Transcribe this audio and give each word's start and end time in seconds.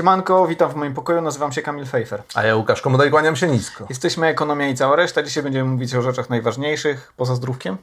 Siemanko, 0.00 0.46
witam 0.46 0.70
w 0.70 0.74
moim 0.74 0.94
pokoju, 0.94 1.20
nazywam 1.20 1.52
się 1.52 1.62
Kamil 1.62 1.86
Fejfer. 1.86 2.22
A 2.34 2.42
ja 2.42 2.56
Łukasz 2.56 2.80
Komodaj, 2.80 3.10
kłaniam 3.10 3.36
się 3.36 3.48
nisko. 3.48 3.86
Jesteśmy 3.88 4.26
Ekonomia 4.26 4.68
i 4.68 4.74
cała 4.74 4.96
reszta. 4.96 5.22
Dzisiaj 5.22 5.42
będziemy 5.42 5.70
mówić 5.70 5.94
o 5.94 6.02
rzeczach 6.02 6.30
najważniejszych, 6.30 7.12
poza 7.16 7.34
zdrówkiem, 7.34 7.76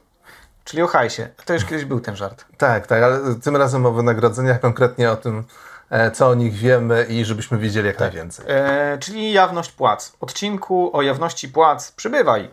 czyli 0.64 0.84
o 0.84 0.88
hajsie. 0.88 1.28
To 1.46 1.54
już 1.54 1.66
kiedyś 1.66 1.86
był 1.86 2.00
ten 2.00 2.16
żart. 2.16 2.46
Tak, 2.58 2.88
tak, 2.88 3.04
ale 3.04 3.20
tym 3.44 3.56
razem 3.56 3.86
o 3.86 3.92
wynagrodzeniach, 3.92 4.60
konkretnie 4.60 5.12
o 5.12 5.16
tym, 5.16 5.44
e, 5.90 6.12
co 6.12 6.30
o 6.30 6.36
nich 6.36 6.54
wiemy 6.54 7.06
i 7.10 7.26
żebyśmy 7.26 7.58
wiedzieli 7.58 7.88
jak 7.88 8.00
najwięcej. 8.00 8.46
E, 8.50 8.98
czyli 9.00 9.32
jawność 9.32 9.72
płac. 9.72 10.14
Odcinku 10.20 10.98
o 10.98 11.02
jawności 11.02 11.50
płac 11.50 11.92
przybywaj. 11.92 12.50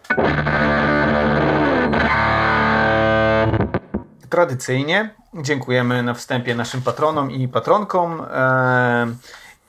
Tradycyjnie 4.30 5.14
dziękujemy 5.34 6.02
na 6.02 6.14
wstępie 6.14 6.54
naszym 6.54 6.82
patronom 6.82 7.30
i 7.30 7.48
patronkom. 7.48 8.26
E, 8.34 9.06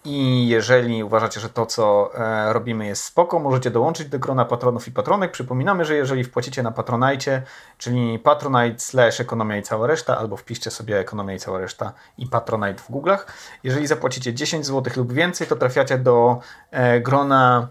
I 0.06 0.48
jeżeli 0.48 1.04
uważacie, 1.04 1.40
że 1.40 1.50
to, 1.50 1.66
co 1.66 2.11
e, 2.16 2.54
robimy 2.54 2.86
jest 2.86 3.04
spoko, 3.04 3.39
możecie 3.39 3.71
dołączyć 3.71 4.07
do 4.10 4.20
grona 4.20 4.46
patronów 4.46 4.88
i 4.88 4.92
patronek. 4.92 5.32
Przypominamy, 5.32 5.86
że 5.86 5.96
jeżeli 5.96 6.24
wpłacicie 6.24 6.64
na 6.64 6.71
Patronite, 6.71 7.42
czyli 7.78 8.20
patronite 8.20 8.79
slash 8.79 9.20
ekonomia 9.20 9.57
i 9.57 9.64
cała 9.64 9.88
reszta, 9.88 10.18
albo 10.18 10.38
wpiszcie 10.38 10.71
sobie 10.71 11.00
ekonomia 11.00 11.34
i 11.34 11.39
cała 11.39 11.60
reszta 11.60 11.93
i 12.18 12.28
patronite 12.28 12.84
w 12.84 12.89
Google'ach. 12.89 13.26
Jeżeli 13.64 13.88
zapłacicie 13.88 14.34
10 14.34 14.65
zł 14.65 14.93
lub 14.98 15.14
więcej, 15.14 15.48
to 15.48 15.56
trafiacie 15.56 15.98
do 15.98 16.40
e, 16.71 17.01
grona 17.01 17.68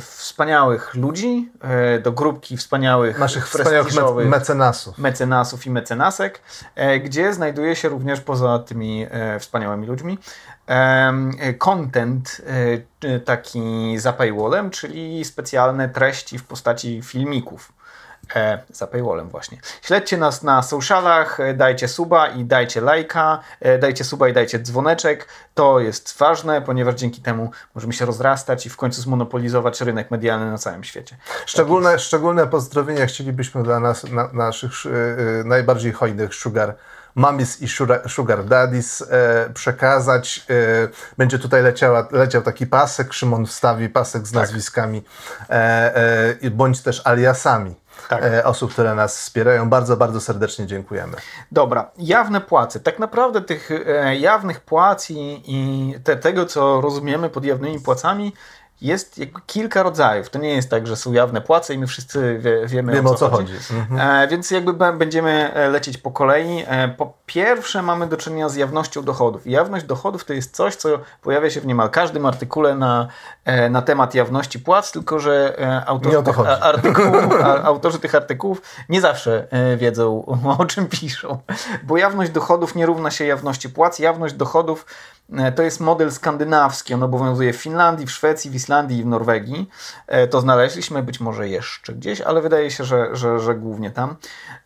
wspaniałych 0.00 0.94
ludzi, 0.94 1.50
e, 1.60 1.98
do 1.98 2.12
grupki 2.12 2.56
wspaniałych, 2.56 3.18
Naszych 3.18 3.48
wspaniałych 3.48 4.28
mecenasów. 4.28 4.98
mecenasów 4.98 5.66
i 5.66 5.70
mecenasek, 5.70 6.40
e, 6.74 7.00
gdzie 7.00 7.34
znajduje 7.34 7.76
się 7.76 7.88
również 7.88 8.20
poza 8.20 8.58
tymi 8.58 9.06
e, 9.10 9.38
wspaniałymi 9.38 9.86
ludźmi 9.86 10.18
content 11.58 12.40
taki 13.24 13.98
za 13.98 14.12
paywallem, 14.12 14.70
czyli 14.70 15.24
specjalne 15.24 15.88
treści 15.88 16.38
w 16.38 16.44
postaci 16.44 17.02
filmików. 17.02 17.72
E, 18.36 18.58
za 18.72 18.86
paywallem 18.86 19.28
właśnie. 19.28 19.58
Śledźcie 19.82 20.16
nas 20.16 20.42
na 20.42 20.62
socialach, 20.62 21.40
e, 21.40 21.54
dajcie 21.54 21.88
suba 21.88 22.28
i 22.28 22.44
dajcie 22.44 22.80
lajka, 22.80 23.40
e, 23.60 23.78
dajcie 23.78 24.04
suba 24.04 24.28
i 24.28 24.32
dajcie 24.32 24.58
dzwoneczek. 24.58 25.28
To 25.54 25.80
jest 25.80 26.18
ważne, 26.18 26.62
ponieważ 26.62 26.94
dzięki 26.94 27.22
temu 27.22 27.50
możemy 27.74 27.92
się 27.92 28.04
rozrastać 28.06 28.66
i 28.66 28.70
w 28.70 28.76
końcu 28.76 29.02
zmonopolizować 29.02 29.80
rynek 29.80 30.10
medialny 30.10 30.50
na 30.50 30.58
całym 30.58 30.84
świecie. 30.84 31.16
Szczególne, 31.46 31.98
szczególne 31.98 32.46
pozdrowienia 32.46 33.06
chcielibyśmy 33.06 33.62
dla 33.62 33.80
nas, 33.80 34.04
na, 34.04 34.28
naszych 34.32 34.86
y, 34.86 34.88
y, 34.88 35.44
najbardziej 35.44 35.92
hojnych 35.92 36.34
sugar 36.34 36.74
mamis 37.14 37.62
i 37.62 37.68
sugar, 38.08 38.44
daddies 38.44 39.02
e, 39.02 39.50
przekazać. 39.54 40.46
E, 40.50 41.14
będzie 41.18 41.38
tutaj 41.38 41.62
leciała, 41.62 42.08
leciał 42.10 42.42
taki 42.42 42.66
pasek, 42.66 43.12
Szymon 43.12 43.46
wstawi 43.46 43.88
pasek 43.88 44.26
z 44.26 44.32
nazwiskami 44.32 45.02
e, 45.50 45.54
e, 46.42 46.50
bądź 46.50 46.80
też 46.80 47.06
aliasami 47.06 47.81
Tak. 48.08 48.24
e, 48.24 48.44
osób, 48.44 48.72
które 48.72 48.94
nas 48.94 49.18
wspierają. 49.18 49.68
Bardzo, 49.68 49.96
bardzo 49.96 50.20
serdecznie 50.20 50.66
dziękujemy. 50.66 51.16
Dobra, 51.52 51.90
jawne 51.98 52.40
płace. 52.40 52.80
Tak 52.80 52.98
naprawdę 52.98 53.40
tych 53.40 53.70
e, 53.70 54.16
jawnych 54.16 54.60
płac 54.60 55.10
i, 55.10 55.42
i 55.46 55.94
te, 56.04 56.16
tego, 56.16 56.46
co 56.46 56.80
rozumiemy 56.80 57.30
pod 57.30 57.44
jawnymi 57.44 57.80
płacami, 57.80 58.32
jest 58.82 59.20
kilka 59.46 59.82
rodzajów. 59.82 60.30
To 60.30 60.38
nie 60.38 60.54
jest 60.54 60.70
tak, 60.70 60.86
że 60.86 60.96
są 60.96 61.12
jawne 61.12 61.40
płace 61.40 61.74
i 61.74 61.78
my 61.78 61.86
wszyscy 61.86 62.38
wie, 62.38 62.66
wiemy, 62.66 62.92
Wiemy, 62.92 63.10
o 63.10 63.14
co, 63.14 63.30
chodzi. 63.30 63.54
Mhm. 63.70 64.24
E, 64.24 64.28
więc 64.28 64.50
jakby 64.50 64.92
będziemy 64.92 65.54
e, 65.54 65.68
lecieć 65.68 65.98
po 65.98 66.10
kolei. 66.10 66.64
E, 66.66 66.88
po 66.88 67.12
pierwsze 67.26 67.82
mamy 67.82 68.06
do 68.06 68.16
czynienia 68.16 68.48
z 68.48 68.56
jawnością 68.56 69.02
dochodów. 69.02 69.46
I 69.46 69.50
jawność 69.50 69.84
dochodów 69.84 70.24
to 70.24 70.32
jest 70.32 70.56
coś, 70.56 70.76
co 70.76 70.88
pojawia 71.22 71.50
się 71.50 71.60
w 71.60 71.66
niemal 71.66 71.90
każdym 71.90 72.26
artykule 72.26 72.74
na, 72.74 73.08
e, 73.44 73.70
na 73.70 73.82
temat 73.82 74.14
jawności 74.14 74.58
płac, 74.58 74.92
tylko 74.92 75.18
że 75.18 75.58
e, 75.58 75.84
autorzy, 75.86 76.18
o 76.18 76.22
tych 76.22 76.34
chodzi. 76.34 76.50
artykułów, 76.50 77.24
a, 77.44 77.62
autorzy 77.62 77.98
tych 77.98 78.14
artykułów 78.14 78.62
nie 78.88 79.00
zawsze 79.00 79.46
e, 79.50 79.76
wiedzą, 79.76 80.24
o 80.58 80.64
czym 80.64 80.86
piszą. 80.86 81.38
Bo 81.82 81.96
jawność 81.96 82.30
dochodów 82.30 82.74
nie 82.74 82.86
równa 82.86 83.10
się 83.10 83.24
jawności 83.24 83.68
płac. 83.68 83.98
Jawność 83.98 84.34
dochodów 84.34 84.86
to 85.56 85.62
jest 85.62 85.80
model 85.80 86.12
skandynawski. 86.12 86.94
On 86.94 87.02
obowiązuje 87.02 87.52
w 87.52 87.56
Finlandii, 87.56 88.06
w 88.06 88.10
Szwecji, 88.10 88.50
w 88.50 88.54
Islandii 88.54 88.98
i 88.98 89.02
w 89.02 89.06
Norwegii. 89.06 89.70
E, 90.06 90.26
To 90.28 90.40
znaleźliśmy 90.40 91.02
być 91.02 91.20
może 91.20 91.48
jeszcze 91.48 91.92
gdzieś, 91.92 92.20
ale 92.20 92.40
wydaje 92.40 92.70
się, 92.70 92.84
że, 92.84 93.08
że, 93.16 93.40
że 93.40 93.54
głównie 93.54 93.90
tam. 93.90 94.16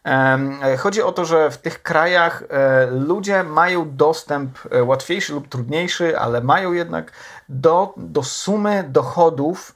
E, 0.05 0.77
Chodzi 0.77 1.03
o 1.03 1.13
to, 1.13 1.25
że 1.25 1.51
w 1.51 1.59
tych 1.59 1.83
krajach 1.83 2.43
e, 2.51 2.87
ludzie 2.87 3.43
mają 3.43 3.97
dostęp 3.97 4.59
e, 4.71 4.83
łatwiejszy 4.85 5.33
lub 5.33 5.49
trudniejszy, 5.49 6.19
ale 6.19 6.41
mają 6.41 6.73
jednak 6.73 7.13
do, 7.49 7.95
do 7.97 8.23
sumy 8.23 8.85
dochodów 8.89 9.73
e, 9.73 9.76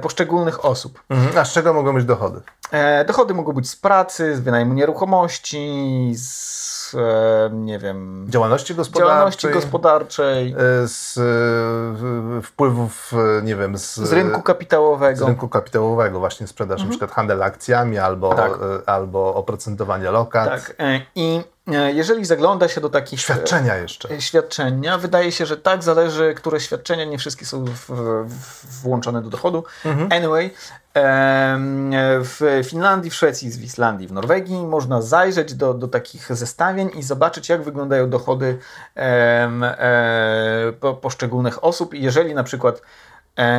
poszczególnych 0.00 0.64
osób. 0.64 1.02
Mhm. 1.10 1.38
A 1.38 1.44
z 1.44 1.52
czego 1.52 1.72
mogą 1.72 1.94
być 1.94 2.04
dochody? 2.04 2.40
E, 2.72 3.04
Dochody 3.04 3.34
mogą 3.34 3.52
być 3.52 3.70
z 3.70 3.76
pracy, 3.76 4.36
z 4.36 4.40
wynajmu 4.40 4.74
nieruchomości, 4.74 6.12
z 6.16 6.94
e, 6.94 7.50
nie 7.52 7.78
wiem, 7.78 8.26
Działalności 8.28 8.74
gospodarczej? 8.74 9.08
działalności 9.14 9.48
gospodarczej, 9.50 10.52
e, 10.58 10.88
z 10.88 11.18
e, 11.18 12.42
wpływów, 12.42 13.12
e, 13.38 13.42
nie 13.42 13.56
wiem, 13.56 13.78
z, 13.78 13.94
z 13.96 14.12
rynku 14.12 14.40
z 14.40 14.44
kapitałowego. 14.44 15.26
rynku 15.26 15.48
kapitałowego, 15.48 16.18
właśnie 16.18 16.46
sprzedaż, 16.46 16.82
na 16.82 16.88
przykład 16.90 17.10
handel 17.10 17.42
akcjami 17.42 17.98
albo, 17.98 18.34
Tak. 18.34 18.52
e, 18.52 18.88
albo 18.88 19.34
oprocentowanie 19.34 20.10
lokat. 20.10 20.48
Tak. 20.48 20.74
e, 20.78 21.00
I 21.14 21.36
e, 21.36 21.55
jeżeli 21.94 22.24
zagląda 22.24 22.68
się 22.68 22.80
do 22.80 22.88
takich 22.88 23.20
Świadczenia 23.20 23.76
jeszcze. 23.76 24.10
e, 24.10 24.20
świadczenia, 24.20 24.98
wydaje 24.98 25.32
się, 25.32 25.46
że 25.46 25.56
tak 25.56 25.82
zależy, 25.82 26.34
które 26.34 26.60
świadczenia, 26.60 27.04
nie 27.04 27.18
wszystkie 27.18 27.46
są 27.46 27.64
w, 27.64 27.90
w, 28.26 28.82
włączone 28.82 29.22
do 29.22 29.30
dochodu. 29.30 29.64
Anyway, 30.10 30.50
em, 30.94 31.90
w 32.22 32.62
Finlandii, 32.64 33.10
w 33.10 33.14
Szwecji, 33.14 33.50
w 33.50 33.64
Islandii, 33.64 34.08
w 34.08 34.12
Norwegii 34.12 34.66
można 34.66 35.02
zajrzeć 35.02 35.54
do, 35.54 35.74
do 35.74 35.88
takich 35.88 36.36
zestawień 36.36 36.90
i 36.94 37.02
zobaczyć, 37.02 37.48
jak 37.48 37.62
wyglądają 37.62 38.10
dochody 38.10 38.58
e, 38.96 40.72
poszczególnych 41.00 41.64
osób. 41.64 41.94
Jeżeli 41.94 42.34
na 42.34 42.44
przykład 42.44 42.82
E, 42.82 43.15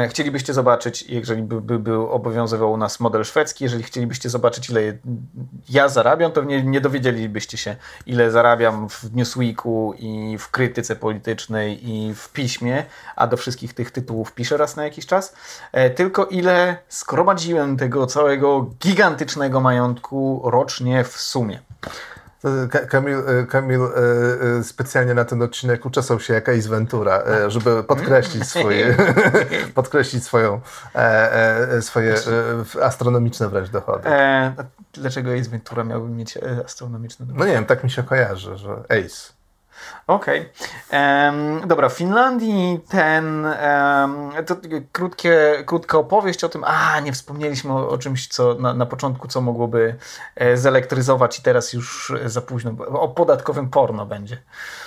chcielibyście 0.10 0.54
zobaczyć, 0.54 1.02
jeżeli 1.02 1.44
by, 1.44 1.80
by 1.80 1.98
obowiązywał 1.98 2.72
u 2.72 2.78
nas 2.78 3.00
model 3.00 3.24
szwedzki, 3.24 3.64
jeżeli 3.64 3.84
chcielibyście 3.84 4.30
zobaczyć, 4.30 4.70
ile 4.70 4.82
ja 5.70 5.90
zarabiam, 5.90 6.32
to 6.32 6.44
nie, 6.44 6.64
nie 6.64 6.82
dowiedzielibyście 6.82 7.58
się, 7.58 7.76
ile 8.06 8.32
zarabiam 8.32 8.90
w 8.90 9.16
Newsweeku 9.16 9.94
i 10.00 10.38
w 10.40 10.50
krytyce 10.50 10.96
politycznej 10.96 11.90
i 11.90 12.14
w 12.16 12.30
piśmie, 12.30 12.86
a 13.16 13.28
do 13.28 13.38
wszystkich 13.38 13.74
tych 13.74 13.92
tytułów 13.92 14.34
piszę 14.34 14.58
raz 14.58 14.76
na 14.76 14.84
jakiś 14.84 15.06
czas, 15.06 15.36
e, 15.72 15.90
tylko 15.90 16.26
ile 16.26 16.78
skromadziłem 16.88 17.78
tego 17.78 18.08
całego 18.08 18.70
gigantycznego 18.80 19.62
majątku 19.62 20.42
rocznie 20.46 21.04
w 21.04 21.18
sumie. 21.18 21.60
Ka- 22.70 22.86
Kamil, 22.88 23.18
e, 23.28 23.46
Kamil 23.46 23.82
e, 23.84 23.88
e, 24.60 24.64
specjalnie 24.64 25.14
na 25.14 25.26
ten 25.26 25.42
odcinek 25.42 25.86
uczesał 25.86 26.20
się 26.20 26.34
jak 26.34 26.50
Ace 26.50 26.70
Ventura, 26.70 27.24
e, 27.28 27.52
żeby 27.52 27.84
podkreślić 27.84 28.50
swoje, 28.60 28.96
podkreślić 29.76 30.24
swoją, 30.24 30.62
e, 30.96 31.32
e, 31.72 31.82
swoje 31.82 32.14
e, 32.80 32.84
astronomiczne 32.84 33.50
wręcz 33.50 33.70
dochody. 33.70 34.10
E, 34.10 34.54
dlaczego 34.94 35.34
Ace 35.34 35.50
Ventura 35.50 35.84
miałby 35.84 36.10
mieć 36.10 36.38
e, 36.38 36.42
astronomiczne 36.66 37.26
dochody? 37.26 37.40
No 37.40 37.46
nie 37.50 37.54
wiem, 37.54 37.66
tak 37.66 37.84
mi 37.84 37.90
się 37.92 38.04
kojarzy, 38.04 38.58
że 38.58 38.70
Ace. 38.90 39.37
Okej. 40.08 40.50
Em, 40.90 41.68
Dobra, 41.68 41.90
w 41.90 41.94
Finlandii 41.94 42.80
ten. 42.90 43.46
em, 43.46 44.32
to 44.46 44.56
krótkie, 44.92 45.64
krótka 45.66 45.98
opowieść 45.98 46.44
o 46.44 46.50
tym. 46.50 46.64
A, 46.64 47.00
nie 47.00 47.14
wspomnieliśmy 47.14 47.74
o, 47.74 47.90
o 47.90 47.98
czymś, 47.98 48.28
co 48.28 48.54
na, 48.54 48.74
na 48.74 48.86
początku, 48.86 49.28
co 49.28 49.42
mogłoby 49.42 49.96
e, 50.36 50.58
zelektryzować, 50.58 51.40
i 51.40 51.42
teraz 51.42 51.74
już 51.74 52.14
za 52.26 52.42
późno. 52.42 52.72
O 52.90 53.08
podatkowym 53.08 53.70
porno 53.70 54.06
będzie. 54.06 54.38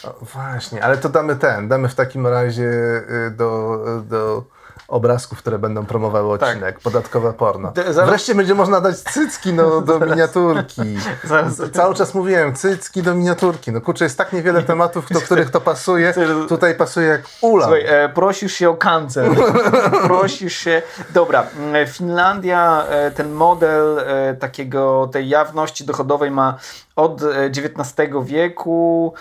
O, 0.04 0.24
właśnie, 0.24 0.84
ale 0.84 0.96
to 0.96 1.08
damy 1.08 1.36
ten, 1.36 1.68
damy 1.68 1.88
w 1.88 1.94
takim 1.94 2.26
razie 2.26 2.64
y, 2.64 3.30
do, 3.30 3.78
do 4.02 4.44
obrazków, 4.88 5.38
które 5.38 5.58
będą 5.58 5.86
promowały 5.86 6.32
odcinek. 6.32 6.80
Podatkowe 6.80 7.32
porno. 7.32 7.72
Zaraz- 7.90 8.08
Wreszcie 8.08 8.34
będzie 8.34 8.54
można 8.54 8.80
dać 8.80 8.96
cycki 8.98 9.52
no, 9.52 9.80
do 9.80 10.00
miniaturki. 10.00 10.96
Zaraz- 11.24 11.70
Cały 11.72 11.94
czas 11.94 12.14
mówiłem, 12.14 12.54
cycki 12.54 13.02
do 13.02 13.14
miniaturki. 13.14 13.72
No 13.72 13.80
kurczę, 13.80 14.04
jest 14.04 14.18
tak 14.18 14.32
niewiele 14.32 14.62
tematów, 14.62 15.08
do 15.10 15.20
których 15.20 15.50
to 15.50 15.60
pasuje. 15.60 16.14
Tutaj 16.48 16.74
pasuje 16.74 17.06
jak 17.06 17.20
ula. 17.40 17.64
Słuchaj, 17.64 17.84
e, 17.86 18.08
prosisz 18.08 18.52
się 18.52 18.70
o 18.70 18.74
cancel. 18.74 19.30
prosisz 20.06 20.56
się. 20.56 20.82
Dobra, 21.10 21.46
Finlandia, 21.88 22.84
e, 22.88 23.10
ten 23.10 23.32
model 23.32 23.98
e, 23.98 24.34
takiego, 24.34 25.08
tej 25.12 25.28
jawności 25.28 25.84
dochodowej 25.84 26.30
ma 26.30 26.58
od 26.96 27.22
e, 27.22 27.46
XIX 27.46 28.10
wieku. 28.24 29.14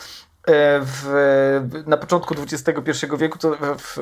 E, 0.47 0.79
W, 0.81 1.83
na 1.87 1.97
początku 1.97 2.35
XXI 2.43 3.05
wieku 3.17 3.37
to 3.37 3.55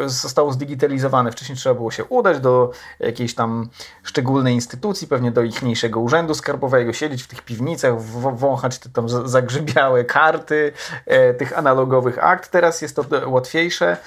zostało 0.05 0.51
zdigitalizowane. 0.53 1.31
Wcześniej 1.31 1.57
trzeba 1.57 1.75
było 1.75 1.91
się 1.91 2.05
udać 2.05 2.39
do 2.39 2.71
jakiejś 2.99 3.35
tam 3.35 3.69
szczególnej 4.03 4.53
instytucji, 4.53 5.07
pewnie 5.07 5.31
do 5.31 5.41
ichniejszego 5.41 5.99
urzędu 5.99 6.33
skarbowego, 6.33 6.93
siedzieć 6.93 7.23
w 7.23 7.27
tych 7.27 7.41
piwnicach, 7.41 8.01
wąchać 8.37 8.79
te 8.79 8.89
tam 8.89 9.09
za- 9.09 9.27
zagrzybiałe 9.27 10.03
karty 10.05 10.71
e, 11.05 11.33
tych 11.33 11.57
analogowych 11.57 12.23
akt. 12.23 12.51
Teraz 12.51 12.81
jest 12.81 12.95
to 12.95 13.05
łatwiejsze. 13.25 13.97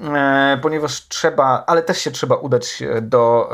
E, 0.00 0.58
ponieważ 0.62 1.08
trzeba, 1.08 1.64
ale 1.66 1.82
też 1.82 1.98
się 1.98 2.10
trzeba 2.10 2.34
udać 2.36 2.82
do, 3.02 3.50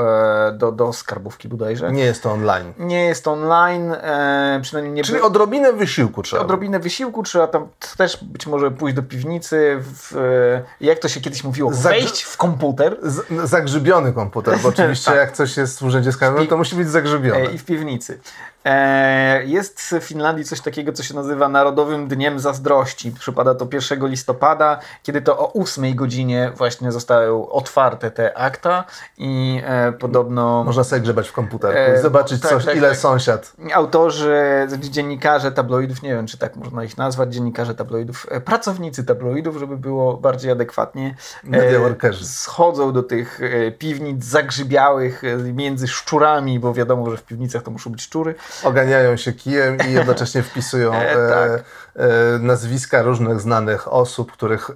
e, 0.48 0.52
do, 0.52 0.72
do 0.72 0.92
skarbówki 0.92 1.48
bodajże. 1.48 1.92
Nie 1.92 2.04
jest 2.04 2.22
to 2.22 2.32
online. 2.32 2.72
Nie 2.78 3.04
jest 3.04 3.25
to 3.25 3.32
online, 3.32 3.92
e, 3.92 4.58
przynajmniej 4.62 4.94
nie 4.94 5.02
Czyli 5.04 5.19
by- 5.19 5.25
odrobinę 5.25 5.72
wysiłku 5.72 6.22
trzeba. 6.22 6.42
odrobinę 6.42 6.78
wysiłku, 6.81 7.22
trzeba 7.22 7.46
tam 7.46 7.69
też 7.96 8.25
być 8.25 8.46
może 8.46 8.70
pójść 8.70 8.96
do 8.96 9.02
piwnicy, 9.02 9.78
w, 9.81 10.16
e, 10.16 10.84
jak 10.84 10.98
to 10.98 11.08
się 11.08 11.20
kiedyś 11.20 11.44
mówiło, 11.44 11.70
Zagr- 11.70 11.82
wejść 11.82 12.22
w 12.22 12.37
komputer 12.37 12.96
Z, 13.02 13.26
zagrzybiony 13.44 14.12
komputer, 14.12 14.58
bo 14.62 14.69
oczywiście 14.69 15.10
Tak. 15.10 15.16
jak 15.20 15.32
coś 15.32 15.56
jest 15.56 15.78
w 15.78 15.82
urzędzie 15.82 16.12
skarbowym, 16.12 16.46
to 16.48 16.56
musi 16.56 16.76
być 16.76 16.88
zagrzybiony. 16.88 17.40
e, 17.48 17.52
i 17.52 17.58
w 17.58 17.64
piwnicy. 17.64 18.20
E, 18.64 19.44
Jest 19.44 19.80
w 19.80 20.04
Finlandii 20.04 20.44
coś 20.44 20.60
takiego, 20.60 20.92
co 20.92 21.02
się 21.02 21.14
nazywa 21.14 21.48
Narodowym 21.48 22.08
Dniem 22.08 22.38
Zazdrości. 22.40 23.12
Przypada 23.12 23.54
to 23.54 23.68
1 23.72 24.06
listopada, 24.08 24.78
kiedy 25.02 25.22
to 25.22 25.38
o 25.38 25.52
8 25.52 25.94
godzinie 25.94 26.52
właśnie 26.56 26.92
zostały 26.92 27.50
otwarte 27.50 28.10
te 28.10 28.38
akta 28.38 28.84
i 29.18 29.62
e, 29.64 29.92
podobno 29.92 30.64
Można 30.64 30.84
sobie 30.84 31.02
grzebać 31.02 31.28
w 31.28 31.32
komputerku 31.32 31.92
E, 31.92 31.98
i 31.98 32.02
zobaczyć, 32.02 32.42
tak, 32.42 32.50
coś, 32.50 32.64
tak, 32.64 32.76
ile 32.76 32.88
tak. 32.88 32.98
sąsiad. 32.98 33.52
autorzy, 33.74 34.68
dziennikarze 34.78 35.52
tabloidów, 35.52 36.02
nie 36.02 36.14
wiem 36.14 36.26
czy 36.26 36.38
tak 36.38 36.56
można 36.56 36.84
ich 36.84 36.98
nazwać, 36.98 37.34
dziennikarze 37.34 37.74
tabloidów, 37.74 38.26
pracownicy 38.44 39.04
tabloidów, 39.04 39.56
żeby 39.56 39.76
było 39.76 40.16
bardziej 40.16 40.50
adekwatnie, 40.50 41.14
Media 41.44 41.78
e, 41.78 41.78
workerzy. 41.78 42.26
schodzą 42.26 42.92
do 42.92 43.02
tych 43.02 43.40
piwnic 43.78 44.24
zagrzybiałych 44.24 45.22
między 45.54 45.88
szczurami, 45.88 46.58
bo 46.60 46.74
wiadomo, 46.74 47.10
że 47.10 47.16
w 47.16 47.22
piwnicach 47.22 47.62
to 47.62 47.70
muszą 47.70 47.90
być 47.90 48.02
szczury. 48.02 48.34
Oganiają 48.64 49.17
się 49.17 49.32
kijem 49.32 49.79
i 49.88 49.93
jednocześnie 49.93 50.43
wpisują 50.50 51.00
E, 51.00 51.11
e, 51.11 51.29
tak. 51.29 51.64
e, 51.97 52.38
nazwiska 52.38 53.02
różnych 53.02 53.41
znanych 53.41 53.93
osób, 53.93 54.32
których 54.32 54.70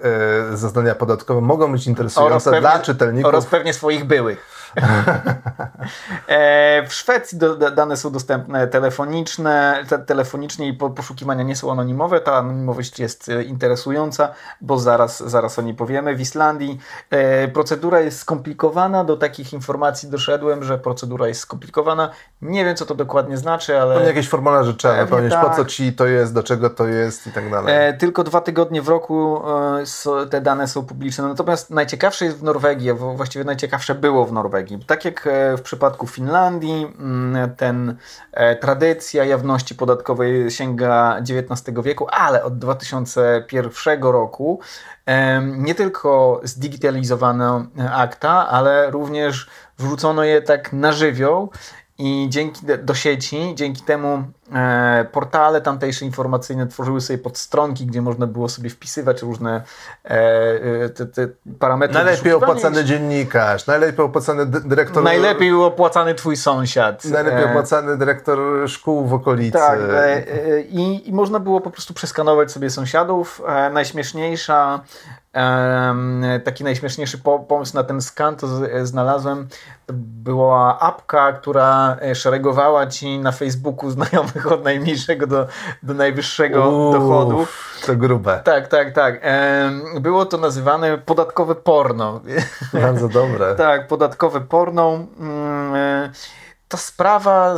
zeznania 0.54 0.94
podatkowe 0.94 1.40
mogą 1.40 1.72
być 1.72 1.86
interesujące 1.86 2.60
dla 2.60 2.78
czytelników. 2.78 3.28
oraz 3.28 3.46
pewnie 3.46 3.72
swoich 3.72 4.04
byłych. 4.04 4.54
w 6.88 6.94
Szwecji 6.94 7.38
dane 7.76 7.96
są 7.96 8.12
dostępne 8.12 8.66
telefoniczne, 8.66 9.84
te, 9.88 9.98
telefonicznie 9.98 10.68
i 10.68 10.72
po, 10.72 10.90
poszukiwania 10.90 11.42
nie 11.42 11.56
są 11.56 11.72
anonimowe. 11.72 12.20
Ta 12.20 12.36
anonimowość 12.36 12.98
jest 12.98 13.30
interesująca, 13.46 14.34
bo 14.60 14.78
zaraz, 14.78 15.22
zaraz 15.30 15.58
o 15.58 15.62
niej 15.62 15.74
powiemy. 15.74 16.16
W 16.16 16.20
Islandii 16.20 16.78
procedura 17.52 18.00
jest 18.00 18.18
skomplikowana. 18.18 19.04
Do 19.04 19.16
takich 19.16 19.52
informacji 19.52 20.10
doszedłem, 20.10 20.64
że 20.64 20.78
procedura 20.78 21.28
jest 21.28 21.40
skomplikowana. 21.40 22.10
Nie 22.44 22.64
wiem, 22.64 22.76
co 22.76 22.86
to 22.86 22.94
dokładnie 22.94 23.36
znaczy, 23.36 23.80
ale... 23.80 23.94
Pewnie 23.94 24.08
jakieś 24.08 24.28
formularze 24.28 24.74
trzeba 24.74 24.94
Pewnie 24.94 25.06
wypełnić, 25.06 25.34
po 25.34 25.46
tak. 25.46 25.56
co 25.56 25.64
ci 25.64 25.92
to 25.92 26.06
jest, 26.06 26.34
do 26.34 26.42
czego 26.42 26.70
to 26.70 26.86
jest 26.86 27.26
i 27.26 27.32
tak 27.32 27.50
dalej. 27.50 27.88
E, 27.88 27.92
tylko 27.92 28.24
dwa 28.24 28.40
tygodnie 28.40 28.82
w 28.82 28.88
roku 28.88 29.42
e, 30.22 30.26
te 30.26 30.40
dane 30.40 30.68
są 30.68 30.86
publiczne. 30.86 31.28
Natomiast 31.28 31.70
najciekawsze 31.70 32.24
jest 32.24 32.38
w 32.38 32.42
Norwegii, 32.42 32.90
a 32.90 32.94
właściwie 32.94 33.44
najciekawsze 33.44 33.94
było 33.94 34.26
w 34.26 34.32
Norwegii. 34.32 34.78
Tak 34.86 35.04
jak 35.04 35.26
e, 35.26 35.56
w 35.56 35.62
przypadku 35.62 36.06
Finlandii, 36.06 36.94
mm, 36.98 37.54
ten 37.56 37.96
e, 38.32 38.56
tradycja 38.56 39.24
jawności 39.24 39.74
podatkowej 39.74 40.50
sięga 40.50 41.16
XIX 41.18 41.78
wieku, 41.82 42.06
ale 42.10 42.44
od 42.44 42.58
2001 42.58 44.02
roku 44.02 44.60
nie 45.42 45.74
tylko 45.74 46.40
zdigitalizowano 46.44 47.66
akta, 47.92 48.48
ale 48.48 48.90
również 48.90 49.46
wrzucono 49.78 50.24
je 50.24 50.42
tak 50.42 50.72
na 50.72 50.92
żywioł 50.92 51.50
i 51.98 52.26
dzięki 52.28 52.60
do 52.84 52.94
sieci, 52.94 53.36
dzięki 53.54 53.82
temu 53.82 54.24
portale 55.12 55.60
tamtejsze 55.60 56.04
informacyjne 56.04 56.66
tworzyły 56.66 57.00
sobie 57.00 57.18
podstronki, 57.18 57.86
gdzie 57.86 58.02
można 58.02 58.26
było 58.26 58.48
sobie 58.48 58.70
wpisywać 58.70 59.22
różne 59.22 59.62
e, 60.04 60.08
e, 60.84 60.88
te, 60.88 61.06
te 61.06 61.28
parametry. 61.58 61.94
Najlepiej 62.04 62.32
opłacany 62.32 62.84
dziennikarz, 62.84 63.66
najlepiej 63.66 64.04
opłacany 64.04 64.46
dy- 64.46 64.60
dyrektor. 64.60 65.02
Najlepiej 65.04 65.54
opłacany 65.54 66.14
twój 66.14 66.36
sąsiad. 66.36 67.04
Najlepiej 67.04 67.42
E, 67.44 67.50
opłacany 67.50 67.96
dyrektor 67.96 68.38
szkół 68.68 69.06
w 69.06 69.14
okolicy. 69.14 69.52
Tak, 69.58 69.78
e, 69.80 70.04
e, 70.04 70.60
i, 70.60 71.08
i 71.08 71.12
można 71.12 71.40
było 71.40 71.60
po 71.60 71.70
prostu 71.70 71.94
przeskanować 71.94 72.52
sobie 72.52 72.70
sąsiadów. 72.70 73.42
E, 73.48 73.70
najśmieszniejsza, 73.70 74.80
taki 76.44 76.64
najśmieszniejszy 76.64 77.18
po, 77.18 77.38
pomysł 77.38 77.74
na 77.76 77.84
ten 77.84 78.00
skan 78.02 78.36
to 78.36 78.46
e, 78.72 78.86
znalazłem. 78.86 79.48
To 79.86 79.94
była 79.96 80.80
apka, 80.80 81.32
która 81.32 81.96
e, 82.02 82.14
szeregowała 82.14 82.86
ci 82.86 83.18
na 83.18 83.32
Facebooku 83.32 83.90
znajomych 83.90 84.43
od 84.54 84.64
najmniejszego 84.64 85.26
do, 85.26 85.46
do 85.82 85.94
najwyższego 85.94 86.70
Uff, 86.70 86.98
dochodu. 86.98 87.46
To 87.86 87.96
grube. 87.96 88.40
Tak, 88.44 88.68
tak, 88.68 88.92
tak. 88.92 89.20
Było 90.00 90.26
to 90.26 90.38
nazywane 90.38 90.98
podatkowe 90.98 91.54
porno. 91.54 92.20
Bardzo 92.82 93.08
dobre. 93.08 93.54
Tak, 93.54 93.88
podatkowe 93.88 94.40
porno. 94.40 94.98
Mm, 95.18 95.74
e, 95.74 96.10
Ta 96.68 96.76
sprawa, 96.76 97.54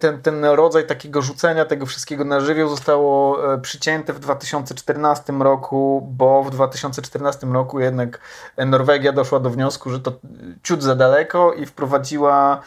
ten, 0.00 0.22
ten 0.22 0.44
rodzaj 0.44 0.86
takiego 0.86 1.22
rzucenia 1.22 1.64
tego 1.64 1.86
wszystkiego 1.86 2.24
na 2.24 2.40
żywioł 2.40 2.68
zostało 2.68 3.44
e, 3.54 3.58
przycięte 3.58 4.12
w 4.12 4.18
2014 4.18 5.32
roku, 5.32 6.08
bo 6.12 6.42
w 6.42 6.50
2014 6.50 7.46
roku 7.46 7.80
jednak 7.80 8.20
Norwegia 8.66 9.12
doszła 9.12 9.40
do 9.40 9.50
wniosku, 9.50 9.90
że 9.90 10.00
to 10.00 10.12
ciut 10.62 10.82
za 10.82 10.94
daleko 10.94 11.52
i 11.52 11.66
wprowadziła 11.66 12.60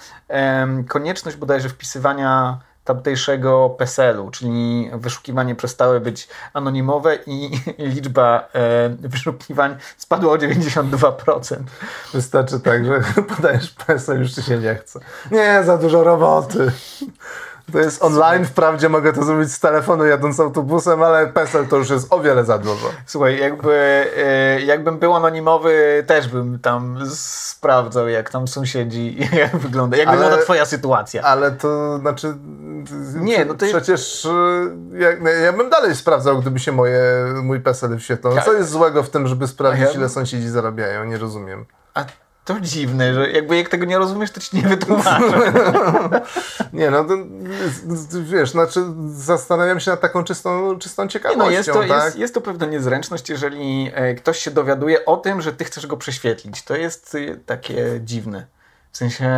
konieczność 0.87 1.37
bodajże 1.37 1.69
wpisywania 1.69 2.59
tamtejszego 2.83 3.69
PESEL-u, 3.69 4.31
czyli 4.31 4.89
wyszukiwanie 4.93 5.55
przestały 5.55 5.99
być 5.99 6.27
anonimowe 6.53 7.15
i 7.27 7.51
liczba 7.93 8.49
e, 8.53 8.89
wyszukiwań 8.89 9.75
spadła 9.97 10.33
o 10.33 10.35
92%. 10.35 11.55
Wystarczy 12.13 12.59
tak, 12.59 12.85
że 12.85 13.01
podajesz 13.35 13.71
PESEL, 13.71 14.19
już 14.19 14.31
ci 14.31 14.43
się 14.43 14.57
nie 14.57 14.75
chce. 14.75 14.99
Nie, 15.31 15.63
za 15.63 15.77
dużo 15.77 16.03
roboty. 16.03 16.71
To 17.71 17.79
jest 17.79 18.03
online, 18.03 18.45
wprawdzie 18.45 18.89
mogę 18.89 19.13
to 19.13 19.23
zrobić 19.23 19.53
z 19.53 19.59
telefonu 19.59 20.05
jadąc 20.05 20.39
autobusem, 20.39 21.03
ale 21.03 21.27
PESEL 21.27 21.67
to 21.67 21.77
już 21.77 21.89
jest 21.89 22.13
o 22.13 22.19
wiele 22.19 22.45
za 22.45 22.57
dużo. 22.57 22.89
Słuchaj, 23.05 23.39
jakby, 23.39 24.05
e, 24.17 24.61
jakbym 24.61 24.99
był 24.99 25.13
anonimowy, 25.15 26.03
też 26.07 26.27
bym 26.27 26.59
tam 26.59 26.99
sprawdzał, 27.15 28.07
jak 28.07 28.29
tam 28.29 28.47
sąsiedzi, 28.47 29.17
jak 29.41 29.57
wygląda, 29.57 29.97
jak 29.97 30.07
Ale- 30.07 30.17
wygląda 30.17 30.43
twoja 30.43 30.65
sytuacja. 30.65 31.21
Ale 31.21 31.51
to 31.51 31.97
znaczy. 31.97 32.33
Nie, 33.15 33.45
no 33.45 33.53
to- 33.53 33.65
Przecież 33.65 34.25
y, 34.25 34.29
ja, 34.93 35.09
no, 35.21 35.29
ja 35.29 35.53
bym 35.53 35.69
dalej 35.69 35.95
sprawdzał, 35.95 36.39
gdyby 36.41 36.59
się 36.59 36.71
moje, 36.71 37.01
mój 37.43 37.59
PESEL 37.59 37.89
wyświetlał. 37.89 38.35
Tak. 38.35 38.45
Co 38.45 38.53
jest 38.53 38.69
złego 38.69 39.03
w 39.03 39.09
tym, 39.09 39.27
żeby 39.27 39.47
sprawdzić, 39.47 39.95
ile 39.95 40.09
sąsiedzi 40.09 40.49
zarabiają? 40.49 41.05
Nie 41.05 41.17
rozumiem. 41.17 41.65
A 41.93 42.03
to 42.45 42.59
dziwne, 42.59 43.13
że 43.13 43.31
jakby 43.31 43.57
jak 43.57 43.69
tego 43.69 43.85
nie 43.85 43.97
rozumiesz, 43.97 44.31
to 44.31 44.39
ci 44.39 44.55
nie 44.57 44.61
wytłumaczę. 44.61 45.53
Nie, 46.73 46.91
no 46.91 47.03
to, 47.03 47.17
wiesz, 48.21 48.51
znaczy 48.51 48.83
zastanawiam 49.09 49.79
się 49.79 49.91
nad 49.91 50.01
taką 50.01 50.23
czystą, 50.23 50.79
czystą 50.79 51.03
Nie, 51.03 51.09
ciekawością, 51.09 51.43
no 51.43 51.51
jest, 51.51 51.71
to, 51.71 51.79
tak? 51.79 51.89
jest, 51.89 52.17
jest 52.17 52.33
to 52.33 52.41
pewna 52.41 52.65
niezręczność, 52.65 53.29
jeżeli 53.29 53.91
e, 53.93 54.15
ktoś 54.15 54.39
się 54.39 54.51
dowiaduje 54.51 55.05
o 55.05 55.17
tym, 55.17 55.41
że 55.41 55.53
ty 55.53 55.65
chcesz 55.65 55.87
go 55.87 55.97
prześwietlić. 55.97 56.63
To 56.63 56.75
jest 56.75 57.15
e, 57.15 57.35
takie 57.35 57.99
dziwne. 58.03 58.45
W 58.91 58.97
sensie, 58.97 59.29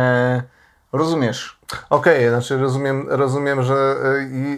rozumiesz, 0.92 1.58
Okej, 1.90 2.28
znaczy 2.28 2.56
rozumiem, 2.58 3.06
rozumiem, 3.08 3.62
że 3.62 3.96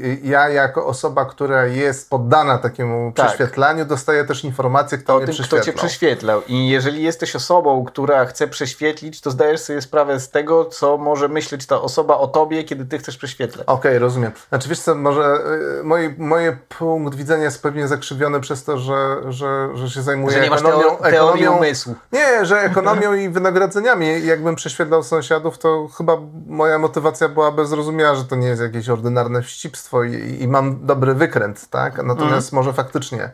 y, 0.03 0.19
ja 0.25 0.49
jako 0.49 0.87
osoba, 0.87 1.25
która 1.25 1.67
jest 1.67 2.11
poddana 2.11 2.59
takiemu 2.59 3.13
Tak. 3.15 3.27
prześwietlaniu, 3.27 3.85
dostaję 3.85 4.25
też 4.25 4.45
informację, 4.45 4.99
kto 4.99 5.15
o 5.15 5.17
mnie 5.17 5.27
tym, 5.27 5.35
kto 5.35 5.43
prześwietlał. 5.43 5.65
cię 5.75 5.79
prześwietlał. 5.79 6.43
I 6.49 6.69
jeżeli 6.69 7.03
jesteś 7.03 7.37
osobą, 7.37 7.85
która 7.85 8.25
chce 8.25 8.49
prześwietlić, 8.49 9.21
to 9.21 9.31
zdajesz 9.31 9.61
sobie 9.61 9.83
sprawę 9.83 10.21
z 10.21 10.31
tego, 10.31 10.65
co 10.65 10.97
może 10.99 11.29
myśleć 11.29 11.67
ta 11.67 11.81
osoba 11.81 12.17
o 12.19 12.27
tobie, 12.27 12.65
kiedy 12.65 12.85
ty 12.87 12.99
chcesz 12.99 13.17
prześwietlać. 13.17 13.67
Okej, 13.69 13.99
rozumiem. 13.99 14.33
Znaczy 14.49 14.69
wiesz 14.69 14.81
co, 14.81 14.95
może 14.95 15.39
y, 15.81 15.85
moi, 15.85 16.15
moje 16.19 16.57
punkt 16.79 17.15
widzenia 17.15 17.45
jest 17.45 17.63
pewnie 17.63 17.89
zakrzywiony 17.89 18.41
przez 18.41 18.65
to, 18.65 18.79
że, 18.79 19.17
że, 19.33 19.69
że 19.75 19.91
się 19.91 20.03
zajmuję 20.03 20.37
Że 20.37 20.41
nie 20.43 20.51
masz 20.51 20.61
ekonomią. 20.61 20.89
teo- 20.89 21.11
teorii 21.11 21.49
umysłu. 21.49 21.95
Nie, 22.13 22.45
że 22.47 22.61
ekonomią 22.61 23.15
i 23.23 23.29
wynagrodzeniami. 23.29 24.27
Jakbym 24.27 24.55
prześwietlał 24.57 25.03
sąsiadów, 25.03 25.59
to 25.59 25.89
chyba 25.99 26.13
moja 26.47 26.79
motywacja 26.79 26.96
byłaby 27.29 27.67
zrozumiała, 27.67 28.15
że 28.15 28.25
to 28.25 28.37
nie 28.37 28.49
jest 28.49 28.63
jakieś 28.63 28.89
ordynarne 28.89 29.43
wścibstwo 29.43 30.05
i, 30.05 30.39
i 30.43 30.49
mam 30.49 30.87
dobry 30.87 31.15
wykręt, 31.15 31.69
tak? 31.71 32.03
Natomiast 32.05 32.53
może 32.53 32.73
faktycznie, 32.73 33.31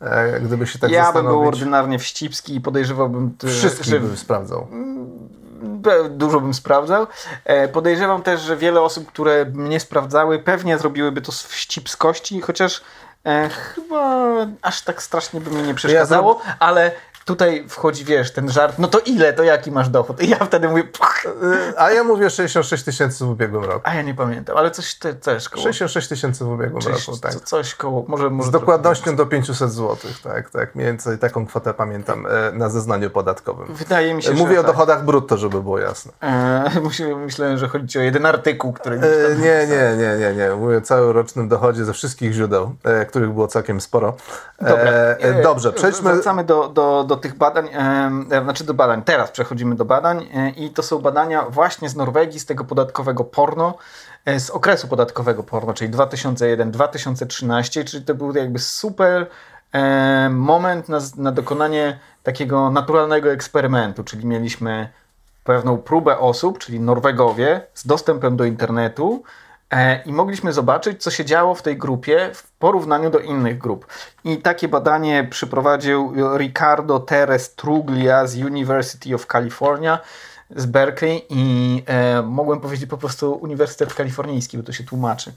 e, 0.00 0.40
gdyby 0.40 0.66
się 0.66 0.78
tak 0.78 0.90
Mhm. 0.90 1.06
ja 1.06 1.12
bym 1.12 1.22
był 1.22 1.32
zastanowić, 1.32 1.60
ordynarnie 1.60 1.98
wścibski 1.98 2.54
i 2.54 2.60
podejrzewałbym, 2.60 3.30
t- 3.38 3.48
wszystkich 3.48 3.84
że 3.86 4.00
bym 4.00 4.16
sprawdzał. 4.16 4.66
Be- 5.62 6.08
Dużo 6.10 6.40
bym 6.40 6.54
sprawdzał. 6.54 7.06
E, 7.44 7.68
Podejrzewam 7.68 8.22
też, 8.22 8.40
że 8.40 8.56
wiele 8.56 8.80
osób, 8.80 9.06
które 9.08 9.44
mnie 9.44 9.80
sprawdzały, 9.80 10.38
pewnie 10.38 10.78
zrobiłyby 10.78 11.20
to 11.22 11.32
z 11.32 11.42
wścibskości, 11.42 12.40
chociaż 12.40 12.82
e, 13.26 13.48
chyba 13.48 14.32
aż 14.62 14.82
tak 14.82 15.02
strasznie 15.02 15.40
by 15.40 15.50
mi 15.50 15.62
nie 15.62 15.74
przeszkadzało, 15.74 16.40
ale 16.58 16.92
tutaj 17.32 17.64
wchodzi, 17.68 18.04
wiesz, 18.04 18.32
ten 18.32 18.50
żart, 18.50 18.78
no 18.78 18.88
to 18.88 18.98
ile, 18.98 19.32
to 19.32 19.42
jaki 19.42 19.70
masz 19.72 19.88
dochód? 19.88 20.22
I 20.22 20.28
ja 20.28 20.36
wtedy 20.36 20.68
mówię, 20.68 20.84
pach, 20.98 21.24
A 21.76 21.90
ja 21.90 22.04
mówię 22.04 22.30
66 22.30 22.84
tysięcy 22.84 23.24
w 23.24 23.28
ubiegłym 23.30 23.64
roku. 23.64 23.80
a 23.84 23.94
ja 23.94 24.02
nie 24.02 24.14
pamiętam, 24.14 24.56
ale 24.56 24.70
coś 24.70 24.94
te, 24.94 25.14
też 25.14 25.48
koło, 25.48 25.62
66 25.62 26.08
tysięcy 26.08 26.44
w 26.44 26.48
ubiegłym 26.48 26.82
coś, 26.82 27.06
roku, 27.08 27.20
tak. 27.20 27.32
co- 27.34 27.40
coś 27.40 27.74
koło, 27.74 28.04
może, 28.08 28.30
może 28.30 28.48
Z 28.48 28.52
dokładnością 28.52 29.16
do 29.16 29.26
500 29.26 29.72
zł, 29.72 29.96
tak, 30.24 30.50
tak. 30.50 30.74
Mniej 30.74 30.86
więcej 30.86 31.18
taką 31.18 31.46
kwotę 31.46 31.74
pamiętam 31.74 32.26
e, 32.26 32.52
na 32.52 32.68
zeznaniu 32.68 33.10
podatkowym. 33.10 33.74
Wydaje 33.74 34.14
mi 34.14 34.22
się, 34.22 34.32
Mówię 34.32 34.54
że 34.54 34.60
o 34.60 34.62
tak. 34.62 34.72
dochodach 34.72 35.04
brutto, 35.04 35.36
żeby 35.36 35.62
było 35.62 35.78
jasne. 35.78 36.12
E, 36.22 36.70
myślałem, 37.24 37.58
że 37.58 37.68
chodzi 37.68 37.98
o 37.98 38.02
jeden 38.02 38.26
artykuł, 38.26 38.72
który 38.72 38.96
E, 38.96 39.36
nie, 39.36 39.66
nie, 39.66 39.96
nie, 39.96 40.16
nie, 40.18 40.34
nie. 40.34 40.50
Mówię 40.56 40.76
o 40.78 40.80
całorocznym 40.80 41.48
dochodzie 41.48 41.84
ze 41.84 41.92
wszystkich 41.92 42.32
źródeł, 42.32 42.74
e, 42.84 43.06
których 43.06 43.30
było 43.30 43.48
całkiem 43.48 43.80
sporo. 43.80 44.14
E, 44.58 44.64
Dobra. 44.68 44.84
e, 44.92 45.42
dobrze, 45.42 45.72
przejdźmy. 45.72 46.12
Wracamy 46.14 46.44
do, 46.44 46.68
do, 46.68 47.04
do 47.04 47.16
tych 47.22 47.34
badań, 47.34 47.68
e, 48.32 48.42
znaczy 48.42 48.64
do 48.64 48.74
badań. 48.74 49.02
Teraz 49.02 49.30
przechodzimy 49.30 49.74
do 49.74 49.84
badań 49.84 50.28
e, 50.34 50.50
i 50.50 50.70
to 50.70 50.82
są 50.82 50.98
badania 50.98 51.42
właśnie 51.42 51.88
z 51.88 51.96
Norwegii, 51.96 52.40
z 52.40 52.46
tego 52.46 52.64
podatkowego 52.64 53.24
porno, 53.24 53.74
e, 54.24 54.40
z 54.40 54.50
okresu 54.50 54.88
podatkowego 54.88 55.42
porno, 55.42 55.74
czyli 55.74 55.90
2001-2013, 55.90 57.84
czyli 57.84 58.04
to 58.04 58.14
był 58.14 58.36
jakby 58.36 58.58
super 58.58 59.26
e, 59.72 60.28
moment 60.30 60.88
na, 60.88 60.98
na 61.16 61.32
dokonanie 61.32 61.98
takiego 62.22 62.70
naturalnego 62.70 63.32
eksperymentu, 63.32 64.04
czyli 64.04 64.26
mieliśmy 64.26 64.88
pewną 65.44 65.78
próbę 65.78 66.18
osób, 66.18 66.58
czyli 66.58 66.80
Norwegowie, 66.80 67.60
z 67.74 67.86
dostępem 67.86 68.36
do 68.36 68.44
internetu 68.44 69.22
i 70.06 70.12
mogliśmy 70.12 70.52
zobaczyć, 70.52 71.02
co 71.02 71.10
się 71.10 71.24
działo 71.24 71.54
w 71.54 71.62
tej 71.62 71.76
grupie 71.76 72.30
w 72.34 72.52
porównaniu 72.52 73.10
do 73.10 73.18
innych 73.18 73.58
grup. 73.58 73.86
I 74.24 74.36
takie 74.36 74.68
badanie 74.68 75.26
przeprowadził 75.30 76.12
Ricardo 76.36 77.00
Teres 77.00 77.54
Truglia 77.54 78.26
z 78.26 78.36
University 78.36 79.14
of 79.14 79.26
California 79.26 79.98
z 80.56 80.66
Berkeley 80.66 81.26
i 81.30 81.82
e, 81.86 82.22
mogłem 82.22 82.60
powiedzieć 82.60 82.90
po 82.90 82.98
prostu 82.98 83.32
Uniwersytet 83.32 83.94
Kalifornijski, 83.94 84.58
bo 84.58 84.64
to 84.64 84.72
się 84.72 84.84
tłumaczy. 84.84 85.32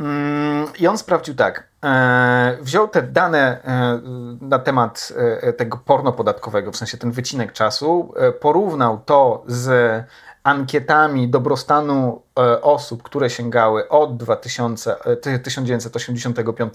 Mm, 0.00 0.66
I 0.78 0.86
on 0.86 0.98
sprawdził 0.98 1.34
tak. 1.34 1.68
E, 1.84 2.56
wziął 2.60 2.88
te 2.88 3.02
dane 3.02 3.62
e, 3.64 4.00
na 4.40 4.58
temat 4.58 5.12
e, 5.42 5.52
tego 5.52 5.78
porno 5.84 6.12
podatkowego, 6.12 6.72
w 6.72 6.76
sensie 6.76 6.98
ten 6.98 7.10
wycinek 7.10 7.52
czasu, 7.52 8.14
e, 8.16 8.32
porównał 8.32 9.00
to 9.06 9.44
z 9.46 10.04
ankietami 10.42 11.28
dobrostanu 11.28 12.22
e, 12.38 12.62
osób, 12.62 13.02
które 13.02 13.30
sięgały 13.30 13.88
od 13.88 14.16
2000, 14.16 15.04
e, 15.04 15.16
ty- 15.16 15.38
1985 15.38 16.74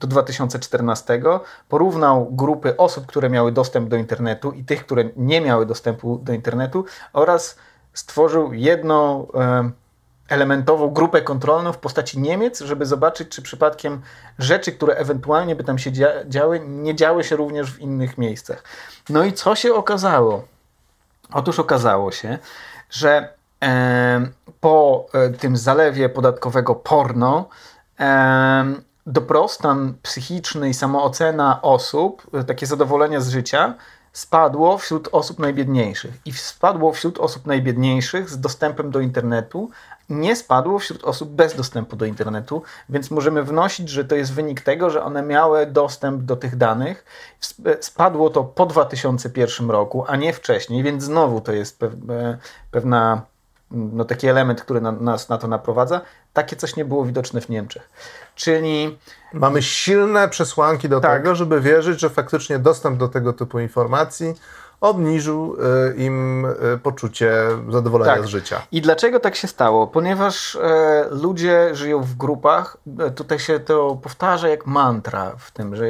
do 0.00 0.06
2014, 0.06 1.20
porównał 1.68 2.28
grupy 2.30 2.76
osób, 2.76 3.06
które 3.06 3.30
miały 3.30 3.52
dostęp 3.52 3.88
do 3.88 3.96
internetu 3.96 4.52
i 4.52 4.64
tych, 4.64 4.84
które 4.86 5.04
nie 5.16 5.40
miały 5.40 5.66
dostępu 5.66 6.20
do 6.22 6.32
internetu 6.32 6.84
oraz 7.12 7.56
stworzył 7.94 8.52
jedną 8.52 9.26
e, 9.34 9.70
elementową 10.28 10.90
grupę 10.90 11.22
kontrolną 11.22 11.72
w 11.72 11.78
postaci 11.78 12.20
Niemiec, 12.20 12.60
żeby 12.60 12.86
zobaczyć, 12.86 13.28
czy 13.28 13.42
przypadkiem 13.42 14.02
rzeczy, 14.38 14.72
które 14.72 14.94
ewentualnie 14.94 15.56
by 15.56 15.64
tam 15.64 15.78
się 15.78 15.92
dzia- 15.92 16.28
działy, 16.28 16.60
nie 16.60 16.94
działy 16.94 17.24
się 17.24 17.36
również 17.36 17.72
w 17.72 17.78
innych 17.80 18.18
miejscach. 18.18 18.64
No 19.08 19.24
i 19.24 19.32
co 19.32 19.54
się 19.56 19.74
okazało? 19.74 20.44
Otóż 21.32 21.58
okazało 21.58 22.12
się, 22.12 22.38
że 22.92 23.34
po 24.60 25.06
e, 25.14 25.30
tym 25.30 25.56
zalewie 25.56 26.08
podatkowego 26.08 26.74
porno 26.74 27.48
dobrostan 29.06 29.94
psychiczny 30.02 30.68
i 30.68 30.74
samoocena 30.74 31.62
osób, 31.62 32.26
e, 32.34 32.44
takie 32.44 32.66
zadowolenie 32.66 33.20
z 33.20 33.28
życia 33.28 33.74
spadło 34.12 34.78
wśród 34.78 35.08
osób 35.12 35.38
najbiedniejszych. 35.38 36.14
I 36.24 36.32
spadło 36.32 36.92
wśród 36.92 37.18
osób 37.18 37.46
najbiedniejszych 37.46 38.30
z 38.30 38.40
dostępem 38.40 38.90
do 38.90 39.00
internetu, 39.00 39.70
nie 40.08 40.36
spadło 40.36 40.78
wśród 40.78 41.04
osób 41.04 41.30
bez 41.30 41.54
dostępu 41.54 41.96
do 41.96 42.04
internetu, 42.04 42.62
więc 42.88 43.10
możemy 43.10 43.42
wnosić, 43.42 43.88
że 43.88 44.04
to 44.04 44.14
jest 44.14 44.32
wynik 44.32 44.60
tego, 44.60 44.90
że 44.90 45.04
one 45.04 45.22
miały 45.22 45.66
dostęp 45.66 46.22
do 46.22 46.36
tych 46.36 46.56
danych. 46.56 47.04
Sp- 47.48 47.76
Spadło 47.80 48.30
to 48.30 48.44
po 48.44 48.66
2001 48.66 49.70
roku, 49.70 50.04
a 50.08 50.16
nie 50.16 50.32
wcześniej, 50.32 50.82
więc 50.82 51.02
znowu 51.04 51.40
to 51.40 51.52
jest 51.52 51.82
e, 51.82 51.88
pewna, 52.70 53.22
no 53.72 54.04
taki 54.04 54.28
element, 54.28 54.62
który 54.62 54.80
na, 54.80 54.92
nas 54.92 55.28
na 55.28 55.38
to 55.38 55.48
naprowadza. 55.48 56.00
Takie 56.32 56.56
coś 56.56 56.76
nie 56.76 56.84
było 56.84 57.04
widoczne 57.04 57.40
w 57.40 57.48
Niemczech. 57.48 57.90
Czyli 58.34 58.98
Mamy 59.32 59.62
silne 59.62 60.28
przesłanki 60.28 60.88
do 60.88 61.00
Tak. 61.00 61.22
tego, 61.22 61.34
żeby 61.34 61.60
wierzyć, 61.60 62.00
że 62.00 62.10
faktycznie 62.10 62.58
dostęp 62.58 62.98
do 62.98 63.08
tego 63.08 63.32
typu 63.32 63.60
informacji 63.60 64.34
obniżył 64.80 65.56
e, 65.90 65.94
im 65.94 66.46
e, 66.46 66.78
poczucie 66.78 67.32
zadowolenia 67.68 68.14
Tak. 68.14 68.24
z 68.24 68.26
życia. 68.26 68.62
I 68.72 68.80
dlaczego 68.80 69.20
tak 69.20 69.36
się 69.36 69.48
stało? 69.48 69.86
Ponieważ 69.86 70.56
e, 70.56 71.06
ludzie 71.10 71.74
żyją 71.74 72.02
w 72.02 72.14
grupach, 72.14 72.76
tutaj 73.14 73.38
się 73.38 73.60
to 73.60 73.98
powtarza 74.02 74.48
jak 74.48 74.66
mantra 74.66 75.32
w 75.38 75.50
tym, 75.50 75.76
że 75.76 75.86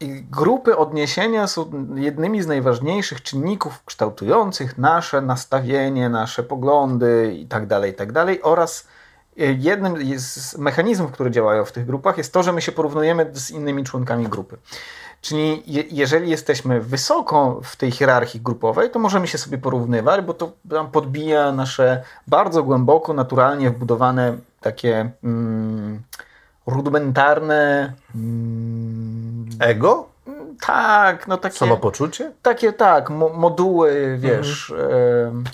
i 0.00 0.22
grupy 0.30 0.76
odniesienia 0.76 1.46
są 1.46 1.70
jednymi 1.94 2.42
z 2.42 2.46
najważniejszych 2.46 3.22
czynników 3.22 3.84
kształtujących 3.84 4.78
nasze 4.78 5.20
nastawienie, 5.20 6.08
nasze 6.08 6.42
poglądy 6.42 7.34
itd., 7.38 7.86
itd. 7.86 8.26
oraz 8.42 8.88
e, 9.38 9.52
jednym 9.52 10.18
z 10.18 10.58
mechanizmów, 10.58 11.12
które 11.12 11.30
działają 11.30 11.64
w 11.64 11.72
tych 11.72 11.86
grupach 11.86 12.18
jest 12.18 12.32
to, 12.32 12.42
że 12.42 12.52
my 12.52 12.62
się 12.62 12.72
porównujemy 12.72 13.30
z 13.32 13.50
innymi 13.50 13.84
członkami 13.84 14.28
grupy. 14.28 14.56
Czyli 15.20 15.62
je, 15.66 15.84
jeżeli 15.90 16.30
jesteśmy 16.30 16.80
wysoko 16.80 17.60
w 17.64 17.76
tej 17.76 17.90
hierarchii 17.90 18.40
grupowej, 18.40 18.90
to 18.90 18.98
możemy 18.98 19.26
się 19.26 19.38
sobie 19.38 19.58
porównywać, 19.58 20.24
bo 20.24 20.34
to 20.34 20.52
podbija 20.92 21.52
nasze 21.52 22.02
bardzo 22.26 22.62
głęboko, 22.62 23.12
naturalnie 23.12 23.70
wbudowane 23.70 24.38
takie 24.60 25.10
mm, 25.24 26.02
rudymentarne. 26.66 27.92
Mm, 28.14 29.48
Ego? 29.60 30.10
tak, 30.60 31.28
no 31.28 31.36
takie. 31.36 31.56
Samopoczucie? 31.56 32.32
Takie 32.42 32.72
tak, 32.72 33.10
mo 33.10 33.28
moduły, 33.28 34.16
wiesz, 34.18 34.72
em, 35.28 35.44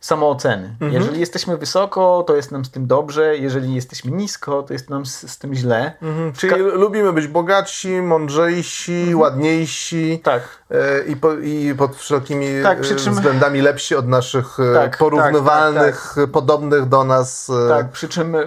samooceny. 0.00 0.70
Mhm. 0.80 0.92
Jeżeli 0.92 1.20
jesteśmy 1.20 1.56
wysoko, 1.56 2.24
to 2.26 2.36
jest 2.36 2.52
nam 2.52 2.64
z 2.64 2.70
tym 2.70 2.86
dobrze, 2.86 3.36
jeżeli 3.36 3.74
jesteśmy 3.74 4.10
nisko, 4.10 4.62
to 4.62 4.72
jest 4.72 4.90
nam 4.90 5.06
z, 5.06 5.30
z 5.30 5.38
tym 5.38 5.54
źle. 5.54 5.92
Czyli 6.36 6.54
lubimy 6.62 7.12
być 7.12 7.26
bogatsi, 7.26 7.88
mądrzejsi, 8.02 9.14
ładniejsi 9.14 10.20
Tak. 10.24 10.42
e, 10.70 11.02
i, 11.02 11.16
po, 11.16 11.34
i 11.34 11.74
pod 11.78 11.96
wszelkimi 11.96 12.46
Tak, 12.62 12.78
e, 12.80 12.82
czym- 12.84 13.14
względami 13.14 13.60
lepsi 13.60 13.94
od 13.96 14.08
naszych 14.08 14.60
e, 14.60 14.74
Tak, 14.74 14.98
porównywalnych, 14.98 16.16
podobnych 16.32 16.86
do 16.88 17.04
nas 17.04 17.50
e, 17.50 17.68
Tak, 17.68 17.88
przy 17.90 18.08
czym 18.08 18.34
e, 18.34 18.40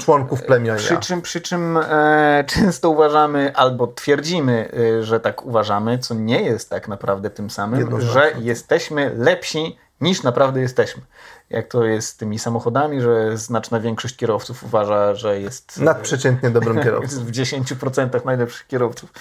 członków 0.00 0.42
plemienia. 0.42 0.76
Przy 0.76 0.96
czym, 0.96 1.22
przy 1.22 1.40
czym 1.40 1.76
e, 1.76 2.44
często 2.54 2.90
uważamy 2.90 3.52
albo 3.56 3.86
twierdzimy, 3.86 4.68
że 5.00 5.20
tak 5.20 5.46
uważamy, 5.46 5.98
co 5.98 6.14
nie 6.14 6.42
jest 6.42 6.70
tak 6.70 6.88
naprawdę 6.88 7.30
tym 7.30 7.50
samym, 7.50 8.00
że 8.00 8.32
jesteśmy 8.40 9.12
lepsi 9.16 9.76
niż 10.00 10.22
naprawdę 10.22 10.60
jesteśmy. 10.60 11.02
Jak 11.50 11.68
to 11.68 11.84
jest 11.84 12.08
z 12.08 12.16
tymi 12.16 12.38
samochodami, 12.38 13.00
że 13.00 13.36
znaczna 13.36 13.80
większość 13.80 14.16
kierowców 14.16 14.64
uważa, 14.64 15.14
że 15.14 15.40
jest 15.40 15.80
Nadprzeciętnie 15.80 16.50
dobrym 16.50 16.82
kierowcą. 16.84 17.20
w 17.24 17.30
10% 17.30 18.24
najlepszych 18.24 18.66
kierowców. 18.66 19.12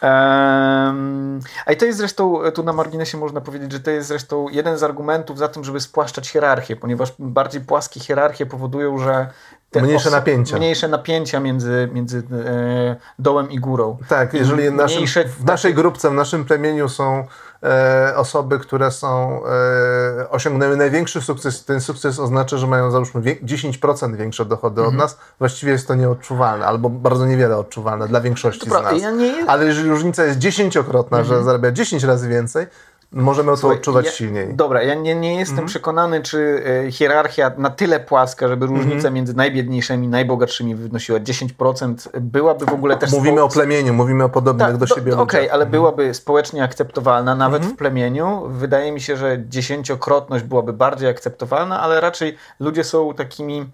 Em, 0.00 1.40
a 1.66 1.72
i 1.72 1.76
to 1.76 1.84
jest 1.84 1.98
zresztą, 1.98 2.38
tu 2.54 2.62
na 2.62 2.72
marginesie 2.72 3.18
można 3.18 3.40
powiedzieć, 3.40 3.72
że 3.72 3.80
to 3.80 3.90
jest 3.90 4.08
zresztą 4.08 4.48
jeden 4.48 4.78
z 4.78 4.82
argumentów 4.82 5.38
za 5.38 5.48
tym, 5.48 5.64
żeby 5.64 5.80
spłaszczać 5.80 6.28
hierarchię, 6.28 6.76
ponieważ 6.76 7.12
bardziej 7.18 7.60
płaskie 7.60 8.00
hierarchie 8.00 8.46
powodują, 8.46 8.98
że 8.98 9.26
Mniejsze 9.82 10.10
napięcia. 10.10 10.56
Mniejsze 10.56 10.88
napięcia 10.88 11.40
między, 11.40 11.88
między 11.92 12.18
e, 12.46 12.96
dołem 13.18 13.50
i 13.50 13.58
górą. 13.58 13.98
Tak, 14.08 14.34
jeżeli 14.34 14.70
naszym, 14.72 14.98
Mniejsze- 15.02 15.24
w 15.28 15.44
naszej 15.44 15.74
grupce, 15.74 16.10
w 16.10 16.14
naszym 16.14 16.44
plemieniu 16.44 16.88
są 16.88 17.18
e, 17.18 17.26
osoby, 18.16 18.58
które 18.58 18.90
są 18.90 19.40
e, 20.20 20.30
osiągnęły 20.30 20.76
największy 20.76 21.20
sukces, 21.20 21.64
ten 21.64 21.80
sukces 21.80 22.18
oznacza, 22.18 22.56
że 22.56 22.66
mają 22.66 22.90
załóżmy 22.90 23.20
wie, 23.20 23.36
10% 23.36 24.16
większe 24.16 24.44
dochody 24.44 24.80
Mhm. 24.80 24.88
od 24.96 25.02
nas, 25.02 25.18
właściwie 25.38 25.72
jest 25.72 25.88
to 25.88 25.94
nieodczuwalne, 25.94 26.66
albo 26.66 26.90
bardzo 26.90 27.26
niewiele 27.26 27.56
odczuwalne 27.56 28.08
dla 28.08 28.20
większości 28.20 28.66
To 28.70 28.80
z 28.80 28.82
nas. 28.82 29.02
ja 29.02 29.10
nie- 29.10 29.44
Ale 29.50 29.64
jeżeli 29.64 29.88
różnica 29.90 30.24
jest 30.24 30.38
dziesięciokrotna, 30.38 31.24
że 31.24 31.42
zarabia 31.44 31.72
10 31.72 32.04
razy 32.04 32.28
więcej, 32.28 32.66
możemy 33.14 33.50
to 33.50 33.56
Słuchaj, 33.56 33.76
odczuwać 33.78 34.06
ja, 34.06 34.12
silniej. 34.12 34.54
Dobra, 34.54 34.82
ja 34.82 34.94
nie, 34.94 35.14
nie 35.14 35.34
jestem 35.34 35.54
Mhm. 35.54 35.68
przekonany, 35.68 36.22
czy 36.22 36.62
e, 36.86 36.92
hierarchia 36.92 37.52
na 37.58 37.70
tyle 37.70 38.00
płaska, 38.00 38.48
żeby 38.48 38.66
różnica 38.66 39.10
między 39.10 39.36
najbiedniejszymi 39.36 40.06
i 40.06 40.08
najbogatszymi 40.08 40.74
wynosiła 40.74 41.18
10%, 41.20 42.08
byłaby 42.20 42.66
w 42.66 42.72
ogóle 42.72 42.96
też 42.96 43.12
Mówimy 43.12 43.40
spo- 43.40 43.44
o 43.44 43.48
plemieniu, 43.48 43.94
mówimy 43.94 44.24
o 44.24 44.28
podobnych 44.28 44.66
Tak, 44.68 44.76
do 44.76 44.86
do- 44.86 44.94
siebie 44.94 45.16
Okej. 45.16 45.40
Mhm. 45.44 45.54
ale 45.54 45.66
byłaby 45.66 46.14
społecznie 46.14 46.62
akceptowalna 46.62 47.34
nawet 47.34 47.66
w 47.66 47.76
plemieniu. 47.76 48.42
Wydaje 48.48 48.92
mi 48.92 49.00
się, 49.00 49.16
że 49.16 49.38
dziesięciokrotność 49.48 50.44
byłaby 50.44 50.72
bardziej 50.72 51.08
akceptowalna, 51.08 51.80
ale 51.80 52.00
raczej 52.00 52.36
ludzie 52.60 52.84
są 52.84 53.14
takimi 53.14 53.66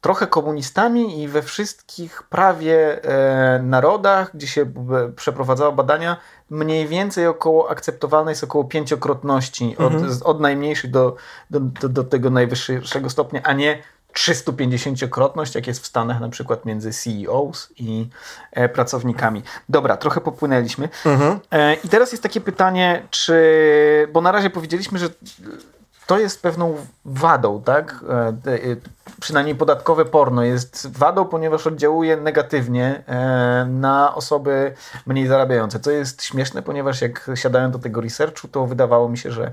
trochę 0.00 0.26
komunistami 0.26 1.22
i 1.22 1.28
we 1.28 1.42
wszystkich 1.42 2.22
prawie 2.22 3.04
e, 3.04 3.62
narodach, 3.62 4.30
gdzie 4.34 4.46
się 4.46 4.64
b, 4.64 5.12
przeprowadzało 5.16 5.72
badania, 5.72 6.16
mniej 6.50 6.88
więcej 6.88 7.26
około 7.26 7.70
akceptowalnej 7.70 8.32
jest 8.32 8.44
około 8.44 8.64
pięciokrotności 8.64 9.76
mhm. 9.78 10.04
od, 10.04 10.22
od 10.22 10.40
najmniejszych 10.40 10.90
do, 10.90 11.16
do, 11.50 11.60
do, 11.60 11.88
do 11.88 12.04
tego 12.04 12.30
najwyższego 12.30 13.10
stopnia, 13.10 13.40
a 13.44 13.52
nie 13.52 13.82
350-krotność, 14.14 15.54
jak 15.54 15.66
jest 15.66 15.82
w 15.82 15.86
Stanach 15.86 16.20
na 16.20 16.28
przykład 16.28 16.64
między 16.64 16.90
CEOs 16.92 17.72
i 17.76 18.08
e, 18.52 18.68
pracownikami. 18.68 19.42
Dobra, 19.68 19.96
trochę 19.96 20.20
popłynęliśmy. 20.20 20.88
Mhm. 21.06 21.40
E, 21.50 21.74
I 21.74 21.88
teraz 21.88 22.12
jest 22.12 22.22
takie 22.22 22.40
pytanie, 22.40 23.06
czy, 23.10 23.42
bo 24.12 24.20
na 24.20 24.32
razie 24.32 24.50
powiedzieliśmy, 24.50 24.98
że 24.98 25.08
to 26.10 26.18
jest 26.18 26.42
pewną 26.42 26.76
wadą, 27.04 27.62
tak? 27.62 28.04
E, 28.08 28.52
e, 28.52 28.76
przynajmniej 29.20 29.54
podatkowe 29.54 30.04
porno 30.04 30.42
jest 30.42 30.98
wadą, 30.98 31.24
ponieważ 31.24 31.66
oddziałuje 31.66 32.16
negatywnie 32.16 33.02
e, 33.06 33.66
na 33.70 34.14
osoby 34.14 34.74
mniej 35.06 35.26
zarabiające. 35.26 35.80
Co 35.80 35.90
jest 35.90 36.22
śmieszne, 36.22 36.62
ponieważ 36.62 37.00
jak 37.02 37.30
siadałem 37.34 37.70
do 37.70 37.78
tego 37.78 38.00
researchu, 38.00 38.48
to 38.48 38.66
wydawało 38.66 39.08
mi 39.08 39.18
się, 39.18 39.30
że 39.30 39.52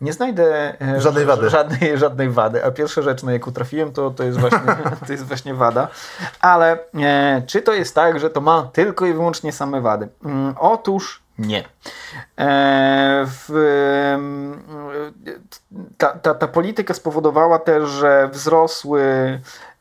nie 0.00 0.12
znajdę 0.12 0.76
żadnej 0.98 1.24
wady. 1.24 1.50
Żadnej, 1.50 1.98
żadnej 1.98 2.30
wady. 2.30 2.64
A 2.64 2.70
pierwsza 2.70 3.02
rzecz, 3.02 3.22
na 3.22 3.32
jaką 3.32 3.52
trafiłem, 3.52 3.92
to, 3.92 4.10
to, 4.10 4.24
jest, 4.24 4.40
właśnie, 4.40 4.76
to 5.06 5.12
jest 5.12 5.24
właśnie 5.24 5.54
wada. 5.54 5.88
Ale 6.40 6.78
e, 6.94 7.42
czy 7.46 7.62
to 7.62 7.72
jest 7.72 7.94
tak, 7.94 8.20
że 8.20 8.30
to 8.30 8.40
ma 8.40 8.62
tylko 8.72 9.06
i 9.06 9.12
wyłącznie 9.12 9.52
same 9.52 9.80
wady? 9.80 10.08
Mm, 10.24 10.54
otóż 10.58 11.24
nie. 11.38 11.64
E, 12.38 13.26
w, 13.26 13.50
ta, 16.04 16.18
ta, 16.18 16.34
ta 16.34 16.48
polityka 16.48 16.94
spowodowała 16.94 17.58
też, 17.58 17.90
że 17.90 18.28
wzrosły 18.32 19.02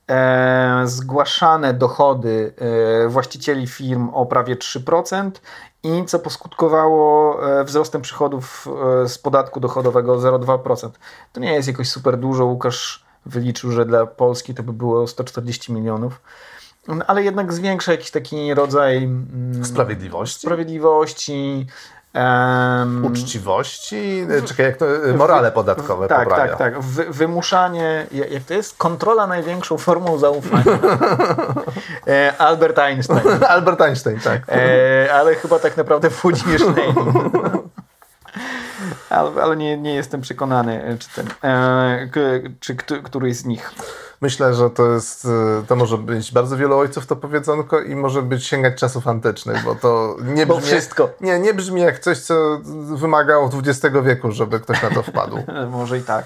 e, 0.08 0.82
zgłaszane 0.86 1.74
dochody 1.74 2.54
e, 2.58 3.08
właścicieli 3.08 3.68
firm 3.68 4.10
o 4.14 4.26
prawie 4.26 4.56
3% 4.56 5.32
i 5.84 6.06
co 6.06 6.20
poskutkowało 6.20 7.38
e, 7.60 7.64
wzrostem 7.64 8.02
przychodów 8.02 8.68
e, 9.04 9.08
z 9.08 9.18
podatku 9.18 9.60
dochodowego 9.60 10.18
0,2%. 10.18 10.90
To 11.34 11.40
nie 11.40 11.54
jest 11.54 11.68
jakoś 11.68 11.90
super 11.90 12.18
dużo. 12.18 12.46
Łukasz 12.46 13.06
wyliczył, 13.26 13.72
że 13.72 13.86
dla 13.86 14.06
Polski 14.06 14.54
to 14.54 14.64
by 14.64 14.74
było 14.74 15.08
140 15.08 15.74
milionów. 15.74 16.22
No, 16.88 16.96
ale 17.08 17.24
jednak 17.24 17.54
zwiększa 17.54 17.92
jakiś 17.92 18.12
taki 18.12 18.54
rodzaj 18.54 18.98
mm, 18.98 19.66
sprawiedliwości. 19.66 20.40
Sprawiedliwości. 20.40 21.68
Um, 22.16 23.06
Uczciwości, 23.06 24.28
czekaj, 24.46 24.66
jak 24.66 24.78
to, 24.78 24.86
morale 25.18 25.52
podatkowe 25.52 26.08
Tak, 26.08 26.24
poprawia. 26.24 26.48
tak, 26.56 26.58
tak. 26.58 26.82
Wy, 26.82 27.06
wymuszanie, 27.10 28.08
jak 28.12 28.44
to 28.44 28.54
jest? 28.54 28.78
Kontrola 28.78 29.28
największą 29.28 29.78
formą 29.78 30.18
zaufania. 30.18 30.64
e, 32.08 32.34
Albert 32.38 32.80
Einstein. 32.80 33.22
Albert 33.50 33.82
Einstein, 33.82 34.20
tak. 34.20 34.42
E, 34.50 35.14
ale 35.14 35.36
chyba 35.36 35.60
tak 35.60 35.78
naprawdę 35.78 36.10
Włodzimierz 36.10 36.62
Lenin. 36.62 36.96
ale, 39.10 39.44
ale 39.44 39.58
nie, 39.58 39.78
nie 39.78 39.96
jestem 39.96 40.22
przekonany, 40.22 40.98
czy, 41.00 41.10
ten, 41.16 41.28
e, 41.44 42.10
czy, 42.60 42.76
czy 42.86 43.02
któryś 43.02 43.36
z 43.36 43.46
nich. 43.46 43.72
Myślę, 44.24 44.54
że 44.54 44.70
to 44.70 44.92
jest, 44.92 45.26
y, 45.26 45.30
to 45.68 45.76
może 45.76 45.98
być 45.98 46.32
bardzo 46.32 46.58
wielu 46.58 46.78
ojców 46.78 47.06
to 47.06 47.16
powiedzonko 47.16 47.82
i 47.82 47.96
może 47.96 48.22
być 48.22 48.46
sięgać 48.48 48.80
czasów 48.80 49.08
antycznych, 49.08 49.64
bo 49.64 49.76
to 49.76 50.16
nie 50.20 50.46
brzmi, 50.46 50.46
bo 50.46 50.60
wszystko. 50.60 51.10
Nie, 51.22 51.40
nie 51.40 51.54
brzmi 51.54 51.82
jak 51.82 52.00
coś, 52.00 52.20
co 52.20 52.60
wymagało 52.96 53.50
XX 53.54 53.96
wieku, 54.04 54.32
żeby 54.32 54.60
ktoś 54.60 54.84
na 54.84 54.90
to 54.90 55.04
wpadł. 55.04 55.38
może 55.78 55.98
i 55.98 56.02
tak. 56.02 56.26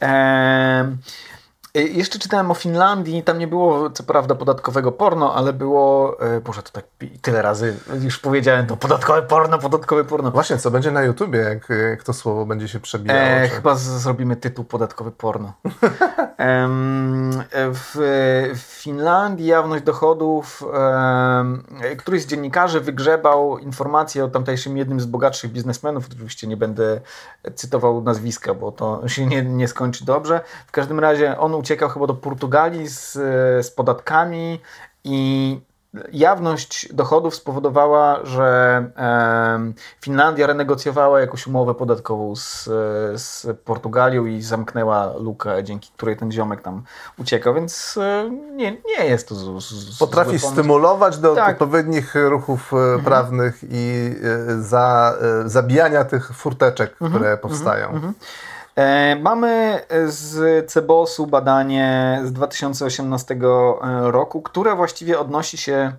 Ehm, 0.00 0.92
Y, 0.92 1.35
jeszcze 1.82 2.18
czytałem 2.18 2.50
o 2.50 2.54
Finlandii, 2.54 3.22
tam 3.22 3.38
nie 3.38 3.46
było 3.46 3.90
co 3.90 4.02
prawda 4.02 4.34
podatkowego 4.34 4.92
porno, 4.92 5.34
ale 5.34 5.52
było, 5.52 6.16
e, 6.20 6.40
Boże, 6.40 6.62
to 6.62 6.70
tak 6.70 6.84
tyle 7.22 7.42
razy 7.42 7.76
już 8.00 8.18
powiedziałem 8.18 8.66
to, 8.66 8.76
podatkowe 8.76 9.22
porno, 9.22 9.58
podatkowe 9.58 10.04
porno. 10.04 10.30
Właśnie, 10.30 10.58
co 10.58 10.70
będzie 10.70 10.90
na 10.90 11.02
YouTubie, 11.02 11.38
jak, 11.38 11.68
jak 11.90 12.02
to 12.02 12.12
słowo 12.12 12.46
będzie 12.46 12.68
się 12.68 12.80
przebijało? 12.80 13.20
E, 13.20 13.48
chyba 13.48 13.74
z, 13.74 13.82
zrobimy 13.82 14.36
tytuł 14.36 14.64
podatkowy 14.64 15.10
porno. 15.10 15.52
e, 15.64 16.68
w, 17.72 17.90
w, 18.54 18.76
Finlandii 18.82 19.46
jawność 19.46 19.84
dochodów, 19.84 20.64
e, 21.82 21.96
któryś 21.96 22.22
z 22.22 22.26
dziennikarzy 22.26 22.80
wygrzebał 22.80 23.58
informację 23.58 24.24
o 24.24 24.28
tamtejszym 24.28 24.76
jednym 24.76 25.00
z 25.00 25.06
bogatszych 25.06 25.52
biznesmenów, 25.52 26.06
oczywiście 26.12 26.46
nie 26.46 26.56
będę 26.56 27.00
cytował 27.54 28.02
nazwiska, 28.02 28.54
bo 28.54 28.72
to 28.72 29.08
się 29.08 29.26
nie, 29.26 29.42
nie 29.42 29.68
skończy 29.68 30.04
dobrze. 30.04 30.40
W 30.66 30.70
każdym 30.70 31.00
razie 31.00 31.38
on 31.38 31.54
uciekał 31.66 31.88
chyba 31.88 32.06
do 32.06 32.14
Portugalii 32.14 32.88
z, 32.88 33.12
z 33.66 33.70
podatkami 33.70 34.60
i 35.04 35.60
jawność 36.12 36.92
dochodów 36.92 37.34
spowodowała, 37.34 38.20
że 38.24 38.84
Finlandia 40.00 40.46
renegocjowała 40.46 41.20
jakąś 41.20 41.46
umowę 41.46 41.74
podatkową 41.74 42.36
z, 42.36 42.64
z 43.22 43.46
Portugalią 43.64 44.26
i 44.26 44.42
zamknęła 44.42 45.12
lukę, 45.18 45.64
dzięki 45.64 45.90
której 45.96 46.16
ten 46.16 46.32
ziomek 46.32 46.62
tam 46.62 46.82
uciekał, 47.18 47.54
więc 47.54 47.98
nie, 48.56 48.76
nie 48.98 49.04
jest 49.04 49.28
to 49.28 49.34
z, 49.34 49.64
z, 49.64 49.98
Potrafi 49.98 50.38
stymulować 50.38 51.18
do 51.18 51.34
tak. 51.34 51.52
odpowiednich 51.52 52.14
ruchów 52.14 52.72
e, 52.72 52.76
mhm. 52.76 53.04
prawnych 53.04 53.60
i 53.70 54.14
e, 54.50 54.62
za, 54.62 55.14
e, 55.20 55.48
zabijania 55.48 56.04
tych 56.04 56.32
furteczek, 56.32 56.92
mhm. 56.92 57.10
które 57.10 57.36
powstają. 57.36 57.88
Mhm. 57.88 58.14
E, 58.76 59.16
mamy 59.16 59.80
z 60.06 60.70
Cebosu 60.70 61.26
badanie 61.26 62.20
z 62.24 62.32
2018 62.32 63.34
e, 63.34 63.38
roku, 64.10 64.42
które 64.42 64.76
właściwie 64.76 65.18
odnosi 65.18 65.58
się 65.58 65.92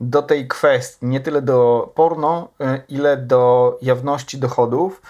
do 0.00 0.22
tej 0.22 0.48
kwestii, 0.48 1.06
nie 1.06 1.20
tyle 1.20 1.42
do 1.42 1.92
porno, 1.94 2.48
e, 2.60 2.80
ile 2.88 3.16
do 3.16 3.78
jawności 3.82 4.38
dochodów. 4.38 5.02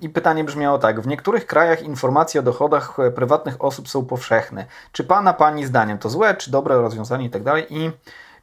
I 0.00 0.08
pytanie 0.08 0.44
brzmiało 0.44 0.78
tak: 0.78 1.00
W 1.00 1.06
niektórych 1.06 1.46
krajach 1.46 1.82
informacje 1.82 2.40
o 2.40 2.42
dochodach 2.42 2.96
prywatnych 3.14 3.64
osób 3.64 3.88
są 3.88 4.04
powszechne. 4.04 4.66
Czy 4.92 5.04
pana, 5.04 5.32
pani 5.32 5.66
zdaniem 5.66 5.98
to 5.98 6.08
złe, 6.08 6.34
czy 6.34 6.50
dobre 6.50 6.76
rozwiązanie 6.76 7.26
i 7.26 7.30
tak 7.30 7.42
dalej? 7.42 7.66
I 7.70 7.90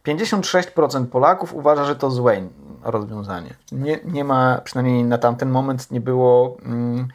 56% 0.06 1.06
Polaków 1.06 1.54
uważa, 1.54 1.86
że 1.86 1.96
to 1.96 2.12
złe 2.12 2.41
rozwiązanie. 2.84 3.54
Nie, 3.72 4.00
nie 4.06 4.24
ma, 4.24 4.62
przynajmniej 4.63 5.04
na 5.04 5.17
tamten 5.17 5.50
moment, 5.50 5.91
nie 5.91 6.02
było. 6.02 6.58
Mm, 6.65 7.08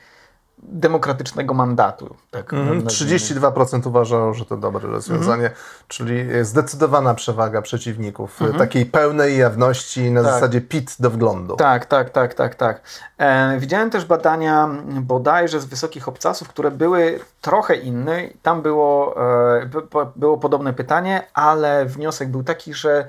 demokratycznego 0.62 1.54
mandatu. 1.54 2.16
Tak, 2.30 2.52
mm, 2.52 2.86
32% 2.86 3.86
uważało, 3.86 4.34
że 4.34 4.44
to 4.44 4.56
dobre 4.56 4.88
rozwiązanie, 4.88 5.46
mm. 5.46 5.58
czyli 5.88 6.24
zdecydowana 6.42 7.14
przewaga 7.14 7.62
przeciwników, 7.62 8.42
mm. 8.42 8.54
takiej 8.54 8.86
pełnej 8.86 9.38
jawności 9.38 10.10
na 10.10 10.22
tak. 10.22 10.32
zasadzie 10.32 10.60
pit 10.60 10.96
do 11.00 11.10
wglądu. 11.10 11.56
Tak, 11.56 11.86
tak, 11.86 12.10
tak, 12.10 12.34
tak, 12.34 12.54
tak. 12.54 12.80
E, 13.18 13.58
widziałem 13.58 13.90
też 13.90 14.04
badania 14.04 14.68
bodajże 15.00 15.60
z 15.60 15.64
wysokich 15.64 16.08
obcasów, 16.08 16.48
które 16.48 16.70
były 16.70 17.20
trochę 17.40 17.74
inne. 17.74 18.22
Tam 18.42 18.62
było, 18.62 19.16
e, 19.60 19.70
było 20.16 20.38
podobne 20.38 20.72
pytanie, 20.72 21.22
ale 21.34 21.86
wniosek 21.86 22.28
był 22.28 22.42
taki, 22.42 22.74
że 22.74 23.08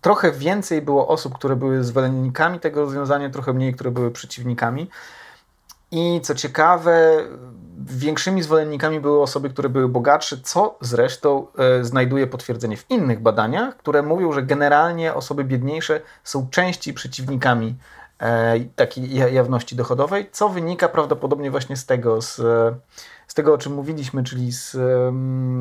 trochę 0.00 0.32
więcej 0.32 0.82
było 0.82 1.08
osób, 1.08 1.34
które 1.34 1.56
były 1.56 1.84
zwolennikami 1.84 2.60
tego 2.60 2.80
rozwiązania, 2.80 3.30
trochę 3.30 3.52
mniej, 3.52 3.74
które 3.74 3.90
były 3.90 4.10
przeciwnikami. 4.10 4.90
I 5.92 6.20
co 6.22 6.34
ciekawe, 6.34 7.24
większymi 7.78 8.42
zwolennikami 8.42 9.00
były 9.00 9.22
osoby, 9.22 9.50
które 9.50 9.68
były 9.68 9.88
bogatsze, 9.88 10.36
co 10.42 10.78
zresztą 10.80 11.46
e, 11.58 11.84
znajduje 11.84 12.26
potwierdzenie 12.26 12.76
w 12.76 12.90
innych 12.90 13.20
badaniach, 13.20 13.76
które 13.76 14.02
mówią, 14.02 14.32
że 14.32 14.42
generalnie 14.42 15.14
osoby 15.14 15.44
biedniejsze 15.44 16.00
są 16.24 16.48
częściej 16.50 16.94
przeciwnikami 16.94 17.74
e, 18.18 18.60
takiej 18.60 19.14
jawności 19.34 19.76
dochodowej, 19.76 20.28
co 20.32 20.48
wynika 20.48 20.88
prawdopodobnie 20.88 21.50
właśnie 21.50 21.76
z 21.76 21.86
tego, 21.86 22.22
z, 22.22 22.36
z 23.26 23.34
tego 23.34 23.54
o 23.54 23.58
czym 23.58 23.74
mówiliśmy, 23.74 24.24
czyli 24.24 24.52
z 24.52 24.76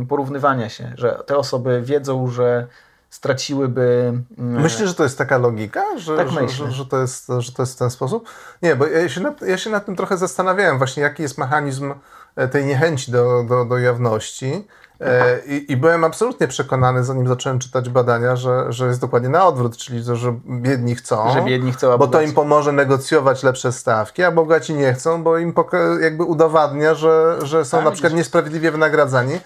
porównywania 0.10 0.70
się, 0.70 0.94
że 0.96 1.24
te 1.26 1.38
osoby 1.38 1.82
wiedzą, 1.82 2.28
że 2.28 2.68
straciłyby. 3.12 4.14
Mm, 4.38 4.62
Myślę, 4.62 4.88
że 4.88 4.94
to 4.94 5.04
jest 5.04 5.18
taka 5.18 5.38
logika, 5.38 5.84
że, 5.98 6.18
tak 6.18 6.30
że, 6.30 6.50
że, 6.50 6.72
że, 6.72 6.86
to 6.86 7.02
jest, 7.02 7.28
że 7.40 7.52
to 7.52 7.62
jest 7.62 7.76
w 7.76 7.78
ten 7.78 7.90
sposób? 7.90 8.30
Nie, 8.62 8.76
bo 8.76 8.88
ja 8.88 9.10
się, 9.10 9.22
nad, 9.22 9.42
ja 9.42 9.58
się 9.58 9.70
nad 9.70 9.86
tym 9.86 9.96
trochę 9.96 10.18
zastanawiałem, 10.18 10.78
właśnie 10.78 11.04
jaki 11.04 11.24
jest 11.24 11.38
mechanizm 11.38 11.94
e, 12.36 12.48
tej 12.48 12.66
niechęci 12.66 13.12
do, 13.12 13.44
do, 13.50 13.66
do 13.66 13.78
jawności. 13.78 14.68
E, 15.02 15.40
I, 15.46 15.72
I, 15.72 15.78
byłem 15.78 16.04
absolutnie 16.04 16.48
przekonany, 16.48 17.04
zanim 17.04 17.28
zacząłem 17.28 17.60
czytać 17.60 17.90
badania, 17.90 18.36
że, 18.36 18.66
że 18.74 18.88
jest 18.88 19.02
dokładnie 19.02 19.30
na 19.30 19.46
odwrót, 19.46 19.78
czyli 19.78 20.06
to, 20.06 20.16
że 20.16 20.40
biedni 20.62 20.96
chcą, 20.96 21.34
że 21.34 21.42
biedni 21.42 21.72
chcą 21.72 21.98
bo 21.98 22.08
to 22.08 22.22
im 22.22 22.34
pomoże 22.34 22.72
negocjować 22.72 23.44
lepsze 23.44 23.72
stawki, 23.72 24.24
a 24.24 24.32
bogaci 24.32 24.74
nie 24.74 24.94
chcą, 24.94 25.24
bo 25.24 25.38
im 25.38 25.54
jakby 26.02 26.24
udowadnia, 26.24 26.96
że, 26.96 27.38
że 27.44 27.66
są 27.66 27.80
a, 27.80 27.82
na 27.82 27.92
przykład 27.92 28.14
niesprawiedliwie 28.14 28.72
wynagradzani. 28.72 29.40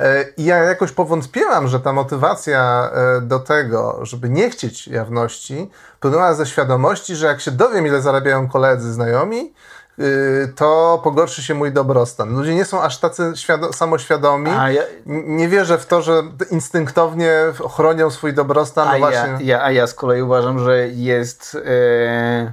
E, 0.00 0.24
I 0.36 0.44
ja 0.44 0.56
jakoś 0.56 0.92
powątpiłam, 0.92 1.68
że 1.68 1.80
ta 1.80 1.92
motywacja 1.92 2.90
e, 2.92 3.20
do 3.20 3.38
tego, 3.38 3.98
żeby 4.02 4.30
nie 4.30 4.50
chcieć 4.50 4.88
jawności, 4.88 5.70
płynęła 6.00 6.34
ze 6.34 6.46
świadomości, 6.46 7.16
że 7.16 7.26
jak 7.26 7.40
się 7.40 7.50
dowiem, 7.50 7.86
ile 7.86 8.02
zarabiają 8.02 8.48
koledzy, 8.48 8.92
znajomi, 8.92 9.54
y, 9.98 10.52
to 10.56 11.00
pogorszy 11.04 11.42
się 11.42 11.54
mój 11.54 11.72
dobrostan. 11.72 12.36
Ludzie 12.36 12.54
nie 12.54 12.64
są 12.64 12.82
aż 12.82 12.98
tacy 12.98 13.32
samoświadomi. 13.72 14.50
Ja... 14.50 14.82
Nie 15.06 15.48
wierzę 15.48 15.78
w 15.78 15.86
to, 15.86 16.02
że 16.02 16.22
instynktownie 16.50 17.32
chronią 17.76 18.10
swój 18.10 18.34
dobrostan. 18.34 18.88
A, 18.88 18.98
no 18.98 19.10
ja, 19.10 19.38
ja, 19.40 19.62
a 19.62 19.70
ja 19.70 19.86
z 19.86 19.94
kolei 19.94 20.22
uważam, 20.22 20.58
że 20.58 20.88
jest, 20.88 21.58
e... 21.66 22.52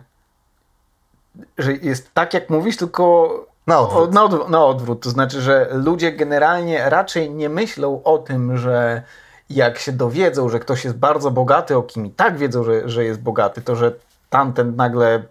że 1.58 1.74
jest 1.74 2.14
tak, 2.14 2.34
jak 2.34 2.50
mówisz, 2.50 2.78
tylko 2.78 3.47
na 3.68 3.80
odwrót. 3.80 4.14
na, 4.14 4.24
odwrót. 4.24 4.50
na 4.50 4.66
odwrót. 4.66 5.02
To 5.02 5.10
znaczy, 5.10 5.42
że 5.42 5.70
ludzie 5.72 6.12
generalnie 6.12 6.90
raczej 6.90 7.32
nie 7.32 7.50
myślą 7.50 8.02
o 8.04 8.18
tym, 8.18 8.58
że 8.58 9.02
jak 9.50 9.80
się 9.80 9.92
dowiedzą, 9.92 10.50
że 10.50 10.60
ktoś 10.60 10.84
jest 10.84 10.98
bardzo 10.98 11.32
bogaty, 11.32 11.78
o 11.78 11.84
kim 11.84 12.06
i 12.06 12.12
tak 12.12 12.38
wiedzą, 12.38 12.64
że, 12.64 12.90
że 12.90 13.06
jest 13.06 13.20
bogaty, 13.20 13.62
to 13.62 13.76
że 13.76 13.94
tamten 14.30 14.76
nagle 14.76 15.24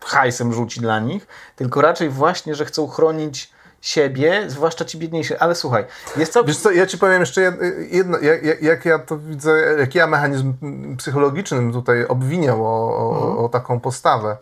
hajsem 0.00 0.52
rzuci 0.52 0.80
dla 0.80 1.00
nich, 1.00 1.26
tylko 1.56 1.80
raczej 1.80 2.08
właśnie, 2.08 2.54
że 2.54 2.64
chcą 2.64 2.88
chronić 2.88 3.52
siebie, 3.80 4.44
zwłaszcza 4.48 4.84
ci 4.84 4.98
biedniejsi. 4.98 5.36
Ale 5.36 5.54
słuchaj, 5.54 5.84
jest 6.16 6.34
to... 6.34 6.44
Wiesz 6.44 6.58
co, 6.58 6.70
ja 6.70 6.86
ci 6.86 6.98
powiem 6.98 7.20
jeszcze 7.20 7.52
jedno, 7.90 8.18
jak, 8.18 8.62
jak 8.62 8.84
ja 8.84 8.98
to 8.98 9.18
widzę, 9.18 9.76
jaki 9.78 9.98
ja 9.98 10.06
mechanizm 10.06 10.54
psychologiczny 10.96 11.72
tutaj 11.72 12.06
obwiniał 12.06 12.66
o, 12.66 12.96
o, 12.96 13.14
mhm. 13.14 13.44
o 13.44 13.48
taką 13.48 13.80
postawę. 13.80 14.36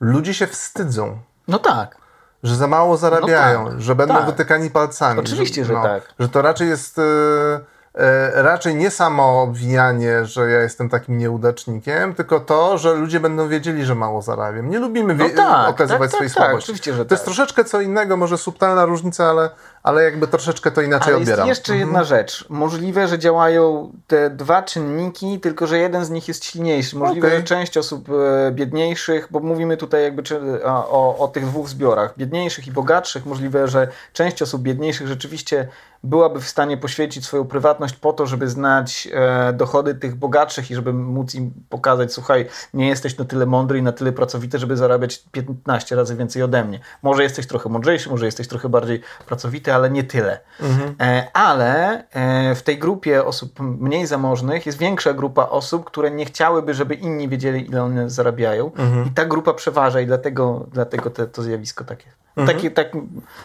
Ludzie 0.00 0.34
się 0.34 0.46
wstydzą. 0.46 1.18
No 1.48 1.58
tak 1.58 2.01
że 2.42 2.56
za 2.56 2.66
mało 2.66 2.96
zarabiają, 2.96 3.64
no 3.64 3.70
tak, 3.70 3.80
że 3.80 3.94
będą 3.94 4.14
tak. 4.14 4.26
wytykani 4.26 4.70
palcami. 4.70 5.20
Oczywiście, 5.20 5.64
że, 5.64 5.68
że 5.68 5.74
no, 5.74 5.82
tak. 5.82 6.02
Że 6.18 6.28
to 6.28 6.42
raczej 6.42 6.68
jest. 6.68 6.98
E, 6.98 8.42
raczej 8.42 8.74
nie 8.74 8.90
samo 8.90 9.42
obwijanie, 9.42 10.24
że 10.24 10.50
ja 10.50 10.60
jestem 10.60 10.88
takim 10.88 11.18
nieudacznikiem, 11.18 12.14
tylko 12.14 12.40
to, 12.40 12.78
że 12.78 12.94
ludzie 12.94 13.20
będą 13.20 13.48
wiedzieli, 13.48 13.84
że 13.84 13.94
mało 13.94 14.22
zarabiam. 14.22 14.70
Nie 14.70 14.78
lubimy 14.78 15.14
no 15.14 15.28
tak, 15.36 15.68
okazywać 15.68 16.00
tak, 16.00 16.10
swojej 16.10 16.30
tak, 16.30 16.36
słabości. 16.36 16.64
oczywiście, 16.64 16.94
że 16.94 17.04
to 17.04 17.14
jest 17.14 17.24
tak. 17.24 17.34
troszeczkę 17.34 17.64
co 17.64 17.80
innego, 17.80 18.16
może 18.16 18.38
subtelna 18.38 18.84
różnica, 18.84 19.30
ale, 19.30 19.50
ale 19.82 20.02
jakby 20.02 20.28
troszeczkę 20.28 20.70
to 20.70 20.82
inaczej 20.82 21.14
ale 21.14 21.22
odbieram. 21.22 21.48
jest 21.48 21.60
jeszcze 21.60 21.76
jedna 21.76 22.00
mhm. 22.00 22.06
rzecz. 22.06 22.46
Możliwe, 22.48 23.08
że 23.08 23.18
działają 23.18 23.92
te 24.06 24.30
dwa 24.30 24.62
czynniki, 24.62 25.40
tylko 25.40 25.66
że 25.66 25.78
jeden 25.78 26.04
z 26.04 26.10
nich 26.10 26.28
jest 26.28 26.44
silniejszy. 26.44 26.96
Możliwe, 26.96 27.26
okay. 27.26 27.38
że 27.38 27.44
część 27.44 27.76
osób 27.76 28.08
e, 28.08 28.50
biedniejszych, 28.52 29.28
bo 29.30 29.40
mówimy 29.40 29.76
tutaj 29.76 30.02
jakby 30.02 30.22
o, 30.64 31.18
o 31.18 31.28
tych 31.28 31.46
dwóch 31.46 31.68
zbiorach, 31.68 32.14
biedniejszych 32.18 32.66
i 32.66 32.72
bogatszych, 32.72 33.26
możliwe, 33.26 33.68
że 33.68 33.88
część 34.12 34.42
osób 34.42 34.62
biedniejszych 34.62 35.08
rzeczywiście 35.08 35.68
byłaby 36.04 36.40
w 36.40 36.48
stanie 36.48 36.76
poświęcić 36.76 37.24
swoją 37.24 37.44
prywatność 37.44 37.94
po 37.94 38.12
to, 38.12 38.26
żeby 38.26 38.48
znać 38.48 39.08
e, 39.12 39.52
dochody 39.52 39.94
tych 39.94 40.14
bogatszych 40.14 40.70
i 40.70 40.74
żeby 40.74 40.92
móc 40.92 41.34
im 41.34 41.50
pokazać, 41.68 42.12
słuchaj, 42.12 42.46
nie 42.74 42.88
jesteś 42.88 43.18
na 43.18 43.24
tyle 43.24 43.46
mądry 43.46 43.78
i 43.78 43.82
na 43.82 43.92
tyle 43.92 44.12
pracowity, 44.12 44.58
żeby 44.58 44.76
zarabiać 44.76 45.24
15 45.32 45.96
razy 45.96 46.16
więcej 46.16 46.42
ode 46.42 46.64
mnie. 46.64 46.80
Może 47.02 47.22
jesteś 47.22 47.46
trochę 47.46 47.68
mądrzejszy, 47.68 48.10
może 48.10 48.26
jesteś 48.26 48.48
trochę 48.48 48.68
bardziej 48.68 49.00
pracowity, 49.26 49.71
ale 49.72 49.90
nie 49.90 50.04
tyle. 50.04 50.40
Mhm. 50.60 50.94
E, 51.00 51.28
ale 51.32 52.04
e, 52.10 52.54
w 52.54 52.62
tej 52.62 52.78
grupie 52.78 53.24
osób 53.24 53.60
mniej 53.60 54.06
zamożnych 54.06 54.66
jest 54.66 54.78
większa 54.78 55.12
grupa 55.12 55.48
osób, 55.48 55.84
które 55.84 56.10
nie 56.10 56.24
chciałyby, 56.24 56.74
żeby 56.74 56.94
inni 56.94 57.28
wiedzieli, 57.28 57.68
ile 57.68 57.82
one 57.82 58.10
zarabiają. 58.10 58.72
Mhm. 58.76 59.06
I 59.06 59.10
ta 59.10 59.24
grupa 59.24 59.54
przeważa 59.54 60.00
i 60.00 60.06
dlatego, 60.06 60.66
dlatego 60.72 61.10
te, 61.10 61.26
to 61.26 61.42
zjawisko 61.42 61.84
takie 61.84 62.22
Mhm. 62.36 62.56
Taki, 62.56 62.70
tak, 62.70 62.88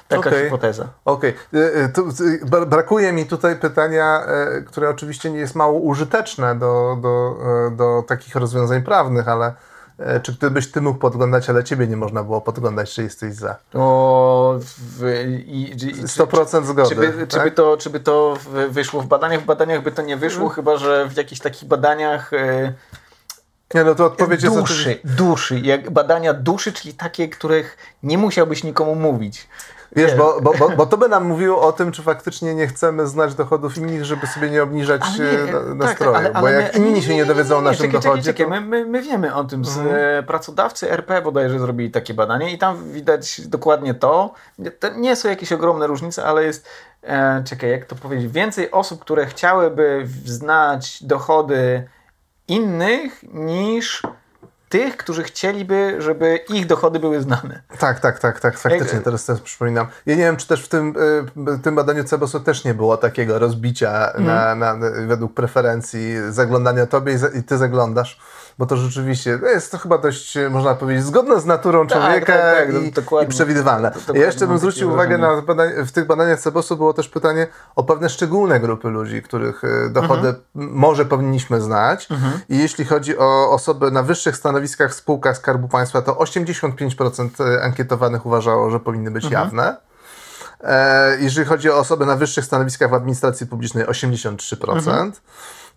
taka 0.08 0.30
okay. 0.30 0.44
hipoteza. 0.44 0.88
Okej. 1.06 1.34
Okay. 1.54 2.66
Brakuje 2.66 3.14
mi 3.14 3.26
tutaj 3.26 3.56
pytania, 3.56 4.22
e, 4.26 4.62
które 4.62 4.90
oczywiście 4.90 5.32
nie 5.32 5.40
jest 5.40 5.56
mało 5.56 5.80
użyteczne 5.80 6.56
do, 6.56 6.98
do, 7.02 7.38
e, 7.68 7.72
do 7.72 8.04
takich 8.08 8.36
rozwiązań 8.36 8.82
prawnych, 8.82 9.28
ale 9.28 9.46
e, 9.48 9.54
czy 10.24 10.34
gdybyś 10.34 10.72
ty 10.72 10.82
mógł 10.82 11.00
podglądać, 11.00 11.50
ale 11.50 11.64
ciebie 11.64 11.88
nie 11.88 11.98
można 11.98 12.24
było 12.24 12.42
podglądać, 12.42 12.94
czy 12.94 13.04
jesteś 13.04 13.34
za? 13.34 13.56
O, 13.74 14.60
w, 14.60 15.26
i, 15.48 15.72
i, 15.72 16.04
100% 16.04 16.66
zgody. 16.66 16.90
Czy 16.90 16.96
by, 16.96 17.28
tak? 17.28 17.30
czy, 17.30 17.40
by 17.40 17.52
to, 17.52 17.78
czy 17.78 17.90
by 17.90 18.00
to 18.00 18.38
wyszło 18.70 19.02
w 19.02 19.08
badaniach? 19.08 19.42
W 19.42 19.46
badaniach 19.46 19.84
by 19.84 19.92
to 19.92 20.02
nie 20.02 20.18
wyszło, 20.18 20.40
hmm. 20.40 20.56
chyba 20.56 20.78
że 20.78 21.10
w 21.10 21.18
jakichś 21.18 21.42
takich 21.42 21.68
badaniach... 21.68 22.32
Nie, 23.74 23.84
no 23.84 23.96
to 23.96 24.06
odpowiedź 24.06 24.42
duszy, 24.42 24.54
jest 24.54 24.64
oczywiście... 24.64 25.00
Duszy, 25.04 25.60
jak 25.60 25.92
badania 25.92 26.34
duszy, 26.34 26.74
czyli 26.74 26.94
takie, 26.94 27.30
których 27.30 27.78
nie 28.04 28.18
musiałbyś 28.18 28.64
nikomu 28.64 28.96
mówić. 28.96 29.48
Wiesz, 29.96 30.16
bo, 30.16 30.42
bo, 30.42 30.54
bo, 30.60 30.70
bo, 30.70 30.86
to 30.86 30.98
by 30.98 31.10
nam 31.10 31.26
mówiło 31.26 31.62
o 31.62 31.72
tym, 31.72 31.92
czy 31.92 32.04
faktycznie 32.04 32.56
nie 32.56 32.68
chcemy 32.68 33.08
znać 33.08 33.36
dochodów 33.36 33.78
innych, 33.78 34.06
żeby 34.06 34.28
sobie 34.28 34.50
nie 34.50 34.64
obniżać 34.64 35.02
nie, 35.20 35.26
e, 35.26 35.48
tak, 35.48 35.76
nastroju. 35.76 36.14
Tak, 36.14 36.26
ale, 36.26 36.34
ale 36.34 36.42
bo 36.42 36.50
jak 36.50 36.80
my, 36.80 36.88
inni 36.88 37.02
się 37.02 37.10
nie, 37.10 37.16
nie 37.16 37.26
dowiedzą 37.26 37.58
o 37.58 37.62
naszym 37.62 37.86
czekaj, 37.86 38.02
dochodzie... 38.02 38.24
Czekaj. 38.24 38.46
To... 38.46 38.62
My, 38.62 38.86
my, 38.86 39.02
wiemy 39.02 39.36
o 39.36 39.44
tym. 39.44 39.66
Z, 39.66 39.78
mhm. 39.78 40.26
Pracodawcy 40.26 40.92
RP 40.92 41.22
bodajże 41.22 41.60
zrobili 41.60 41.92
takie 41.92 42.14
badanie 42.14 42.54
i 42.54 42.58
tam 42.58 42.92
widać 42.92 43.42
dokładnie 43.48 43.94
to. 43.94 44.34
To 44.80 44.90
nie 44.96 45.16
są 45.16 45.30
jakieś 45.30 45.52
ogromne 45.52 45.88
różnice, 45.88 46.26
ale 46.26 46.44
jest... 46.44 46.68
E, 47.04 47.44
czekaj, 47.44 47.70
jak 47.70 47.86
to 47.86 47.96
powiedzieć? 47.96 48.32
Więcej 48.32 48.72
osób, 48.72 49.02
które 49.02 49.26
chciałyby 49.26 50.08
znać 50.26 51.04
dochody 51.04 51.88
innych 52.48 53.24
niż 53.34 54.02
tych, 54.70 54.98
którzy 54.98 55.24
chcieliby, 55.24 55.96
żeby 56.00 56.40
ich 56.50 56.66
dochody 56.66 57.00
były 57.00 57.22
znane. 57.22 57.62
Tak, 57.80 58.00
tak, 58.00 58.20
tak, 58.20 58.40
tak, 58.40 58.60
faktycznie, 58.60 59.00
teraz 59.00 59.26
też 59.26 59.42
przypominam. 59.42 59.88
Ja 60.06 60.16
nie 60.16 60.24
wiem, 60.24 60.38
czy 60.38 60.48
też 60.48 60.66
w 60.66 60.68
tym, 60.68 60.94
y, 61.56 61.60
tym 61.60 61.76
badaniu 61.76 62.04
Cebosu 62.04 62.40
też 62.40 62.64
nie 62.64 62.74
było 62.74 62.98
takiego 62.98 63.40
rozbicia 63.40 64.12
mm. 64.12 64.26
na, 64.26 64.56
na, 64.56 64.90
według 65.08 65.34
preferencji, 65.34 66.16
zaglądania 66.30 66.86
tobie 66.86 67.14
i, 67.14 67.38
i 67.38 67.44
ty 67.44 67.58
zaglądasz 67.58 68.20
bo 68.58 68.66
to 68.66 68.78
rzeczywiście 68.78 69.40
no 69.42 69.48
jest 69.48 69.72
to 69.72 69.78
chyba 69.78 69.98
dość, 69.98 70.38
można 70.50 70.76
powiedzieć, 70.76 71.06
zgodne 71.06 71.40
z 71.40 71.46
naturą 71.46 71.88
tak, 71.88 72.02
człowieka 72.02 72.34
tak, 72.34 72.68
tak, 72.96 73.22
i, 73.22 73.26
i, 73.26 73.28
przewidywalne. 73.28 73.92
ja 74.14 74.26
jeszcze 74.26 74.48
bym 74.48 74.58
zwrócił 74.58 74.92
uwagę 74.92 75.18
na 75.18 75.42
badania, 75.42 75.86
w 75.86 75.92
tych 75.92 76.06
badaniach 76.08 76.40
Cebosu 76.40 76.78
było 76.78 76.94
też 76.94 77.10
pytanie 77.10 77.48
o 77.76 77.84
pewne 77.84 78.10
szczególne 78.10 78.60
grupy 78.60 78.90
ludzi, 78.90 79.22
których 79.22 79.64
e, 79.64 79.90
dochody 79.90 80.28
mhm. 80.28 80.44
może 80.56 81.06
powinniśmy 81.06 81.62
znać 81.62 82.12
mhm. 82.12 82.40
i 82.50 82.58
jeśli 82.58 82.86
chodzi 82.86 83.18
o 83.18 83.52
osoby 83.52 83.92
na 83.92 84.04
wyższych 84.04 84.38
stanowiskach 84.38 84.92
w 84.92 84.94
spółkach 84.94 85.38
Skarbu 85.38 85.68
Państwa, 85.68 86.02
to 86.02 86.14
85% 86.14 87.30
e, 87.46 87.64
ankietowanych 87.64 88.26
uważało, 88.26 88.70
że 88.70 88.80
powinny 88.80 89.12
być 89.12 89.26
mhm. 89.26 89.44
jawne. 89.44 89.78
E, 90.64 91.18
jeżeli 91.20 91.48
chodzi 91.48 91.70
o 91.70 91.78
osoby 91.78 92.06
na 92.06 92.16
wyższych 92.16 92.46
stanowiskach 92.46 92.90
w 92.90 92.94
administracji 92.94 93.48
publicznej, 93.48 93.86
83%. 93.86 94.78
Mhm. 94.78 95.12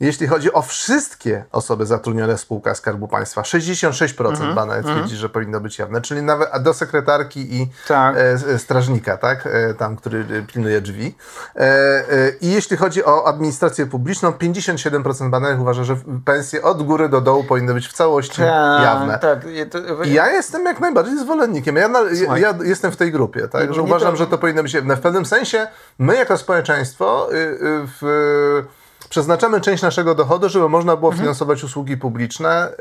Jeśli 0.01 0.27
chodzi 0.27 0.53
o 0.53 0.63
wszystkie 0.63 1.45
osoby 1.53 1.87
zatrudnione 1.87 2.37
w 2.37 2.41
spółkach 2.41 2.77
Skarbu 2.77 3.09
Państwa, 3.09 3.43
66% 3.43 4.29
mhm. 4.29 4.55
badań 4.55 4.79
mhm. 4.79 4.97
twierdzi, 4.97 5.17
że 5.17 5.29
powinno 5.29 5.61
być 5.61 5.79
jawne, 5.79 6.01
czyli 6.01 6.23
nawet 6.23 6.63
do 6.63 6.75
sekretarki 6.75 7.55
i 7.55 7.69
tak. 7.89 8.17
e, 8.19 8.59
strażnika, 8.59 9.17
tak, 9.17 9.47
e, 9.47 9.75
tam, 9.75 9.97
który 9.97 10.45
pilnuje 10.53 10.81
drzwi. 10.81 11.15
E, 11.57 11.61
e 11.61 12.31
I 12.41 12.51
jeśli 12.51 12.77
chodzi 12.77 13.05
o 13.05 13.27
administrację 13.27 13.87
publiczną, 13.87 14.31
57% 14.31 15.31
badanych 15.31 15.61
uważa, 15.61 15.85
że 15.85 15.97
pensje 16.25 16.63
od 16.63 16.83
góry 16.83 17.09
do 17.09 17.21
dołu 17.21 17.45
powinny 17.45 17.75
być 17.75 17.89
w 17.89 17.93
całości 17.93 18.37
tak, 18.37 18.83
jawne. 18.83 19.19
Tak. 19.19 19.39
I 20.05 20.13
ja 20.13 20.31
jestem 20.31 20.65
jak 20.65 20.81
najbardziej 20.81 21.19
zwolennikiem. 21.19 21.77
Ja, 21.77 21.91
ja, 22.13 22.39
ja 22.39 22.55
jestem 22.63 22.93
w 22.93 22.97
tej 22.97 23.13
grupie, 23.13 23.49
tak, 23.49 23.75
że 23.75 23.83
uważam, 23.83 24.11
to... 24.11 24.17
że 24.17 24.27
to 24.27 24.39
powinno 24.39 24.63
być 24.63 24.75
jawne. 24.75 24.97
W 24.97 25.01
pewnym 25.01 25.27
sensie 25.27 25.67
my 25.99 26.17
jako 26.17 26.39
społeczeństwo 26.39 27.29
y, 27.33 27.37
y, 27.37 27.59
w 28.01 28.80
przeznaczamy 29.09 29.61
część 29.61 29.83
naszego 29.83 30.15
dochodu, 30.15 30.49
żeby 30.49 30.69
można 30.69 30.97
było 30.97 31.11
mhm. 31.11 31.21
finansować 31.21 31.65
usługi 31.65 31.97
publiczne. 31.97 32.73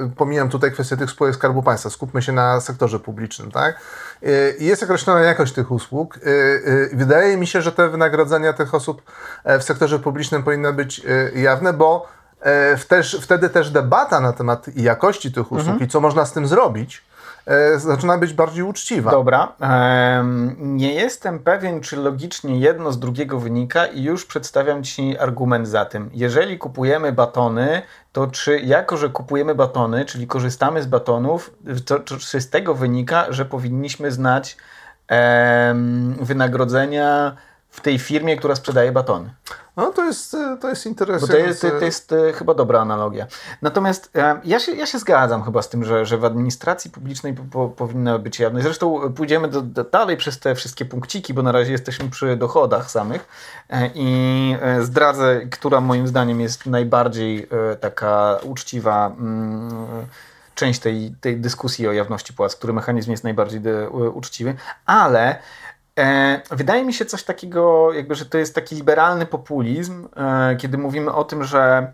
Yy, 0.00 0.10
pomijam 0.16 0.48
tutaj 0.48 0.72
kwestię 0.72 0.96
tych 0.96 1.10
spółek 1.10 1.34
Skarbu 1.34 1.62
Państwa. 1.62 1.90
Skupmy 1.90 2.22
się 2.22 2.32
na 2.32 2.60
sektorze 2.60 3.00
publicznym, 3.00 3.50
tak? 3.50 3.80
Yy, 4.22 4.56
jest 4.58 4.82
określona 4.82 5.20
jakość 5.20 5.52
tych 5.52 5.70
usług. 5.70 6.16
Yy, 6.16 6.90
wydaje 6.92 7.36
mi 7.36 7.46
się, 7.46 7.62
że 7.62 7.72
te 7.72 7.88
wynagrodzenia 7.88 8.52
tych 8.52 8.74
osób 8.74 9.02
w 9.44 9.62
sektorze 9.62 9.98
publicznym 9.98 10.42
powinny 10.42 10.72
być 10.72 11.02
jawne, 11.34 11.72
bo 11.72 12.14
też, 12.88 13.18
wtedy 13.22 13.48
też 13.48 13.70
debata 13.70 14.20
na 14.20 14.32
temat 14.32 14.66
jakości 14.76 15.32
tych 15.32 15.52
usług 15.52 15.68
mhm. 15.68 15.80
i 15.80 15.88
co 15.88 16.00
można 16.00 16.26
z 16.26 16.32
tym 16.32 16.46
zrobić, 16.46 16.96
e, 16.96 17.13
zaczyna 17.76 18.18
być 18.18 18.32
bardziej 18.32 18.62
uczciwa. 18.62 19.10
Dobra. 19.10 19.52
nie 20.58 20.94
jestem 20.94 21.38
pewien, 21.38 21.80
czy 21.80 21.96
logicznie 21.96 22.58
jedno 22.58 22.92
z 22.92 22.98
drugiego 22.98 23.40
wynika 23.40 23.86
i 23.86 24.02
już 24.02 24.24
przedstawiam 24.24 24.82
Ci 24.82 25.18
argument 25.18 25.68
za 25.68 25.84
tym. 25.84 26.10
Jeżeli 26.12 26.58
kupujemy 26.58 27.12
batony, 27.12 27.82
to 28.12 28.26
czy 28.26 28.60
jako, 28.60 28.96
że 28.96 29.08
kupujemy 29.08 29.54
batony, 29.54 30.04
czyli 30.04 30.26
korzystamy 30.26 30.82
z 30.82 30.86
batonów, 30.86 31.54
to, 31.86 31.98
to 31.98 32.16
czy 32.16 32.40
z 32.40 32.50
tego 32.50 32.74
wynika, 32.74 33.26
że 33.28 33.44
powinniśmy 33.44 34.10
znać 34.12 34.56
wynagrodzenia 36.20 37.36
w 37.74 37.80
tej 37.80 37.98
firmie, 37.98 38.36
która 38.36 38.54
sprzedaje 38.54 38.92
batony? 38.92 39.30
No 39.76 39.92
to 39.92 40.04
jest, 40.04 40.36
to 40.60 40.68
jest 40.68 40.86
interesujące. 40.86 41.32
To 41.32 41.48
jest, 41.48 41.60
to 41.60 41.84
jest 41.84 42.12
e, 42.12 42.32
chyba 42.32 42.54
dobra 42.54 42.80
analogia. 42.80 43.26
Natomiast 43.62 44.10
e, 44.16 44.40
ja 44.44 44.60
się, 44.60 44.72
ja 44.72 44.86
się 44.86 44.98
zgadzam 44.98 45.42
chyba 45.44 45.62
z 45.62 45.68
tym, 45.68 45.84
że, 45.84 46.06
że 46.06 46.18
w 46.18 46.24
administracji 46.24 46.90
publicznej 46.90 47.34
po, 47.34 47.68
powinna 47.68 48.18
być 48.18 48.38
jawność. 48.38 48.64
Zresztą 48.64 49.12
pójdziemy 49.12 49.48
do, 49.48 49.62
do, 49.62 49.84
dalej 49.84 50.16
przez 50.16 50.38
te 50.38 50.54
wszystkie 50.54 50.84
punkciki, 50.84 51.34
bo 51.34 51.42
na 51.42 51.52
razie 51.52 51.72
jesteśmy 51.72 52.10
przy 52.10 52.36
dochodach 52.36 52.90
samych 52.90 53.28
e, 53.70 53.90
i 53.94 54.56
zdradzę, 54.80 55.40
która 55.50 55.80
moim 55.80 56.08
zdaniem 56.08 56.40
jest 56.40 56.66
najbardziej 56.66 57.48
taka 57.80 58.38
uczciwa 58.42 59.06
mm, 59.06 60.06
część 60.54 60.80
tej, 60.80 61.14
tej 61.20 61.36
dyskusji 61.36 61.88
o 61.88 61.92
jawności 61.92 62.32
płac, 62.32 62.56
który 62.56 62.72
mechanizm 62.72 63.10
jest 63.10 63.24
najbardziej 63.24 63.60
uczciwy, 64.14 64.54
ale 64.86 65.30
e, 65.30 65.38
wydaje 66.50 66.84
mi 66.84 66.92
się 66.92 67.04
coś 67.04 67.22
takiego, 67.22 67.92
jakby, 67.92 68.14
że 68.14 68.26
to 68.26 68.38
jest 68.38 68.54
taki 68.54 68.74
liberalny 68.74 69.26
populizm, 69.26 70.08
e, 70.16 70.56
kiedy 70.56 70.78
mówimy 70.78 71.12
o 71.12 71.24
tym, 71.24 71.44
że 71.44 71.92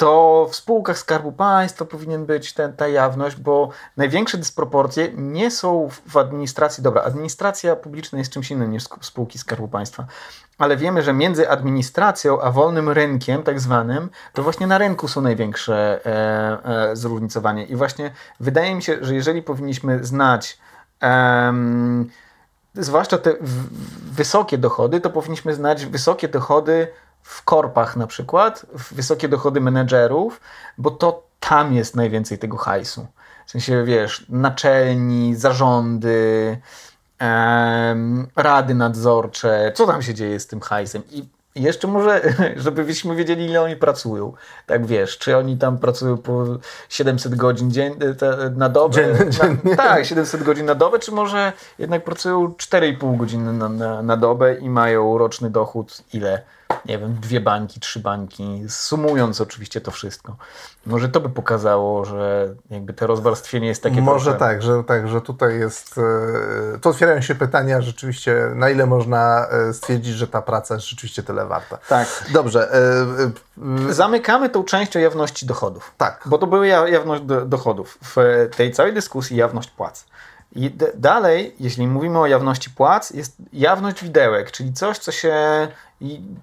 to 0.00 0.48
w 0.50 0.56
spółkach 0.56 0.98
Skarbu 0.98 1.32
Państwa 1.32 1.84
powinien 1.84 2.26
być 2.26 2.52
ten, 2.52 2.72
ta 2.72 2.88
jawność, 2.88 3.36
bo 3.36 3.70
największe 3.96 4.38
dysproporcje 4.38 5.08
nie 5.14 5.50
są 5.50 5.88
w 6.08 6.16
administracji. 6.16 6.82
Dobra, 6.82 7.02
administracja 7.02 7.76
publiczna 7.76 8.18
jest 8.18 8.32
czymś 8.32 8.50
innym 8.50 8.70
niż 8.70 8.84
spółki 9.00 9.38
Skarbu 9.38 9.68
Państwa, 9.68 10.06
ale 10.58 10.76
wiemy, 10.76 11.02
że 11.02 11.12
między 11.12 11.50
administracją 11.50 12.40
a 12.40 12.50
wolnym 12.50 12.88
rynkiem, 12.88 13.42
tak 13.42 13.60
zwanym, 13.60 14.10
to 14.32 14.42
właśnie 14.42 14.66
na 14.66 14.78
rynku 14.78 15.08
są 15.08 15.20
największe 15.20 16.00
e, 16.06 16.90
e, 16.90 16.96
zróżnicowanie. 16.96 17.64
I 17.64 17.76
właśnie 17.76 18.10
wydaje 18.40 18.74
mi 18.74 18.82
się, 18.82 18.98
że 19.00 19.14
jeżeli 19.14 19.42
powinniśmy 19.42 20.04
znać. 20.04 20.58
E, 21.02 21.52
zwłaszcza 22.80 23.18
te 23.18 23.34
wysokie 24.12 24.58
dochody, 24.58 25.00
to 25.00 25.10
powinniśmy 25.10 25.54
znać 25.54 25.86
wysokie 25.86 26.28
dochody 26.28 26.88
w 27.22 27.44
korpach 27.44 27.96
na 27.96 28.06
przykład, 28.06 28.66
wysokie 28.90 29.28
dochody 29.28 29.60
menedżerów, 29.60 30.40
bo 30.78 30.90
to 30.90 31.22
tam 31.40 31.74
jest 31.74 31.96
najwięcej 31.96 32.38
tego 32.38 32.56
hajsu. 32.56 33.06
W 33.46 33.50
sensie, 33.50 33.84
wiesz, 33.84 34.26
naczelni, 34.28 35.36
zarządy, 35.36 36.58
em, 37.18 38.28
rady 38.36 38.74
nadzorcze, 38.74 39.72
co 39.74 39.86
tam 39.86 40.02
się 40.02 40.14
dzieje 40.14 40.40
z 40.40 40.46
tym 40.46 40.60
hajsem. 40.60 41.02
I 41.10 41.28
jeszcze 41.54 41.88
może, 41.88 42.34
żebyśmy 42.56 43.16
wiedzieli, 43.16 43.44
ile 43.44 43.62
oni 43.62 43.76
pracują. 43.76 44.32
Tak 44.66 44.86
wiesz, 44.86 45.18
czy 45.18 45.36
oni 45.36 45.58
tam 45.58 45.78
pracują 45.78 46.16
po 46.16 46.44
700 46.88 47.34
godzin 47.34 47.70
dzien, 47.70 47.94
na 48.56 48.68
dobę? 48.68 48.94
Dziennie, 48.94 49.56
na, 49.64 49.76
tak, 49.84 50.06
700 50.06 50.42
godzin 50.42 50.66
na 50.66 50.74
dobę, 50.74 50.98
czy 50.98 51.12
może 51.12 51.52
jednak 51.78 52.04
pracują 52.04 52.48
4,5 52.48 53.16
godziny 53.16 53.52
na, 53.52 53.68
na, 53.68 54.02
na 54.02 54.16
dobę 54.16 54.54
i 54.54 54.70
mają 54.70 55.18
roczny 55.18 55.50
dochód 55.50 56.02
ile? 56.12 56.42
Nie 56.84 56.98
wiem, 56.98 57.16
dwie 57.20 57.40
bańki, 57.40 57.80
trzy 57.80 58.00
bańki, 58.00 58.64
sumując 58.68 59.40
oczywiście 59.40 59.80
to 59.80 59.90
wszystko. 59.90 60.36
Może 60.86 61.08
to 61.08 61.20
by 61.20 61.28
pokazało, 61.28 62.04
że 62.04 62.54
jakby 62.70 62.92
to 62.92 63.06
rozwarstwienie 63.06 63.68
jest 63.68 63.82
takie 63.82 64.02
Może 64.02 64.34
tak, 64.34 64.62
że, 64.62 64.84
tak, 64.84 65.08
że 65.08 65.20
tutaj 65.20 65.58
jest, 65.58 65.98
e, 66.74 66.78
tu 66.78 66.88
otwierają 66.88 67.20
się 67.20 67.34
pytania 67.34 67.80
rzeczywiście, 67.80 68.50
na 68.54 68.70
ile 68.70 68.86
można 68.86 69.46
e, 69.48 69.72
stwierdzić, 69.72 70.14
że 70.14 70.26
ta 70.26 70.42
praca 70.42 70.74
jest 70.74 70.86
rzeczywiście 70.86 71.22
tyle 71.22 71.46
warta. 71.46 71.78
Tak. 71.88 72.24
Dobrze. 72.32 72.74
E, 72.74 73.92
Zamykamy 73.92 74.48
tą 74.48 74.64
część 74.64 74.96
o 74.96 74.98
jawności 74.98 75.46
dochodów. 75.46 75.94
Tak. 75.98 76.22
Bo 76.26 76.38
to 76.38 76.46
były 76.46 76.66
jawność 76.66 77.22
dochodów. 77.46 77.98
W 78.02 78.48
tej 78.56 78.72
całej 78.72 78.94
dyskusji 78.94 79.36
jawność 79.36 79.70
płac. 79.70 80.04
I 80.52 80.70
dalej, 80.94 81.54
jeśli 81.60 81.86
mówimy 81.86 82.18
o 82.18 82.26
jawności 82.26 82.70
płac, 82.70 83.10
jest 83.10 83.36
jawność 83.52 84.02
widełek, 84.02 84.50
czyli 84.50 84.72
coś, 84.72 84.98
co 84.98 85.12
się 85.12 85.68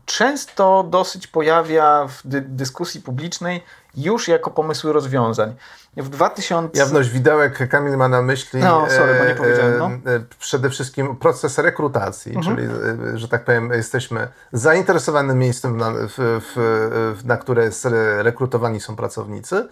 często 0.06 0.86
dosyć 0.90 1.28
pojawia 1.28 2.08
w 2.08 2.28
dy 2.28 2.42
dyskusji 2.42 3.02
publicznej 3.02 3.64
już 3.98 4.28
jako 4.28 4.52
pomysły 4.52 4.94
rozwiązań. 4.94 5.56
W 5.98 6.10
2000... 6.10 6.80
Jawność 6.80 7.10
widełek 7.10 7.70
Kamil 7.70 7.98
ma 7.98 8.08
na 8.08 8.22
myśli 8.22 8.60
no, 8.60 8.90
sorry, 8.90 9.16
bo 9.20 9.26
nie 9.26 9.36
powiedziałem, 9.36 9.78
no. 9.78 10.12
E, 10.12 10.16
e, 10.16 10.20
przede 10.40 10.70
wszystkim 10.70 11.16
proces 11.16 11.58
rekrutacji, 11.58 12.36
mhm. 12.36 12.56
czyli, 12.56 12.68
e, 13.14 13.18
że 13.18 13.28
tak 13.28 13.46
powiem, 13.46 13.72
jesteśmy 13.72 14.28
zainteresowanym 14.54 15.40
miejscem, 15.40 15.78
na, 15.78 15.92
w, 15.92 16.42
w, 16.56 17.22
na 17.26 17.38
które 17.38 17.70
rekrutowani 18.18 18.82
są 18.82 18.96
pracownicy. 18.96 19.68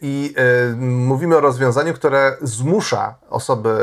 I 0.00 0.34
mówimy 0.80 1.36
o 1.36 1.40
rozwiązaniu, 1.40 1.94
które 1.94 2.36
zmusza 2.40 3.14
osoby 3.30 3.78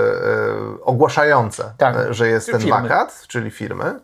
ogłaszające, 0.82 1.74
tak. 1.78 2.14
że 2.14 2.28
jest 2.28 2.52
ten 2.52 2.62
firmy. 2.62 2.82
wakat, 2.82 3.24
czyli 3.28 3.52
firmy, 3.52 4.00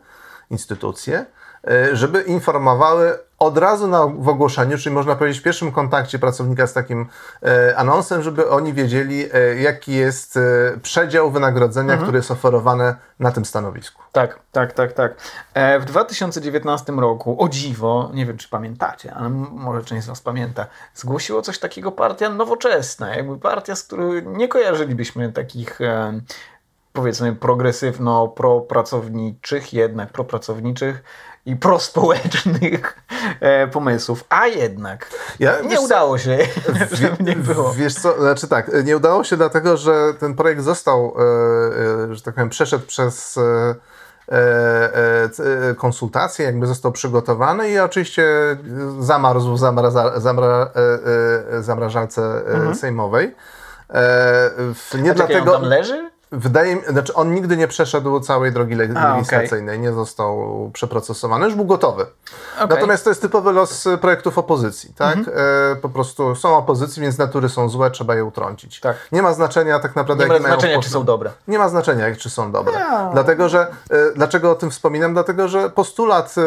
instytucje, 0.50 1.26
e, 1.68 1.96
żeby 1.96 2.22
informowały 2.22 3.18
od 3.42 3.58
razu 3.58 3.88
na, 3.88 4.06
w 4.06 4.28
ogłoszeniu, 4.28 4.78
czyli 4.78 4.94
można 4.94 5.16
powiedzieć 5.16 5.40
w 5.40 5.42
pierwszym 5.42 5.72
kontakcie 5.72 6.18
pracownika 6.18 6.66
z 6.66 6.72
takim 6.72 7.06
e, 7.42 7.76
anonsem, 7.76 8.22
żeby 8.22 8.50
oni 8.50 8.72
wiedzieli, 8.72 9.24
e, 9.32 9.56
jaki 9.56 9.92
jest 9.92 10.36
e, 10.36 10.40
przedział 10.82 11.30
wynagrodzenia, 11.30 11.92
mhm. 11.92 12.02
który 12.02 12.18
jest 12.18 12.30
oferowany 12.30 12.94
na 13.18 13.32
tym 13.32 13.44
stanowisku. 13.44 14.02
Tak, 14.12 14.38
tak, 14.52 14.72
tak, 14.72 14.92
tak. 14.92 15.14
E, 15.54 15.80
w 15.80 15.84
2019 15.84 16.92
roku, 16.92 17.42
o 17.42 17.48
dziwo, 17.48 18.10
nie 18.14 18.26
wiem 18.26 18.36
czy 18.36 18.48
pamiętacie, 18.48 19.14
ale 19.14 19.28
może 19.28 19.84
część 19.84 20.04
z 20.04 20.08
Was 20.08 20.20
pamięta, 20.20 20.66
zgłosiło 20.94 21.42
coś 21.42 21.58
takiego 21.58 21.92
partia 21.92 22.30
nowoczesna, 22.30 23.16
jakby 23.16 23.38
partia, 23.38 23.76
z 23.76 23.82
której 23.82 24.26
nie 24.26 24.48
kojarzylibyśmy 24.48 25.32
takich 25.32 25.80
e, 25.80 26.20
powiedzmy 26.92 27.36
progresywno 27.36 28.28
propracowniczych, 28.28 29.72
jednak 29.72 30.12
propracowniczych 30.12 31.02
i 31.46 31.56
prospołecznych 31.56 32.96
e, 33.40 33.66
pomysłów, 33.66 34.24
a 34.28 34.46
jednak 34.46 35.10
ja, 35.38 35.60
nie 35.60 35.80
udało 35.80 36.18
się, 36.18 36.38
nie 37.20 37.36
było. 37.36 37.72
Wiesz 37.72 37.94
co, 37.94 38.20
znaczy 38.20 38.48
tak, 38.48 38.70
nie 38.84 38.96
udało 38.96 39.24
się 39.24 39.36
dlatego, 39.36 39.76
że 39.76 40.14
ten 40.20 40.34
projekt 40.34 40.62
został, 40.62 41.14
e, 41.18 42.10
e, 42.10 42.14
że 42.14 42.22
tak 42.22 42.34
powiem, 42.34 42.48
przeszedł 42.48 42.86
przez 42.86 43.36
e, 43.36 43.74
e, 44.34 45.70
e, 45.70 45.74
konsultacje, 45.74 46.44
jakby 46.44 46.66
został 46.66 46.92
przygotowany 46.92 47.70
i 47.70 47.78
oczywiście 47.78 48.24
zamarzł 49.00 49.54
w 49.54 49.58
zamraza, 49.58 50.20
zamra, 50.20 50.70
zamrażalce 51.60 52.22
mhm. 52.46 52.74
sejmowej. 52.74 53.34
nie 55.02 55.10
a 55.10 55.14
dlatego. 55.14 55.54
on 55.54 55.60
tam 55.60 55.70
leży? 55.70 56.11
Wydaje 56.32 56.76
mi 56.76 56.82
znaczy 56.88 57.14
on 57.14 57.34
nigdy 57.34 57.56
nie 57.56 57.68
przeszedł 57.68 58.20
całej 58.20 58.52
drogi 58.52 58.74
legislacyjnej, 58.74 59.76
okay. 59.76 59.78
nie 59.78 59.92
został 59.92 60.70
przeprocesowany, 60.72 61.44
już 61.44 61.54
był 61.54 61.64
gotowy. 61.64 62.06
Okay. 62.56 62.68
Natomiast 62.68 63.04
to 63.04 63.10
jest 63.10 63.22
typowy 63.22 63.52
los 63.52 63.88
projektów 64.00 64.38
opozycji, 64.38 64.94
tak? 64.96 65.14
Mm 65.14 65.24
-hmm. 65.24 65.72
e, 65.72 65.76
po 65.76 65.88
prostu 65.88 66.34
są 66.34 66.56
opozycji, 66.56 67.02
więc 67.02 67.18
natury 67.18 67.48
są 67.48 67.68
złe, 67.68 67.90
trzeba 67.90 68.14
je 68.14 68.24
utrącić. 68.24 68.80
Tak. 68.80 68.96
Nie 69.12 69.22
ma 69.22 69.32
znaczenia 69.32 69.78
tak 69.78 69.96
naprawdę... 69.96 70.24
Nie 70.24 70.30
ma 70.30 70.38
znaczenia, 70.38 70.80
czy 70.80 70.90
są 70.90 71.04
dobre. 71.04 71.30
Nie 71.48 71.58
ma 71.58 71.68
znaczenia, 71.68 72.16
czy 72.16 72.30
są 72.30 72.52
dobre. 72.52 72.72
Dlatego, 73.12 73.48
że... 73.48 73.66
E, 73.90 74.12
dlaczego 74.14 74.50
o 74.50 74.54
tym 74.54 74.70
wspominam? 74.70 75.12
Dlatego, 75.12 75.48
że 75.48 75.70
postulat 75.70 76.34
e, 76.38 76.42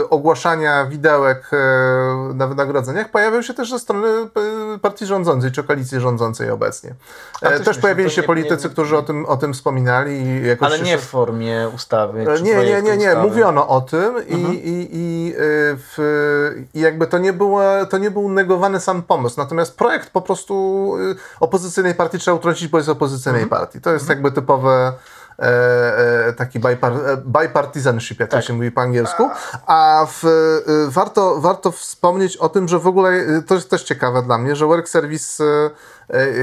e 0.00 0.10
ogłaszania 0.10 0.86
widełek 0.86 1.50
e, 1.52 2.34
na 2.34 2.46
wynagrodzeniach 2.46 3.10
pojawiał 3.10 3.42
się 3.42 3.54
też 3.54 3.70
ze 3.70 3.78
strony 3.78 4.08
e, 4.08 4.78
partii 4.78 5.06
rządzącej, 5.06 5.52
czy 5.52 5.64
koalicji 5.64 6.00
rządzącej 6.00 6.50
obecnie. 6.50 6.94
też 7.64 7.78
pojawili 7.78 8.10
się 8.10 8.22
politycy, 8.22 8.64
nie, 8.68 8.70
którzy 8.70 8.96
tym, 9.04 9.26
o 9.26 9.36
tym 9.36 9.52
wspominali. 9.52 10.46
Jakoś 10.46 10.68
Ale 10.68 10.80
nie 10.80 10.98
w 10.98 11.04
formie 11.04 11.68
ustawy. 11.74 12.26
nie, 12.42 12.54
nie, 12.54 12.82
nie, 12.82 12.96
nie. 12.96 13.08
Ustawy. 13.08 13.28
Mówiono 13.28 13.68
o 13.68 13.80
tym 13.80 14.28
i, 14.28 14.34
mhm. 14.34 14.54
i, 14.54 14.88
i, 14.92 15.32
y, 15.32 15.38
w, 15.76 16.66
i 16.74 16.80
jakby 16.80 17.06
to 17.06 17.18
nie, 17.18 17.32
było, 17.32 17.62
to 17.90 17.98
nie 17.98 18.10
był 18.10 18.28
negowany 18.28 18.80
sam 18.80 19.02
pomysł. 19.02 19.34
Natomiast 19.38 19.76
projekt 19.76 20.10
po 20.10 20.20
prostu 20.20 20.94
y, 20.98 21.16
opozycyjnej 21.40 21.94
partii 21.94 22.18
trzeba 22.18 22.36
utrącić, 22.36 22.68
bo 22.68 22.78
jest 22.78 22.90
opozycyjnej 22.90 23.42
mhm. 23.42 23.60
partii. 23.60 23.80
To 23.80 23.92
jest 23.92 24.02
mhm. 24.02 24.18
jakby 24.18 24.40
typowe 24.40 24.92
E, 25.38 26.28
e, 26.28 26.32
taki 26.32 26.60
bipar, 26.60 26.92
e, 26.92 27.16
bipartisanship, 27.16 28.20
jak 28.20 28.30
tak. 28.30 28.40
to 28.40 28.46
się 28.46 28.52
mówi 28.52 28.70
po 28.70 28.80
angielsku. 28.80 29.30
A 29.66 30.06
w, 30.08 30.22
warto, 30.88 31.40
warto 31.40 31.72
wspomnieć 31.72 32.36
o 32.36 32.48
tym, 32.48 32.68
że 32.68 32.78
w 32.78 32.86
ogóle 32.86 33.10
to 33.46 33.54
jest 33.54 33.70
też 33.70 33.82
ciekawe 33.82 34.22
dla 34.22 34.38
mnie, 34.38 34.56
że 34.56 34.66
Work 34.66 34.88
Service 34.88 35.44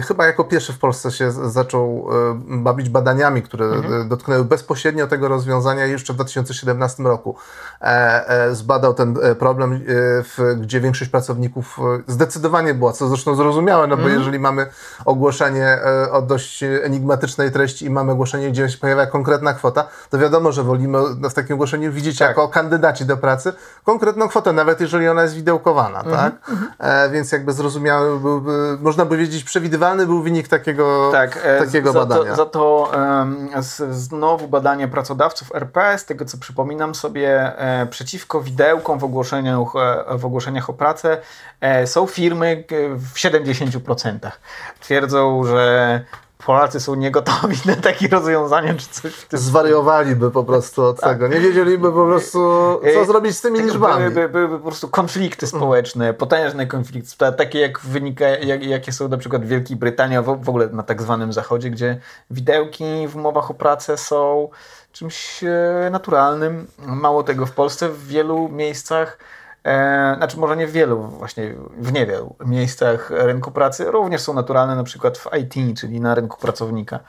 chyba 0.08 0.26
jako 0.26 0.44
pierwszy 0.44 0.74
w 0.74 0.80
Polsce 0.80 1.12
się 1.12 1.32
zaczął 1.32 2.08
bawić 2.48 2.90
badaniami, 2.90 3.42
które 3.42 3.66
mhm. 3.66 4.10
dotknęły 4.10 4.46
bezpośrednio 4.46 5.08
tego 5.08 5.28
rozwiązania 5.28 5.86
jeszcze 5.86 6.14
w 6.14 6.16
2017 6.16 7.04
roku. 7.04 7.36
Zbadał 8.52 8.94
ten 8.94 9.18
problem, 9.40 9.86
gdzie 10.58 10.82
większość 10.82 11.12
pracowników 11.12 11.80
zdecydowanie 12.08 12.74
była, 12.74 12.94
co 12.94 13.08
zresztą 13.08 13.36
zrozumiałe, 13.36 13.88
no 13.88 13.96
bo 13.98 14.04
mhm. 14.04 14.20
jeżeli 14.20 14.40
mamy 14.40 14.68
ogłoszenie 15.06 15.80
o 16.12 16.22
dość 16.22 16.64
enigmatycznej 16.64 17.52
treści 17.52 17.86
i 17.86 17.90
mamy 17.90 18.12
ogłoszenie, 18.12 18.52
gdzie 18.52 18.68
pojawia 18.82 19.06
konkretna 19.06 19.54
kwota, 19.54 19.88
to 20.10 20.18
wiadomo, 20.18 20.52
że 20.52 20.64
wolimy 20.64 20.98
w 21.30 21.34
takim 21.34 21.54
ogłoszeniu 21.54 21.92
widzieć 21.92 22.18
tak. 22.18 22.28
jako 22.28 22.48
kandydaci 22.48 23.06
do 23.06 23.18
pracy 23.18 23.54
konkretną 23.84 24.28
kwotę, 24.28 24.54
nawet 24.54 24.82
jeżeli 24.82 25.08
ona 25.08 25.22
jest 25.22 25.36
widełkowana, 25.36 26.04
-hmm. 26.04 26.12
tak? 26.12 26.34
E, 26.80 27.10
więc 27.10 27.32
jakby 27.32 27.54
zrozumiały 27.54 28.20
byłby, 28.20 28.78
można 28.82 29.06
by 29.06 29.18
wiedzieć, 29.18 29.44
przewidywalny 29.52 30.06
był 30.06 30.22
wynik 30.22 30.48
takiego, 30.48 31.10
tak, 31.12 31.40
e, 31.44 31.60
takiego 31.60 31.92
za 31.92 32.00
badania. 32.00 32.30
To, 32.32 32.36
za 32.36 32.46
to 32.46 32.92
um, 32.94 33.50
z, 33.64 33.96
znowu 33.96 34.48
badanie 34.48 34.88
pracodawców 34.88 35.56
RP, 35.56 35.98
z 35.98 36.06
tego 36.06 36.26
co 36.26 36.38
przypominam 36.38 36.96
sobie, 36.96 37.58
e, 37.58 37.86
przeciwko 37.86 38.42
widełkom 38.42 39.00
w 39.00 39.04
ogłoszeniach, 39.04 39.58
e, 40.08 40.18
w 40.18 40.26
ogłoszeniach 40.26 40.70
o 40.70 40.74
pracę 40.74 41.18
e, 41.62 41.88
są 41.88 42.08
firmy 42.08 42.64
w 42.96 43.14
70%. 43.14 44.32
Twierdzą, 44.80 45.44
że 45.44 46.06
Polacy 46.46 46.80
są 46.80 46.96
niegotowi 46.96 47.58
na 47.66 47.76
takie 47.76 48.08
rozwiązania, 48.08 48.74
czy 48.74 48.88
coś 48.88 49.14
w 49.14 49.28
tym 49.28 49.40
Zwariowaliby 49.40 50.32
po 50.32 50.44
prostu 50.44 50.84
od 50.84 51.00
tego. 51.00 51.28
Nie 51.28 51.40
wiedzieliby 51.40 51.92
po 51.92 52.06
prostu, 52.06 52.40
co 52.94 53.02
E, 53.02 53.06
zrobić 53.06 53.38
z 53.38 53.42
tymi 53.42 53.58
tak, 53.58 53.68
liczbami. 53.68 54.00
Byłyby, 54.00 54.30
byłyby 54.30 54.58
po 54.58 54.64
prostu 54.66 54.88
konflikty 54.88 55.48
społeczne, 55.48 56.14
potężne 56.14 56.68
konflikty, 56.68 57.18
ta- 57.18 57.32
takie 57.32 57.60
jak 57.60 57.80
wynika, 57.80 58.26
jak, 58.26 58.64
jakie 58.64 58.92
są 58.92 59.08
na 59.08 59.18
przykład 59.18 59.46
w 59.46 59.48
Wielkiej 59.48 59.78
Brytanii, 59.78 60.18
a 60.18 60.22
w, 60.22 60.44
w 60.44 60.50
ogóle 60.50 60.68
na 60.68 60.84
tak 60.84 61.02
zwanym 61.02 61.34
Zachodzie, 61.34 61.70
gdzie 61.70 62.00
widełki 62.32 63.08
w 63.08 63.16
umowach 63.16 63.52
o 63.52 63.54
pracę 63.54 63.98
są 63.98 64.50
czymś 64.92 65.44
e, 65.44 65.90
naturalnym. 65.92 66.68
Mało 66.86 67.24
tego, 67.24 67.46
w 67.46 67.52
Polsce 67.52 67.90
w 67.90 68.08
wielu 68.08 68.50
miejscach 68.50 69.18
E, 69.66 70.14
znaczy 70.18 70.40
może 70.40 70.58
nie 70.58 70.68
w 70.68 70.72
wielu, 70.72 71.04
właśnie 71.04 71.56
w 71.78 71.94
niewielu 71.94 72.36
miejscach 72.46 73.10
rynku 73.10 73.52
pracy 73.52 73.92
również 73.92 74.22
są 74.22 74.34
naturalne, 74.34 74.76
na 74.76 74.84
przykład 74.84 75.18
w 75.18 75.28
IT, 75.38 75.80
czyli 75.80 76.00
na 76.00 76.16
rynku 76.16 76.38
pracownika. 76.42 77.00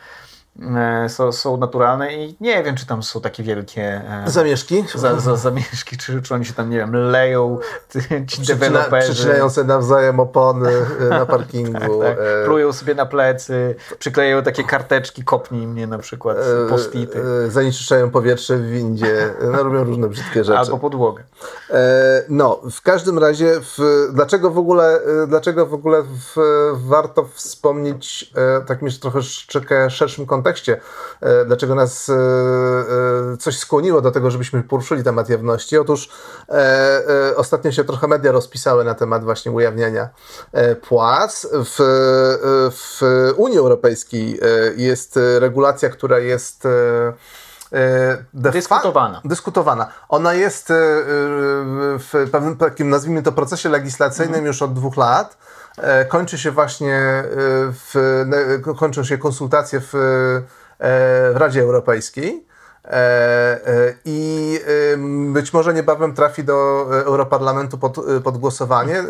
E, 0.60 1.08
są, 1.08 1.32
są 1.32 1.56
naturalne 1.56 2.14
i 2.14 2.36
nie 2.40 2.62
wiem, 2.62 2.76
czy 2.76 2.86
tam 2.86 3.02
są 3.02 3.20
takie 3.20 3.42
wielkie 3.42 3.82
e, 3.82 4.24
Zamieszki? 4.26 4.84
za, 4.94 5.20
za 5.20 5.36
zamieszki, 5.36 5.96
czy, 5.96 6.22
czy 6.22 6.34
oni 6.34 6.44
się 6.44 6.52
tam, 6.52 6.70
nie 6.70 6.76
wiem, 6.76 6.92
leją, 6.92 7.58
ty- 7.88 8.26
ci 8.26 8.42
deweloperzy. 8.42 9.12
przycinają 9.12 9.50
sobie 9.50 9.66
nawzajem 9.66 10.20
opony 10.20 10.70
e, 11.00 11.08
na 11.08 11.26
parkingu. 11.26 11.72
Tak, 12.02 12.18
e, 12.18 12.44
plują 12.44 12.72
sobie 12.72 12.94
na 12.94 13.06
plecy, 13.06 13.74
przyklejają 13.98 14.42
takie 14.42 14.64
karteczki, 14.64 15.24
kopnij 15.24 15.66
mnie 15.66 15.86
na 15.86 15.98
przykład, 15.98 16.36
postity. 16.68 17.22
e, 17.46 17.50
zanieczyszcza 17.50 17.94
powietrze 18.12 18.56
w 18.56 18.66
windzie, 18.70 19.34
no, 19.52 19.62
robią 19.62 19.84
różne 19.84 20.08
brzydkie 20.08 20.44
rzeczy. 20.44 20.58
Albo 20.58 20.78
podłogę. 20.78 21.24
No, 22.28 22.60
w 22.70 22.82
każdym 22.82 23.18
razie, 23.18 23.60
w, 23.60 24.08
dlaczego 24.12 24.50
w 24.50 24.58
ogóle, 24.58 25.00
dlaczego 25.26 25.66
w 25.66 25.74
ogóle 25.74 26.02
w, 26.02 26.36
warto 26.74 27.28
wspomnieć 27.34 28.32
e, 28.36 28.60
takim 28.60 28.86
jeszcze 28.86 29.00
trochę 29.00 29.20
troszeczkę 29.20 29.90
szerszym 29.90 30.26
kontekście, 30.42 30.80
e, 31.20 31.44
dlaczego 31.44 31.74
nas 31.74 32.08
e, 32.08 32.14
e, 32.14 33.36
coś 33.36 33.58
skłoniło 33.58 34.00
do 34.00 34.10
tego, 34.10 34.30
żebyśmy 34.30 34.62
poruszyli 34.62 35.04
temat 35.04 35.28
jawności? 35.28 35.78
Otóż 35.78 36.08
ostatnio 37.36 37.72
się 37.72 37.84
trochę 37.84 38.08
media 38.08 38.32
rozpisały 38.32 38.84
na 38.84 38.94
temat 38.94 39.24
właśnie 39.24 39.52
ujawniania 39.52 40.08
płac. 40.88 41.46
W, 41.52 41.76
w 42.72 43.00
Unii 43.36 43.58
Europejskiej 43.58 44.40
jest 44.76 45.18
regulacja, 45.38 45.88
która 45.88 46.18
jest 46.18 46.68
Dyskutowana. 48.34 49.20
dyskutowana. 49.24 49.86
Ona 50.08 50.34
jest 50.34 50.66
w 50.68 52.28
pewnym 52.32 52.56
takim, 52.56 52.90
nazwijmy 52.90 53.22
to, 53.22 53.32
procesie 53.32 53.68
legislacyjnym 53.68 54.46
już 54.46 54.62
od 54.62 54.72
dwóch 54.72 54.96
lat. 54.96 55.36
E, 55.78 56.04
Kończy 56.04 56.38
się 56.38 56.50
właśnie, 56.50 56.94
e, 56.94 57.24
w, 57.72 57.94
kończą 58.78 59.04
się 59.04 59.18
konsultacje 59.18 59.80
w, 59.80 59.94
e, 59.94 61.32
w 61.32 61.36
Radzie 61.36 61.60
Europejskiej. 61.60 62.46
E, 62.84 62.90
e, 63.66 63.94
I 64.04 64.60
e, 64.94 64.96
być 65.32 65.52
może 65.52 65.74
niebawem 65.74 66.14
trafi 66.14 66.44
do 66.44 66.86
Europarlamentu 67.04 67.78
pod, 67.78 67.96
pod 68.24 68.38
głosowanie, 68.38 68.98
e, 68.98 69.04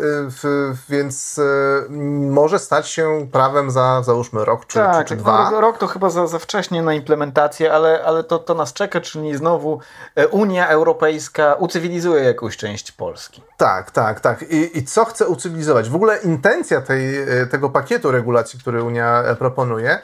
więc 0.89 1.39
e, 1.39 1.89
może 2.29 2.59
stać 2.59 2.87
się 2.87 3.27
prawem 3.31 3.71
za 3.71 4.03
załóżmy 4.03 4.45
rok 4.45 4.65
czy, 4.65 4.79
Tak, 4.79 4.97
czy, 4.97 5.09
czy 5.09 5.15
no, 5.15 5.21
dwa. 5.21 5.49
rok- 5.51 5.61
rok 5.61 5.77
to 5.77 5.87
chyba 5.87 6.09
za, 6.09 6.27
za 6.27 6.39
wcześnie 6.39 6.81
na 6.81 6.93
implementację, 6.93 7.73
ale, 7.73 8.03
ale 8.05 8.23
to, 8.23 8.39
to 8.39 8.53
nas 8.53 8.73
czeka, 8.73 9.01
czyli 9.01 9.37
znowu 9.37 9.79
e, 10.15 10.27
Unia 10.27 10.67
Europejska 10.67 11.53
ucywilizuje 11.53 12.23
jakąś 12.23 12.57
część 12.57 12.91
Polski. 12.91 13.41
Tak, 13.57 13.91
tak, 13.91 14.19
tak. 14.19 14.41
I, 14.41 14.77
I 14.77 14.85
co 14.85 15.05
chce 15.05 15.27
ucywilizować? 15.27 15.89
W 15.89 15.95
ogóle 15.95 16.17
intencja 16.17 16.81
tej, 16.81 17.21
e, 17.41 17.45
tego 17.45 17.69
pakietu 17.69 18.11
regulacji, 18.11 18.59
który 18.59 18.83
Unia 18.83 19.23
e, 19.23 19.35
proponuje, 19.35 19.91
e, 19.91 19.99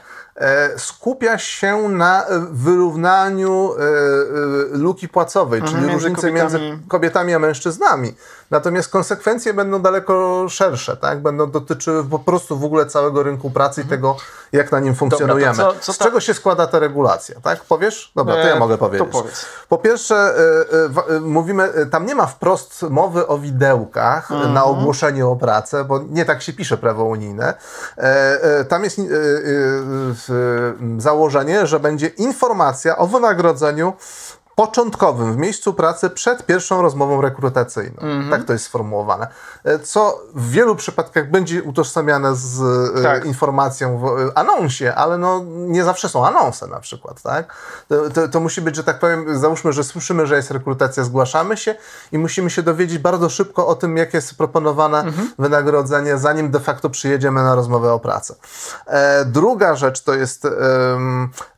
skupia 0.76 1.38
się 1.38 1.88
na 1.88 2.26
e, 2.26 2.46
wyrównaniu 2.50 3.74
e, 3.74 3.82
e, 3.82 3.86
luki 4.78 5.08
płacowej, 5.08 5.62
czyli 5.62 5.74
między 5.76 5.92
różnicy 5.92 6.32
między 6.32 6.58
kobietami. 6.58 6.82
kobietami 6.88 7.34
a 7.34 7.38
mężczyznami. 7.38 8.14
Natomiast 8.50 8.88
konsekwencje 8.90 9.54
będą 9.54 9.82
daleko 9.82 10.46
szersze, 10.48 10.96
tak? 10.96 11.22
Będą 11.22 11.50
dotyczyły 11.50 12.04
po 12.04 12.18
prostu 12.18 12.58
w 12.58 12.64
ogóle 12.64 12.86
całego 12.86 13.22
rynku 13.22 13.50
pracy 13.50 13.80
i 13.82 13.84
tego, 13.84 14.16
jak 14.52 14.72
na 14.72 14.80
nim 14.80 14.94
funkcjonujemy. 14.94 15.54
co- 15.56 15.74
co 15.80 15.92
Z 15.92 15.98
ta- 15.98 16.04
czego 16.04 16.20
się 16.20 16.34
składa 16.34 16.66
ta 16.66 16.78
regulacja, 16.78 17.40
tak? 17.40 17.60
Powiesz? 17.64 18.12
Dobra, 18.16 18.34
to 18.34 18.40
ja 18.40 18.54
E, 18.54 18.58
mogę 18.58 18.78
powiedzieć. 18.78 19.08
powiedz. 19.12 19.46
Po 19.68 19.78
pierwsze, 19.78 20.14
e, 20.14 21.12
e, 21.12 21.16
e, 21.16 21.20
mówimy, 21.20 21.62
e, 21.64 21.86
tam 21.86 22.06
nie 22.06 22.14
ma 22.14 22.26
wprost 22.26 22.82
mowy 22.82 23.26
o 23.26 23.38
widełkach 23.38 24.30
e, 24.30 24.34
Mhm. 24.34 24.54
na 24.54 24.64
ogłoszenie 24.64 25.26
o 25.26 25.36
pracę, 25.36 25.84
bo 25.84 25.98
nie 26.08 26.24
tak 26.24 26.42
się 26.42 26.52
pisze 26.52 26.76
prawo 26.76 27.04
unijne. 27.04 27.54
E, 27.98 28.02
e, 28.42 28.64
Tam 28.64 28.84
jest 28.84 28.98
e, 28.98 29.02
e, 29.02 29.06
założenie, 30.98 31.66
że 31.66 31.80
będzie 31.80 32.06
informacja 32.06 32.96
o 32.96 33.06
wynagrodzeniu 33.06 33.92
początkowym 34.66 35.32
w 35.32 35.36
miejscu 35.36 35.74
pracy 35.74 36.10
przed 36.10 36.46
pierwszą 36.46 36.82
rozmową 36.82 37.20
rekrutacyjną. 37.20 37.98
Mhm. 38.02 38.30
Tak 38.30 38.44
to 38.44 38.52
jest 38.52 38.64
sformułowane. 38.64 39.26
E, 39.64 39.78
Co 39.78 40.22
w 40.34 40.50
wielu 40.50 40.76
przypadkach 40.76 41.30
będzie 41.30 41.62
utożsamiane 41.62 42.36
z 42.36 42.60
e, 42.98 43.02
Tak. 43.02 43.24
informacją 43.24 43.98
w 43.98 44.04
e, 44.04 44.38
anonsie, 44.38 44.94
ale 44.94 45.18
no 45.18 45.44
nie 45.46 45.84
zawsze 45.84 46.08
są 46.08 46.26
anonse 46.26 46.66
na 46.66 46.80
przykład, 46.80 47.22
tak? 47.22 47.54
To, 47.88 48.10
to, 48.10 48.28
to 48.28 48.40
musi 48.40 48.60
być, 48.60 48.76
że 48.76 48.84
tak 48.84 48.98
powiem, 48.98 49.38
załóżmy, 49.38 49.72
że 49.72 49.84
słyszymy, 49.84 50.26
że 50.26 50.36
jest 50.36 50.50
rekrutacja, 50.50 51.04
zgłaszamy 51.04 51.56
się 51.56 51.74
i 52.12 52.18
musimy 52.18 52.50
się 52.50 52.62
dowiedzieć 52.62 52.98
bardzo 52.98 53.28
szybko 53.28 53.66
o 53.66 53.74
tym, 53.74 53.96
jakie 53.96 54.18
jest 54.18 54.34
proponowane 54.38 54.98
Mhm. 55.00 55.30
wynagrodzenie, 55.38 56.18
zanim 56.18 56.50
de 56.50 56.60
facto 56.60 56.90
przyjedziemy 56.90 57.42
na 57.42 57.54
rozmowę 57.54 57.92
o 57.92 57.98
pracę. 57.98 58.34
E, 58.86 59.24
druga 59.24 59.76
rzecz 59.76 60.02
to 60.02 60.14
jest, 60.14 60.46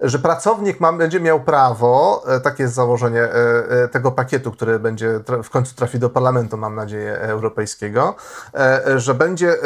że 0.01 0.19
pracownik 0.19 0.81
ma, 0.81 0.93
będzie 0.93 1.21
miał 1.21 1.41
prawo, 1.41 2.23
e, 2.27 2.41
takie 2.41 2.63
jest 2.63 2.75
założenie 2.75 2.92
e, 3.19 3.85
e, 3.85 3.89
tego 3.89 4.13
pakietu, 4.13 4.53
który 4.53 4.79
będzie 4.79 5.21
w 5.43 5.51
końcu 5.51 5.75
trafi 5.75 5.99
do 5.99 6.11
parlamentu, 6.11 6.57
mam 6.57 6.75
nadzieję, 6.75 7.19
europejskiego, 7.19 8.15
e, 8.55 8.87
e, 8.87 9.01
że 9.01 9.15
będzie 9.15 9.57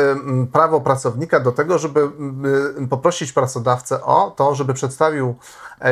prawo 0.52 0.80
pracownika 0.80 1.40
do 1.40 1.52
tego, 1.52 1.78
żeby 1.78 2.10
poprosić 2.90 3.32
pracodawcę 3.32 4.02
o 4.02 4.30
to, 4.36 4.54
żeby 4.54 4.74
przedstawił 4.74 5.34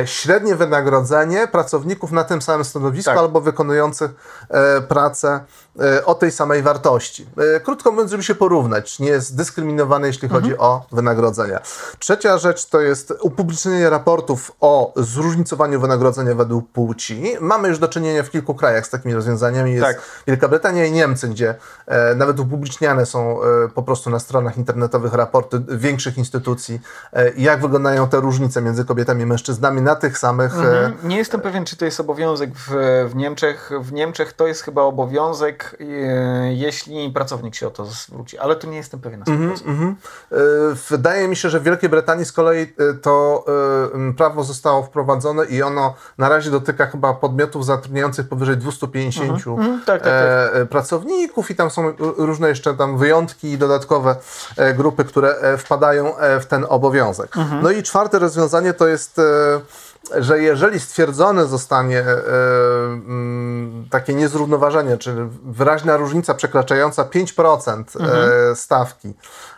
średnie 0.05 0.55
wynagrodzenie 0.55 1.47
pracowników 1.47 2.11
na 2.11 2.23
tym 2.23 2.41
samym 2.41 2.65
stanowisku 2.65 3.11
Tak. 3.11 3.19
albo 3.19 3.41
wykonujących 3.41 4.11
e, 4.49 4.81
pracę 4.81 5.39
e, 5.79 6.05
o 6.05 6.15
tej 6.15 6.31
samej 6.31 6.61
wartości. 6.61 7.27
E, 7.55 7.59
krótko 7.59 7.91
mówiąc, 7.91 8.11
żeby 8.11 8.23
się 8.23 8.35
porównać, 8.35 8.99
nie 8.99 9.09
jest 9.09 9.35
dyskryminowany, 9.35 10.07
jeśli 10.07 10.29
chodzi 10.29 10.57
o 10.57 10.85
wynagrodzenia. 10.91 11.61
Trzecia 11.99 12.37
rzecz 12.37 12.65
to 12.65 12.81
jest 12.81 13.13
upublicznienie 13.21 13.89
raportów 13.89 14.51
o 14.61 14.93
zróżnicowaniu 14.95 15.79
wynagrodzenia 15.79 16.35
według 16.35 16.69
płci. 16.71 17.35
Mamy 17.41 17.67
już 17.67 17.79
do 17.79 17.87
czynienia 17.87 18.23
w 18.23 18.29
kilku 18.29 18.55
krajach 18.55 18.85
z 18.85 18.89
takimi 18.89 19.13
rozwiązaniami. 19.13 19.71
Jest 19.71 19.85
Tak. 19.85 20.01
Wielka 20.27 20.47
Brytania 20.47 20.85
i 20.85 20.91
Niemcy, 20.91 21.27
gdzie 21.27 21.55
e, 21.85 22.15
nawet 22.15 22.39
upubliczniane 22.39 23.05
są 23.05 23.43
e, 23.43 23.45
po 23.69 23.83
prostu 23.83 24.09
na 24.09 24.19
stronach 24.19 24.57
internetowych 24.57 25.13
raporty 25.13 25.61
większych 25.67 26.17
instytucji, 26.17 26.81
e, 27.13 27.31
jak 27.37 27.61
wyglądają 27.61 28.09
te 28.09 28.19
różnice 28.19 28.61
między 28.61 28.85
kobietami 28.85 29.23
i 29.23 29.25
mężczyznami 29.25 29.74
na 29.81 29.95
tych 29.95 30.17
samych 30.17 30.53
e, 30.57 30.85
Mhm. 30.85 31.09
Nie 31.09 31.17
jestem 31.17 31.41
pewien, 31.41 31.65
czy 31.65 31.77
to 31.77 31.85
jest 31.85 31.99
obowiązek 31.99 32.49
w, 32.55 32.69
w 33.09 33.15
Niemczech. 33.15 33.71
W 33.81 33.93
Niemczech 33.93 34.33
to 34.33 34.47
jest 34.47 34.61
chyba 34.61 34.81
obowiązek, 34.81 35.77
e, 35.79 35.85
jeśli 36.53 37.09
pracownik 37.09 37.55
się 37.55 37.67
o 37.67 37.71
to 37.71 37.85
zwróci, 37.85 38.37
ale 38.37 38.55
tu 38.55 38.69
nie 38.69 38.77
jestem 38.77 38.99
pewien 38.99 39.19
na 39.19 39.25
100%. 39.25 39.67
Mhm. 39.67 39.95
E, 40.31 40.35
Wydaje 40.89 41.27
mi 41.27 41.35
się, 41.35 41.49
że 41.49 41.59
w 41.59 41.63
Wielkiej 41.63 41.89
Brytanii 41.89 42.25
z 42.25 42.31
kolei 42.31 42.73
to 43.01 43.45
prawo 44.17 44.43
zostało 44.43 44.83
wprowadzone 44.83 45.45
i 45.45 45.63
ono 45.63 45.93
na 46.17 46.29
razie 46.29 46.51
dotyka 46.51 46.85
chyba 46.85 47.13
podmiotów 47.13 47.65
zatrudniających 47.65 48.29
powyżej 48.29 48.57
250 48.57 49.47
mhm, 49.47 49.81
tak, 49.85 49.85
tak, 49.85 50.03
tak. 50.03 50.11
e, 50.53 50.65
pracowników 50.65 51.51
i 51.51 51.55
tam 51.55 51.69
są 51.69 51.93
różne 51.99 52.49
jeszcze 52.49 52.73
tam 52.73 52.97
wyjątki 52.97 53.51
i 53.51 53.57
dodatkowe 53.57 54.15
grupy, 54.75 55.03
które 55.03 55.57
wpadają 55.57 56.13
w 56.39 56.45
ten 56.45 56.65
obowiązek. 56.69 57.37
Mhm. 57.37 57.63
No 57.63 57.71
i 57.71 57.83
czwarte 57.83 58.19
rozwiązanie 58.19 58.73
to 58.73 58.87
jest 58.87 59.21
że 60.17 60.41
jeżeli 60.41 60.79
stwierdzone 60.79 61.45
zostanie 61.45 61.99
e, 61.99 62.23
mm, 62.87 63.87
takie 63.91 64.13
niezrównoważenie, 64.13 64.97
czyli 64.97 65.29
wyraźna 65.45 65.97
różnica 65.97 66.33
przekraczająca 66.33 67.03
5% 67.03 67.83
e, 68.51 68.55
stawki, 68.55 69.13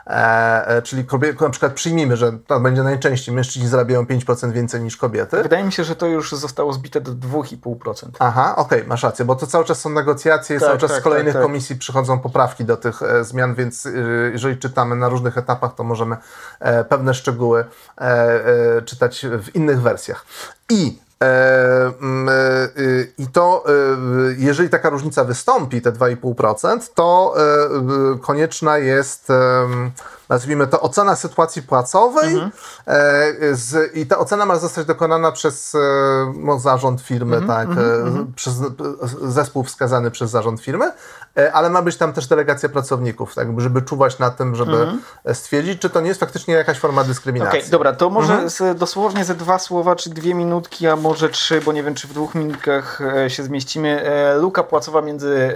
e, 0.08 0.68
e, 0.68 0.82
czyli 0.82 1.06
kobiety, 1.06 1.44
na 1.44 1.50
przykład 1.50 1.74
przyjmijmy, 1.74 2.18
że 2.18 2.32
to 2.48 2.60
będzie 2.60 2.84
najczęściej 2.84 3.36
mężczyźni 3.36 3.68
zarabiają 3.68 4.04
5% 4.04 4.52
więcej 4.52 4.82
niż 4.82 4.98
kobiety. 4.98 5.44
Wydaje 5.44 5.64
mi 5.64 5.72
się, 5.72 5.84
że 5.84 5.96
to 5.96 6.06
już 6.06 6.32
zostało 6.32 6.74
zbite 6.74 7.02
do 7.02 7.12
2,5%. 7.12 8.08
Aha, 8.20 8.54
okej, 8.56 8.84
masz 8.88 9.04
rację, 9.04 9.26
bo 9.26 9.36
to 9.36 9.48
cały 9.48 9.66
czas 9.66 9.80
są 9.80 9.90
negocjacje, 9.90 10.60
Tak, 10.60 10.68
cały 10.68 10.80
czas 10.80 10.92
tak, 10.92 11.00
z 11.00 11.04
kolejnych 11.04 11.34
tak, 11.34 11.42
tak. 11.42 11.48
komisji 11.48 11.76
przychodzą 11.76 12.20
poprawki 12.20 12.66
do 12.66 12.78
tych 12.78 13.04
e, 13.04 13.24
zmian, 13.24 13.56
więc 13.56 13.86
e, 13.86 13.92
jeżeli 14.32 14.58
czytamy 14.58 14.96
na 14.96 15.10
różnych 15.10 15.38
etapach, 15.38 15.76
to 15.76 15.84
możemy 15.84 16.18
e, 16.60 16.84
pewne 16.84 17.14
szczegóły 17.14 17.66
e, 17.98 18.82
czytać 18.82 19.26
w 19.42 19.56
innych 19.56 19.82
wersjach. 19.82 20.26
I 20.70 21.07
I 23.18 23.28
to, 23.28 23.64
e, 23.68 23.72
jeżeli 24.38 24.70
taka 24.70 24.90
różnica 24.90 25.24
wystąpi, 25.24 25.82
te 25.82 25.92
2,5%, 25.92 26.92
to 26.94 27.36
e, 27.38 27.42
y, 28.16 28.20
konieczna 28.20 28.78
jest 28.78 29.28
nazwijmy 30.30 30.68
to, 30.68 30.82
ocena 30.82 31.16
sytuacji 31.16 31.62
płacowej 31.62 32.34
mhm. 32.34 32.52
e, 32.86 33.56
z, 33.56 33.96
i 33.96 34.06
ta 34.06 34.18
ocena 34.18 34.46
ma 34.46 34.56
zostać 34.56 34.86
dokonana 34.86 35.32
przez 35.32 35.76
e, 35.76 35.80
no, 36.36 36.60
zarząd 36.60 37.02
firmy, 37.02 37.38
mhm. 37.38 37.58
tak, 37.58 37.70
mhm. 37.70 37.88
e, 37.90 38.08
mhm. 38.08 38.34
przez 38.34 38.54
zespół 39.22 39.64
wskazany 39.64 40.12
przez 40.12 40.32
zarząd 40.32 40.62
firmy, 40.62 40.92
ale 41.54 41.70
ma 41.70 41.82
być 41.82 41.98
tam 41.98 42.14
też 42.14 42.28
delegacja 42.28 42.70
pracowników, 42.70 43.36
tak, 43.36 43.62
żeby 43.62 43.82
czuwać 43.82 44.20
na 44.20 44.30
tym, 44.30 44.56
żeby 44.56 44.78
mhm. 44.78 45.00
stwierdzić, 45.34 45.82
czy 45.82 45.90
to 45.90 46.02
nie 46.02 46.08
jest 46.08 46.20
faktycznie 46.20 46.54
jakaś 46.54 46.80
forma 46.80 47.04
dyskryminacji. 47.04 47.60
Okay, 47.60 47.72
dobra, 47.72 47.94
to 47.94 48.10
może 48.10 48.34
mhm. 48.34 48.50
z, 48.50 48.80
dosłownie 48.80 49.26
ze 49.26 49.36
dwa 49.36 49.60
słowa, 49.60 49.96
czy 49.96 50.10
dwie 50.10 50.34
minutki, 50.34 50.88
a 50.88 50.96
może 50.96 51.30
trzy, 51.30 51.62
bo 51.62 51.74
nie 51.74 51.84
wiem, 51.84 51.96
czy 51.96 52.08
w 52.08 52.14
dwóch 52.14 52.36
minutkach 52.36 53.00
się 53.28 53.44
zmieścimy. 53.44 54.04
Luka 54.40 54.64
płacowa 54.64 55.02
między 55.02 55.56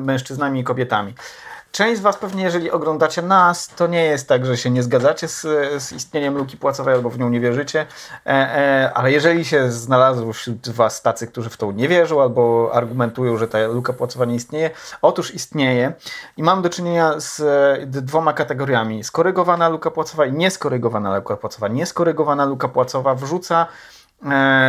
mężczyznami 0.00 0.60
i 0.60 0.64
kobietami. 0.64 1.14
Część 1.72 1.98
z 1.98 2.02
Was 2.02 2.16
pewnie, 2.16 2.42
jeżeli 2.42 2.70
oglądacie 2.70 3.22
nas, 3.22 3.68
to 3.68 3.86
nie 3.86 4.04
jest 4.04 4.28
tak, 4.28 4.46
że 4.46 4.56
się 4.56 4.70
nie 4.70 4.82
zgadzacie 4.82 5.28
z, 5.28 5.40
z 5.82 5.92
istnieniem 5.92 6.36
luki 6.36 6.56
płacowej 6.56 6.94
albo 6.94 7.10
w 7.10 7.18
nią 7.18 7.28
nie 7.28 7.40
wierzycie, 7.40 7.86
e, 8.26 8.30
e, 8.30 8.92
ale 8.94 9.12
jeżeli 9.12 9.44
się 9.44 9.70
znalazło 9.70 10.32
wśród 10.32 10.68
Was 10.68 11.02
tacy, 11.02 11.26
którzy 11.26 11.50
w 11.50 11.56
to 11.56 11.72
nie 11.72 11.88
wierzą 11.88 12.22
albo 12.22 12.70
argumentują, 12.74 13.36
że 13.36 13.48
ta 13.48 13.66
luka 13.66 13.92
płacowa 13.92 14.24
nie 14.24 14.34
istnieje, 14.34 14.70
otóż 15.02 15.34
istnieje 15.34 15.92
i 16.36 16.42
mam 16.42 16.62
do 16.62 16.70
czynienia 16.70 17.14
z 17.16 17.42
dwoma 17.86 18.32
kategoriami. 18.32 19.04
Skorygowana 19.04 19.68
luka 19.68 19.90
płacowa 19.90 20.26
i 20.26 20.32
nieskorygowana 20.32 21.16
luka 21.16 21.36
płacowa. 21.36 21.68
Nieskorygowana 21.68 22.44
luka 22.44 22.68
płacowa 22.68 23.14
wrzuca 23.14 23.66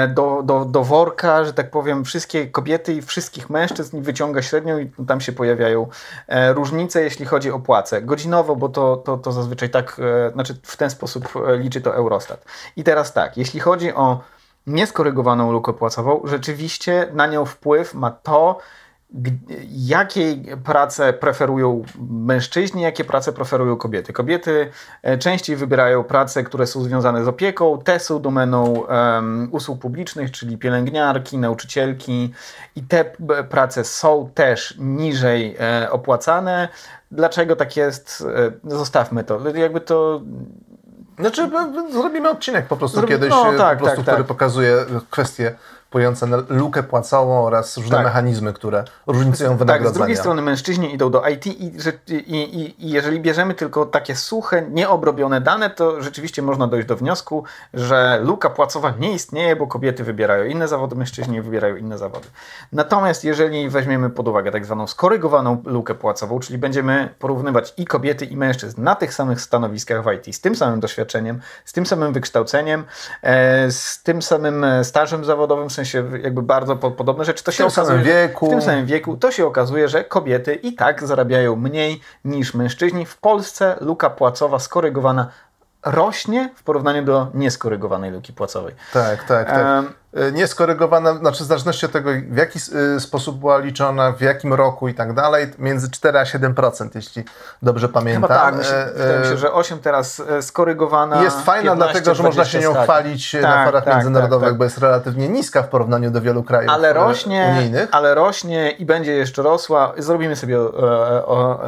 do, 0.07 0.43
do, 0.43 0.65
do 0.65 0.83
worka, 0.83 1.43
że 1.43 1.53
tak 1.53 1.71
powiem, 1.71 2.05
wszystkie 2.05 2.47
kobiety 2.47 2.93
i 2.93 3.01
wszystkich 3.01 3.49
mężczyzn 3.49 4.01
wyciąga 4.01 4.41
średnią 4.41 4.79
i 4.79 4.91
tam 5.07 5.21
się 5.21 5.31
pojawiają 5.31 5.87
e, 6.27 6.53
różnice, 6.53 7.03
jeśli 7.03 7.25
chodzi 7.25 7.51
o 7.51 7.59
płace. 7.59 8.01
Godzinowo, 8.01 8.55
bo 8.55 8.69
to, 8.69 8.97
to, 8.97 9.17
to 9.17 9.31
zazwyczaj 9.31 9.69
tak, 9.69 10.01
e, 10.27 10.31
znaczy 10.31 10.55
w 10.63 10.77
ten 10.77 10.89
sposób 10.89 11.33
liczy 11.57 11.81
to 11.81 11.95
Eurostat. 11.95 12.45
I 12.75 12.83
teraz 12.83 13.13
tak, 13.13 13.37
jeśli 13.37 13.59
chodzi 13.59 13.93
o 13.93 14.23
nieskorygowaną 14.67 15.51
lukę 15.51 15.73
płacową, 15.73 16.21
rzeczywiście 16.23 17.07
na 17.13 17.27
nią 17.27 17.45
wpływ 17.45 17.93
ma 17.93 18.11
to, 18.11 18.59
jakiej 19.71 20.43
pracę 20.63 21.13
preferują 21.13 21.83
mężczyźni, 22.09 22.81
jakie 22.81 23.03
prace 23.03 23.33
preferują 23.33 23.77
kobiety. 23.77 24.13
Kobiety 24.13 24.71
e, 25.03 25.17
częściej 25.17 25.55
wybierają 25.55 26.03
prace, 26.03 26.43
które 26.43 26.67
są 26.67 26.83
związane 26.83 27.23
z 27.23 27.27
opieką, 27.27 27.79
te 27.83 27.99
są 27.99 28.21
domeną 28.21 28.63
um, 28.63 29.49
usług 29.51 29.79
publicznych, 29.79 30.31
czyli 30.31 30.57
pielęgniarki, 30.57 31.37
nauczycielki 31.37 32.33
i 32.75 32.83
te 32.83 33.05
prace 33.49 33.83
są 33.83 34.29
też 34.33 34.75
niżej 34.79 35.55
e, 35.59 35.91
opłacane. 35.91 36.69
Dlaczego 37.11 37.55
tak 37.55 37.77
jest? 37.77 38.23
E, 38.65 38.75
zostawmy 38.75 39.23
to. 39.23 39.49
Jakby 39.55 39.81
to 39.81 40.21
znaczy, 41.19 41.49
zrobimy 41.91 42.29
odcinek 42.29 42.67
po 42.67 42.77
prostu 42.77 42.97
Zrobi... 42.97 43.13
kiedyś, 43.13 43.29
no, 43.29 43.53
tak, 43.57 43.77
po 43.77 43.83
prostu, 43.83 44.03
tak, 44.03 44.05
który 44.05 44.17
tak. 44.17 44.27
pokazuje 44.27 44.75
kwestię 45.09 45.55
na 46.27 46.37
lukę 46.49 46.83
płacową 46.83 47.45
oraz 47.45 47.77
różne 47.77 47.95
tak. 47.95 48.05
mechanizmy, 48.05 48.53
które 48.53 48.83
różnicują 49.07 49.57
wynagrodzenia. 49.57 49.83
Tak, 49.83 49.93
z 49.93 49.97
drugiej 49.97 50.17
strony 50.17 50.41
mężczyźni 50.41 50.93
idą 50.93 51.11
do 51.11 51.27
IT 51.27 51.47
i, 51.47 51.71
i, 52.07 52.25
i, 52.25 52.85
i 52.85 52.91
jeżeli 52.91 53.19
bierzemy 53.19 53.53
tylko 53.53 53.85
takie 53.85 54.15
suche, 54.15 54.61
nieobrobione 54.61 55.41
dane, 55.41 55.69
to 55.69 56.01
rzeczywiście 56.01 56.41
można 56.41 56.67
dojść 56.67 56.87
do 56.87 56.95
wniosku, 56.95 57.43
że 57.73 58.19
luka 58.23 58.49
płacowa 58.49 58.93
nie 58.99 59.13
istnieje, 59.13 59.55
bo 59.55 59.67
kobiety 59.67 60.03
wybierają 60.03 60.45
inne 60.45 60.67
zawody, 60.67 60.95
mężczyźni 60.95 61.41
wybierają 61.41 61.75
inne 61.75 61.97
zawody. 61.97 62.27
Natomiast 62.71 63.23
jeżeli 63.23 63.69
weźmiemy 63.69 64.09
pod 64.09 64.27
uwagę 64.27 64.51
tak 64.51 64.65
zwaną 64.65 64.87
skorygowaną 64.87 65.63
lukę 65.65 65.95
płacową, 65.95 66.39
czyli 66.39 66.57
będziemy 66.57 67.13
porównywać 67.19 67.73
i 67.77 67.85
kobiety, 67.85 68.25
i 68.25 68.37
mężczyzn 68.37 68.83
na 68.83 68.95
tych 68.95 69.13
samych 69.13 69.41
stanowiskach 69.41 70.03
w 70.03 70.11
IT, 70.11 70.35
z 70.35 70.41
tym 70.41 70.55
samym 70.55 70.79
doświadczeniem, 70.79 71.41
z 71.65 71.73
tym 71.73 71.85
samym 71.85 72.13
wykształceniem, 72.13 72.83
e, 73.21 73.71
z 73.71 74.03
tym 74.03 74.21
samym 74.21 74.65
stażem 74.83 75.25
zawodowym, 75.25 75.69
w 75.69 75.73
sensie 75.85 76.17
jakby 76.23 76.41
bardzo 76.41 76.75
podobne 76.75 77.25
rzeczy, 77.25 77.43
to 77.43 77.51
się 77.51 77.55
w 77.55 77.57
tym 77.57 77.83
okazuje, 77.83 77.85
samym 77.85 78.03
wieku. 78.03 78.47
w 78.47 78.49
tym 78.49 78.61
samym 78.61 78.85
wieku, 78.85 79.17
to 79.17 79.31
się 79.31 79.45
okazuje, 79.45 79.87
że 79.87 80.03
kobiety 80.03 80.53
i 80.53 80.73
tak 80.73 81.03
zarabiają 81.03 81.55
mniej 81.55 82.01
niż 82.25 82.53
mężczyźni. 82.53 83.05
W 83.05 83.17
Polsce 83.17 83.77
luka 83.81 84.09
płacowa 84.09 84.59
skorygowana 84.59 85.27
rośnie 85.85 86.49
w 86.55 86.63
porównaniu 86.63 87.03
do 87.03 87.27
nieskorygowanej 87.33 88.11
luki 88.11 88.33
płacowej. 88.33 88.75
Tak, 88.93 89.23
tak, 89.23 89.47
tak. 89.47 89.85
E, 90.13 90.31
nieskorygowana, 90.31 91.13
znaczy 91.13 91.43
w 91.43 91.47
zależności 91.47 91.85
od 91.85 91.91
tego, 91.91 92.09
w 92.29 92.37
jaki 92.37 92.59
e, 92.95 92.99
sposób 92.99 93.39
była 93.39 93.57
liczona, 93.57 94.11
w 94.11 94.21
jakim 94.21 94.53
roku 94.53 94.87
i 94.87 94.93
tak 94.93 95.13
dalej, 95.13 95.47
między 95.59 95.91
4 95.91 96.19
a 96.19 96.23
7%, 96.23 96.89
jeśli 96.95 97.23
dobrze 97.61 97.89
pamiętam. 97.89 98.21
Chyba 98.21 98.35
tak, 98.41 98.55
myślę, 98.55 98.85
e, 98.85 98.93
wydaje 98.93 99.19
mi 99.19 99.25
się, 99.25 99.37
że 99.37 99.53
8 99.53 99.79
teraz 99.79 100.21
skorygowana. 100.41 101.23
Jest 101.23 101.41
fajna 101.41 101.71
15, 101.71 101.93
dlatego, 101.93 102.15
że 102.15 102.23
można 102.23 102.45
się 102.45 102.59
nią 102.59 102.73
chwalić 102.73 103.31
tak, 103.31 103.41
na 103.41 103.65
forach 103.65 103.83
tak, 103.83 103.93
międzynarodowych, 103.93 104.43
tak, 104.43 104.51
tak. 104.51 104.57
bo 104.57 104.63
jest 104.63 104.77
relatywnie 104.77 105.29
niska 105.29 105.63
w 105.63 105.67
porównaniu 105.67 106.11
do 106.11 106.21
wielu 106.21 106.43
krajów 106.43 106.71
ale 106.71 106.93
rośnie, 106.93 107.55
unijnych. 107.57 107.89
Ale 107.91 108.15
rośnie 108.15 108.71
i 108.71 108.85
będzie 108.85 109.13
jeszcze 109.13 109.41
rosła. 109.41 109.93
Zrobimy 109.97 110.35
sobie 110.35 110.59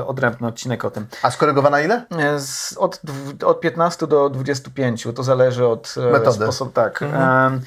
odrębny 0.08 0.48
odcinek 0.48 0.86
o 0.86 0.92
tym. 0.92 1.08
A 1.22 1.32
skorygowana 1.32 1.82
ile? 1.82 2.06
Od, 2.78 3.02
od 3.46 3.62
15 3.62 4.08
do 4.08 4.30
25, 4.30 5.08
to 5.16 5.24
zależy 5.24 5.68
od 5.68 5.96
metody. 6.12 6.44
sposobu. 6.44 6.72
Tak. 6.72 7.02
Mhm 7.02 7.62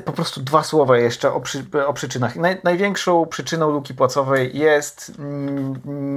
po 0.00 0.12
prostu 0.12 0.40
dwa 0.40 0.62
słowa 0.62 0.98
jeszcze 0.98 1.32
o, 1.32 1.40
przy, 1.40 1.64
o 1.86 1.92
przyczynach. 1.92 2.36
Naj, 2.36 2.60
największą 2.64 3.26
przyczyną 3.26 3.70
luki 3.70 3.94
płacowej 3.94 4.58
jest 4.58 5.12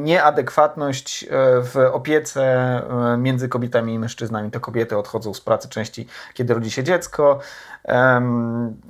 nieadekwatność 0.03 1.23
e, 1.23 1.27
w 1.61 1.89
opiece 1.91 2.41
e, 2.43 3.17
między 3.17 3.49
kobietami 3.49 3.93
i 3.93 3.99
mężczyznami. 3.99 4.51
To 4.51 4.59
kobiety 4.59 4.97
odchodzą 4.97 5.33
z 5.33 5.41
pracy 5.41 5.69
częściej, 5.69 6.07
kiedy 6.33 6.53
rodzi 6.53 6.71
się 6.71 6.83
dziecko. 6.83 7.39
Um, 7.83 8.81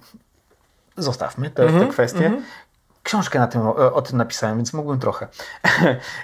zostawmy 0.98 1.50
te, 1.50 1.64
mm 1.64 1.76
-hmm, 1.76 1.86
te 1.86 1.88
kwestie. 1.88 2.26
Mm 2.26 2.40
-hmm. 2.40 2.44
Książkę 3.04 3.40
na 3.40 3.48
tym, 3.48 3.62
o, 3.68 4.02
tym 4.02 4.18
napisałem, 4.18 4.58
więc 4.58 4.74
mógłbym 4.74 5.00
trochę. 5.00 5.28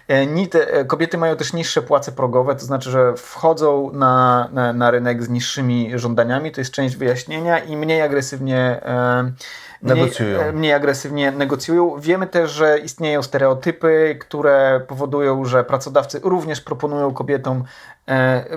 E, 0.07 0.85
kobiety 0.85 1.17
mają 1.17 1.35
też 1.35 1.53
niższe 1.53 1.81
płace 1.81 2.11
progowe, 2.11 2.55
to 2.55 2.65
znaczy, 2.65 2.91
że 2.91 3.13
wchodzą 3.17 3.91
na, 3.93 4.47
na, 4.51 4.73
na 4.73 4.91
rynek 4.91 5.23
z 5.23 5.29
niższymi 5.29 5.91
żądaniami, 5.95 6.51
to 6.51 6.61
jest 6.61 6.71
część 6.71 6.95
wyjaśnienia 6.95 7.59
i 7.59 7.77
mniej 7.77 8.01
agresywnie 8.01 8.57
e, 8.83 9.31
Mniej, 9.81 9.95
negocjują. 9.95 10.39
E, 10.39 10.53
mniej 10.53 10.73
agresywnie 10.73 11.31
negocjują. 11.31 11.99
Wiemy 11.99 12.27
też, 12.27 12.51
że 12.51 12.79
istnieją 12.79 13.23
stereotypy, 13.23 14.17
które 14.19 14.81
powodują, 14.87 15.45
że 15.45 15.63
pracodawcy 15.63 16.19
również 16.23 16.61
proponują 16.61 17.13
kobietom 17.13 17.63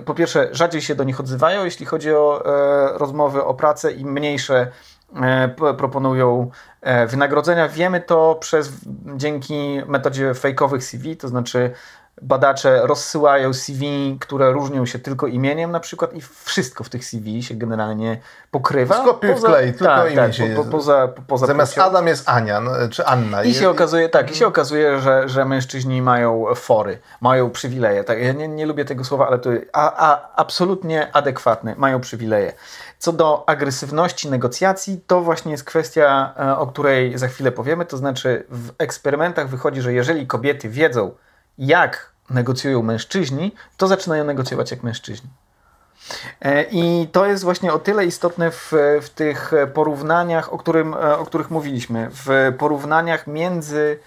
po 0.04 0.14
pierwsze, 0.14 0.48
rzadziej 0.52 0.82
się 0.82 0.94
do 0.94 1.04
nich 1.04 1.20
odzywają, 1.20 1.64
jeśli 1.64 1.86
chodzi 1.86 2.14
o 2.14 2.42
rozmowy 2.94 3.44
o 3.44 3.54
pracę 3.54 3.92
i 3.92 4.04
mniejsze 4.04 4.72
proponują 5.78 6.50
E, 6.82 7.06
wynagrodzenia. 7.06 7.68
Wiemy 7.68 8.00
to 8.00 8.36
przez, 8.40 8.70
dzięki 9.16 9.82
metodzie 9.86 10.34
fejkowych 10.34 10.84
CV, 10.84 11.16
to 11.16 11.28
znaczy 11.28 11.70
badacze 12.22 12.86
rozsyłają 12.86 13.54
CV, 13.54 14.16
które 14.20 14.52
różnią 14.52 14.86
się 14.86 14.98
tylko 14.98 15.26
imieniem 15.26 15.70
na 15.70 15.80
przykład 15.80 16.14
i 16.14 16.20
wszystko 16.44 16.84
w 16.84 16.88
tych 16.88 17.04
CV 17.04 17.42
się 17.42 17.54
generalnie 17.54 18.20
pokrywa. 18.50 19.02
Skopiuj 19.02 19.34
wklej, 19.34 19.72
tylko 19.72 19.84
tak, 19.84 20.06
imię 20.06 20.16
tak, 20.16 20.34
się 20.34 20.46
po, 20.56 20.64
po, 20.64 20.70
poza, 20.70 21.08
poza 21.26 21.46
Zamiast 21.46 21.74
płcią. 21.74 21.86
Adam 21.86 22.06
jest 22.06 22.28
Ania, 22.28 22.60
no, 22.60 22.70
czy 22.90 23.06
Anna. 23.06 23.44
I 23.44 23.54
się 23.54 23.70
okazuje, 23.70 24.08
tak, 24.08 24.30
i 24.30 24.34
się 24.34 24.46
okazuje, 24.46 25.00
że, 25.00 25.28
że 25.28 25.44
mężczyźni 25.44 26.02
mają 26.02 26.46
fory, 26.54 26.98
mają 27.20 27.50
przywileje. 27.50 28.04
Tak, 28.04 28.22
ja 28.22 28.32
nie, 28.32 28.48
nie 28.48 28.66
lubię 28.66 28.84
tego 28.84 29.04
słowa, 29.04 29.26
ale 29.26 29.38
to 29.38 29.50
a, 29.72 30.10
a, 30.10 30.34
absolutnie 30.36 31.16
adekwatne, 31.16 31.74
mają 31.78 32.00
przywileje. 32.00 32.52
Co 33.00 33.12
do 33.12 33.48
agresywności 33.48 34.30
negocjacji, 34.30 35.00
to 35.06 35.20
właśnie 35.20 35.52
jest 35.52 35.64
kwestia, 35.64 36.34
e, 36.38 36.56
o 36.58 36.66
której 36.66 37.18
za 37.18 37.28
chwilę 37.28 37.52
powiemy. 37.52 37.86
To 37.86 37.96
znaczy, 37.96 38.44
w 38.50 38.70
eksperymentach 38.78 39.48
wychodzi, 39.48 39.80
że 39.80 39.92
jeżeli 39.92 40.26
kobiety 40.26 40.68
wiedzą, 40.68 41.14
jak 41.58 42.12
negocjują 42.30 42.82
mężczyźni, 42.82 43.54
to 43.76 43.86
zaczynają 43.86 44.24
negocjować 44.24 44.70
jak 44.70 44.82
mężczyźni. 44.82 45.30
E, 46.40 46.62
I 46.62 47.08
to 47.12 47.26
jest 47.26 47.44
właśnie 47.44 47.72
o 47.72 47.78
tyle 47.78 48.06
istotne 48.06 48.50
w, 48.50 48.72
w 49.02 49.08
tych 49.08 49.52
porównaniach, 49.74 50.52
o, 50.52 50.58
którym, 50.58 50.94
e, 50.94 51.18
o 51.18 51.26
których 51.26 51.50
mówiliśmy. 51.50 52.10
W 52.10 52.54
porównaniach 52.58 53.26
między, 53.26 53.98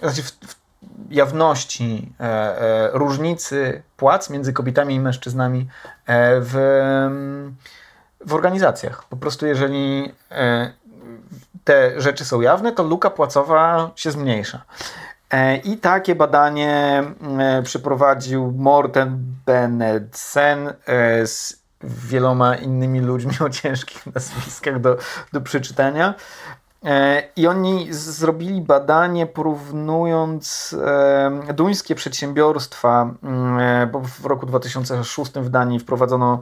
znaczy 0.00 0.22
w, 0.22 0.30
w 0.30 0.62
jawności 1.10 2.12
e, 2.20 2.24
e, 2.24 2.90
różnicy 2.92 3.82
płac 3.96 4.30
między 4.30 4.52
kobietami 4.52 4.94
i 4.94 5.00
mężczyznami 5.00 5.68
e, 6.06 6.40
w, 6.40 6.56
w 8.26 8.34
organizacjach. 8.34 9.04
Po 9.04 9.16
prostu 9.16 9.46
jeżeli 9.46 10.12
te 11.64 12.00
rzeczy 12.00 12.24
są 12.24 12.40
jawne, 12.40 12.72
to 12.72 12.82
luka 12.82 13.10
płacowa 13.10 13.90
się 13.96 14.10
zmniejsza. 14.10 14.64
E, 15.30 15.56
I 15.56 15.76
takie 15.76 16.14
badanie 16.14 17.04
e, 17.38 17.62
przeprowadził 17.62 18.52
Morten 18.56 19.18
Bennetsen 19.46 20.72
e, 20.86 21.26
z 21.26 21.62
wieloma 21.82 22.56
innymi 22.56 23.00
ludźmi 23.00 23.32
o 23.40 23.50
ciężkich 23.50 24.06
nazwiskach 24.14 24.80
do, 24.80 24.96
do 25.32 25.40
przeczytania. 25.40 26.14
E, 26.84 27.22
I 27.36 27.46
oni 27.46 27.86
zrobili 27.90 28.60
badanie 28.60 29.26
porównując 29.26 30.76
e, 30.86 31.52
duńskie 31.54 31.94
przedsiębiorstwa, 31.94 33.14
mm, 33.22 33.58
e, 33.58 33.86
bo 33.86 34.00
w 34.00 34.26
roku 34.26 34.46
2006 34.46 35.32
w 35.32 35.48
Danii 35.48 35.78
wprowadzono 35.78 36.40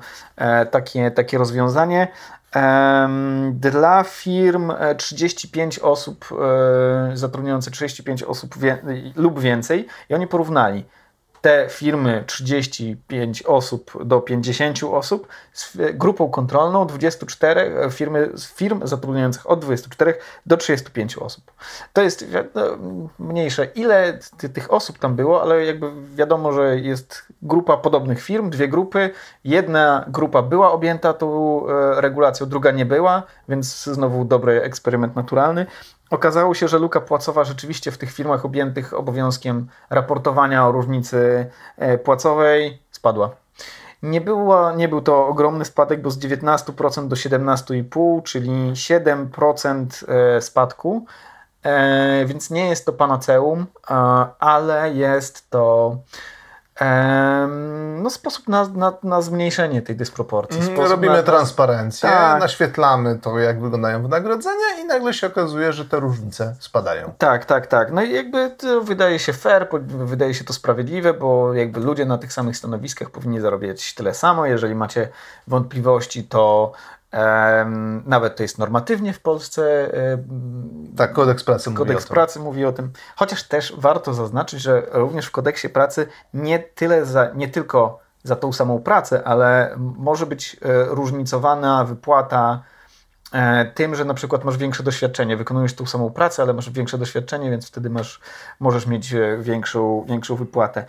takie, 0.70 1.10
takie 1.10 1.38
rozwiązanie. 1.38 2.08
Dla 3.52 4.04
firm 4.04 4.72
35 4.96 5.78
osób 5.78 6.28
zatrudniających 7.14 7.72
35 7.72 8.22
osób 8.22 8.54
lub 9.16 9.40
więcej 9.40 9.86
i 10.08 10.14
oni 10.14 10.26
porównali 10.26 10.84
te 11.40 11.66
firmy 11.70 12.24
35 12.26 13.42
osób 13.42 14.04
do 14.04 14.20
50 14.20 14.80
osób 14.84 15.28
z 15.52 15.76
grupą 15.94 16.30
kontrolną 16.30 16.86
24 16.86 17.60
e, 17.60 17.90
firmy, 17.90 18.30
firm 18.54 18.86
zatrudniających 18.86 19.50
od 19.50 19.60
24 19.60 20.14
do 20.46 20.56
35 20.56 21.18
osób. 21.18 21.52
To 21.92 22.02
jest 22.02 22.26
no, 22.54 22.62
mniejsze, 23.18 23.64
ile 23.74 24.18
ty, 24.38 24.48
tych 24.48 24.72
osób 24.72 24.98
tam 24.98 25.16
było, 25.16 25.42
ale 25.42 25.64
jakby 25.64 25.90
wiadomo, 26.14 26.52
że 26.52 26.80
jest 26.80 27.22
grupa 27.42 27.76
podobnych 27.76 28.22
firm, 28.22 28.50
dwie 28.50 28.68
grupy. 28.68 29.10
Jedna 29.44 30.04
grupa 30.08 30.42
była 30.42 30.72
objęta 30.72 31.12
tą 31.12 31.60
e, 31.68 32.00
regulacją, 32.00 32.46
druga 32.46 32.70
nie 32.70 32.86
była, 32.86 33.22
więc 33.48 33.84
znowu 33.84 34.24
dobry 34.24 34.62
eksperyment 34.62 35.16
naturalny. 35.16 35.66
Okazało 36.10 36.54
się, 36.54 36.68
że 36.68 36.78
luka 36.78 37.00
płacowa 37.00 37.44
rzeczywiście 37.44 37.90
w 37.90 37.98
tych 37.98 38.12
firmach 38.12 38.44
objętych 38.44 38.94
obowiązkiem 38.94 39.66
raportowania 39.90 40.66
o 40.66 40.72
różnicy 40.72 41.50
e, 41.76 41.98
płacowej 41.98 42.82
spadła. 42.90 43.30
Nie, 44.02 44.20
było, 44.20 44.72
nie 44.72 44.88
był 44.88 45.00
to 45.00 45.26
ogromny 45.26 45.64
spadek, 45.64 46.02
bo 46.02 46.10
z 46.10 46.18
19% 46.18 47.08
do 47.08 47.16
17,5%, 47.16 48.22
czyli 48.22 48.72
7% 48.72 49.86
e, 50.08 50.40
spadku, 50.40 51.04
e, 51.62 52.24
więc 52.26 52.50
nie 52.50 52.68
jest 52.68 52.86
to 52.86 52.92
panaceum, 52.92 53.66
ale 54.38 54.94
jest 54.94 55.50
to 55.50 55.96
no, 58.02 58.10
sposób 58.10 58.48
na, 58.48 58.68
na, 58.68 58.92
na 59.02 59.22
zmniejszenie 59.22 59.82
tej 59.82 59.96
dysproporcji. 59.96 60.60
Mhm, 60.60 60.90
robimy 60.90 61.16
na, 61.16 61.22
transparencję, 61.22 62.08
tak. 62.08 62.40
naświetlamy 62.40 63.18
to, 63.18 63.38
jak 63.38 63.60
wyglądają 63.60 64.02
wynagrodzenia 64.02 64.78
i 64.82 64.84
nagle 64.84 65.14
się 65.14 65.26
okazuje, 65.26 65.72
że 65.72 65.84
te 65.84 66.00
różnice 66.00 66.56
spadają. 66.58 67.12
Tak, 67.18 67.44
tak, 67.44 67.66
tak. 67.66 67.92
No 67.92 68.02
i 68.02 68.12
jakby 68.12 68.56
wydaje 68.82 69.18
się 69.18 69.32
fair, 69.32 69.68
wydaje 69.88 70.34
się 70.34 70.44
to 70.44 70.52
sprawiedliwe, 70.52 71.14
bo 71.14 71.54
jakby 71.54 71.80
ludzie 71.80 72.06
na 72.06 72.18
tych 72.18 72.32
samych 72.32 72.56
stanowiskach 72.56 73.10
powinni 73.10 73.40
zarabiać 73.40 73.94
tyle 73.94 74.14
samo. 74.14 74.46
Jeżeli 74.46 74.74
macie 74.74 75.08
wątpliwości, 75.46 76.24
to 76.24 76.72
nawet 78.04 78.36
to 78.36 78.42
jest 78.42 78.58
normatywnie 78.58 79.12
w 79.12 79.20
Polsce. 79.20 79.90
Tak, 80.96 81.12
kodeks 81.12 81.44
pracy, 81.44 81.74
kodeks 81.74 82.04
mówi, 82.04 82.14
pracy 82.14 82.40
mówi 82.40 82.64
o 82.64 82.72
tym. 82.72 82.92
Chociaż 83.16 83.42
też 83.42 83.74
warto 83.78 84.14
zaznaczyć, 84.14 84.60
że 84.60 84.82
również 84.92 85.26
w 85.26 85.30
kodeksie 85.30 85.68
pracy 85.68 86.06
nie 86.34 86.58
tyle 86.58 87.06
za, 87.06 87.30
nie 87.34 87.48
tylko 87.48 88.00
za 88.22 88.36
tą 88.36 88.52
samą 88.52 88.78
pracę, 88.78 89.22
ale 89.24 89.74
może 89.76 90.26
być 90.26 90.56
e, 90.62 90.84
różnicowana 90.84 91.84
wypłata 91.84 92.62
e, 93.32 93.64
tym, 93.64 93.94
że 93.94 94.04
na 94.04 94.14
przykład 94.14 94.44
masz 94.44 94.56
większe 94.56 94.82
doświadczenie, 94.82 95.36
wykonujesz 95.36 95.74
tą 95.74 95.86
samą 95.86 96.10
pracę, 96.10 96.42
ale 96.42 96.52
masz 96.52 96.70
większe 96.70 96.98
doświadczenie, 96.98 97.50
więc 97.50 97.68
wtedy 97.68 97.90
masz, 97.90 98.20
możesz 98.60 98.86
mieć 98.86 99.14
e, 99.14 99.38
większą, 99.40 100.04
większą 100.08 100.36
wypłatę. 100.36 100.84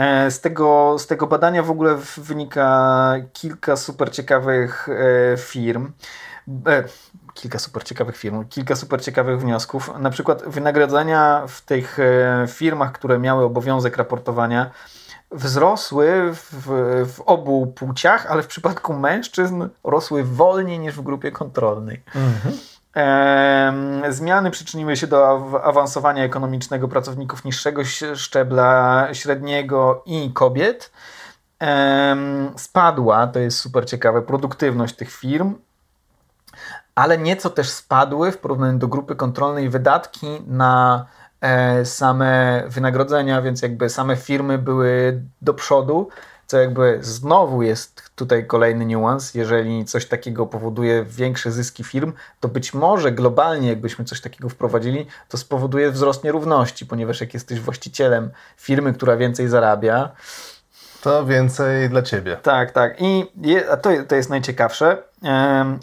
E, 0.00 0.30
z 0.30 0.40
tego, 0.40 0.96
z 0.98 1.06
tego 1.06 1.26
badania 1.26 1.62
w 1.62 1.70
ogóle 1.70 1.96
wynika 2.16 3.14
kilka 3.32 3.76
super 3.76 4.12
ciekawych 4.12 4.88
e, 4.88 5.36
firm. 5.36 5.92
E, 6.66 6.84
kilka 7.34 7.58
super 7.58 7.84
ciekawych 7.84 8.16
firm, 8.16 8.44
kilka 8.48 8.76
super 8.76 9.02
ciekawych 9.02 9.40
wniosków. 9.40 9.90
Na 9.98 10.10
przykład 10.10 10.42
wynagrodzenia 10.46 11.44
w 11.48 11.60
tych 11.60 11.98
firmach, 12.48 12.92
które 12.92 13.18
miały 13.18 13.44
obowiązek 13.44 13.96
raportowania, 13.96 14.70
wzrosły 15.30 16.34
w, 16.34 16.48
w, 17.06 17.20
obu 17.26 17.66
płciach, 17.66 18.26
ale 18.26 18.42
w 18.42 18.46
przypadku 18.46 18.94
mężczyzn 18.94 19.68
rosły 19.84 20.24
wolniej 20.24 20.78
niż 20.78 20.94
w 20.94 21.02
grupie 21.02 21.32
kontrolnej. 21.32 22.02
Mhm. 22.14 22.54
Zmiany 24.08 24.50
przyczyniły 24.50 24.96
się 24.96 25.06
do 25.06 25.28
awansowania 25.64 26.24
ekonomicznego 26.24 26.88
pracowników 26.88 27.44
niższego 27.44 27.82
szczebla 28.14 29.08
średniego 29.12 30.02
i 30.06 30.30
kobiet. 30.32 30.90
Spadła, 32.56 33.26
to 33.26 33.38
jest 33.38 33.58
super 33.58 33.86
ciekawe, 33.86 34.22
produktywność 34.22 34.96
tych 34.96 35.10
firm, 35.10 35.54
ale 36.94 37.18
nieco 37.18 37.50
też 37.50 37.70
spadły 37.70 38.32
w 38.32 38.38
porównaniu 38.38 38.78
do 38.78 38.88
grupy 38.88 39.16
kontrolnej 39.16 39.68
wydatki 39.68 40.26
na 40.46 41.06
e, 41.40 41.84
same 41.84 42.62
wynagrodzenia, 42.66 43.42
więc 43.42 43.62
jakby 43.62 43.88
same 43.88 44.16
firmy 44.16 44.58
były 44.58 45.22
do 45.42 45.54
przodu 45.54 46.08
co 46.50 46.60
jakby 46.60 46.98
znowu 47.00 47.62
jest 47.62 48.10
tutaj 48.14 48.46
kolejny 48.46 48.86
niuans. 48.86 49.34
Jeżeli 49.34 49.84
coś 49.84 50.06
takiego 50.06 50.46
powoduje 50.46 51.04
większe 51.04 51.52
zyski 51.52 51.84
firm, 51.84 52.12
to 52.40 52.48
być 52.48 52.74
może 52.74 53.12
globalnie, 53.12 53.68
jakbyśmy 53.68 54.04
coś 54.04 54.20
takiego 54.20 54.48
wprowadzili, 54.48 55.06
to 55.28 55.38
spowoduje 55.38 55.90
wzrost 55.90 56.24
nierówności, 56.24 56.86
ponieważ 56.86 57.20
jak 57.20 57.34
jesteś 57.34 57.60
właścicielem 57.60 58.30
firmy, 58.56 58.92
która 58.92 59.16
więcej 59.16 59.48
zarabia, 59.48 60.10
to 61.02 61.26
więcej 61.26 61.88
dla 61.88 62.02
ciebie. 62.02 62.36
Tak, 62.36 62.70
tak. 62.70 63.00
I 63.00 63.26
je, 63.42 63.62
to, 63.62 63.90
to 64.08 64.14
jest 64.16 64.30
najciekawsze. 64.30 65.02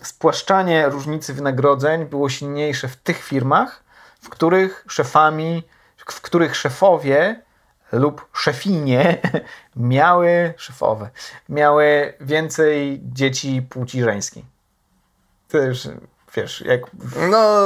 Spłaszczanie 0.03 0.89
różnicy 0.89 1.33
wynagrodzeń 1.33 2.05
było 2.05 2.29
silniejsze 2.29 2.87
w 2.87 2.95
tych 2.95 3.23
firmach, 3.23 3.83
w 4.21 4.29
których 4.29 4.85
szefami, 4.87 5.63
w 5.97 6.21
których 6.21 6.55
szefowie 6.55 7.46
lub 7.91 8.25
szefinie 8.33 9.17
miały, 9.75 10.53
szefowe, 10.57 11.09
miały 11.49 12.13
więcej 12.21 13.01
dzieci 13.03 13.61
płci 13.69 14.03
żeńskiej. 14.03 14.45
To 15.47 15.57
już, 15.57 15.87
wiesz, 16.35 16.61
jak... 16.61 16.81
No, 17.31 17.63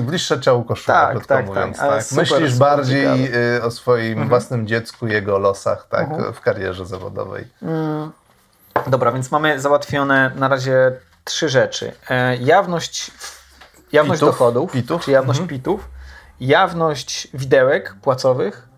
bliższe 0.00 0.40
ciałko 0.40 0.76
szuma, 0.76 0.98
tak, 0.98 1.26
tak, 1.26 1.46
mówiąc. 1.46 1.78
Tak. 1.78 1.90
tak. 1.90 2.02
Super, 2.02 2.22
Myślisz 2.22 2.52
super 2.52 2.68
bardziej 2.68 3.02
ciekawe. 3.02 3.56
Y, 3.56 3.62
o 3.62 3.70
swoim 3.70 4.12
mhm. 4.12 4.28
własnym 4.28 4.66
dziecku, 4.66 5.06
jego 5.06 5.38
losach, 5.38 5.86
tak, 5.90 6.08
mhm. 6.08 6.32
w 6.32 6.40
karierze 6.40 6.86
zawodowej. 6.86 7.48
Mm. 7.62 8.10
Dobra, 8.86 9.12
więc 9.12 9.30
mamy 9.30 9.60
załatwione 9.60 10.30
na 10.36 10.48
razie 10.48 10.92
trzy 11.24 11.48
rzeczy. 11.48 11.92
E, 12.08 12.36
jawność, 12.36 13.10
jawność 13.92 14.20
pitów, 14.20 14.34
dochodów, 14.34 14.72
pitów. 14.72 15.04
czy 15.04 15.10
jawność 15.10 15.40
mhm. 15.40 15.58
pitów, 15.58 15.88
jawność 16.40 17.28
widełek 17.34 17.94
płacowych, 18.02 18.68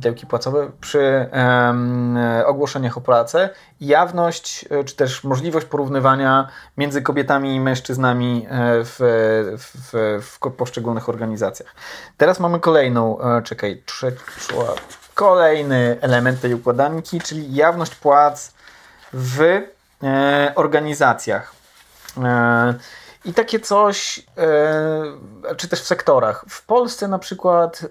widełki 0.00 0.26
płacowe 0.26 0.70
przy 0.80 1.28
um, 1.32 2.18
ogłoszeniach 2.46 2.96
o 2.96 3.00
pracę, 3.00 3.50
jawność 3.80 4.64
e, 4.70 4.84
czy 4.84 4.96
też 4.96 5.24
możliwość 5.24 5.66
porównywania 5.66 6.48
między 6.76 7.02
kobietami 7.02 7.54
i 7.54 7.60
mężczyznami 7.60 8.46
e, 8.50 8.84
w, 8.84 8.96
w, 9.58 10.22
w 10.22 10.50
poszczególnych 10.56 11.08
organizacjach. 11.08 11.74
Teraz 12.16 12.40
mamy 12.40 12.60
kolejną, 12.60 13.20
e, 13.20 13.42
czekaj, 13.42 13.82
trzy, 13.86 14.16
kolejny 15.14 15.96
element 16.00 16.40
tej 16.40 16.54
układanki, 16.54 17.20
czyli 17.20 17.54
jawność 17.54 17.94
płac 17.94 18.52
w 19.12 19.40
e, 20.02 20.52
organizacjach. 20.54 21.52
E, 22.24 22.74
i 23.24 23.34
takie 23.34 23.60
coś, 23.60 24.26
czy 25.56 25.68
też 25.68 25.80
w 25.80 25.86
sektorach. 25.86 26.44
W 26.48 26.66
Polsce 26.66 27.08
na 27.08 27.18
przykład 27.18 27.82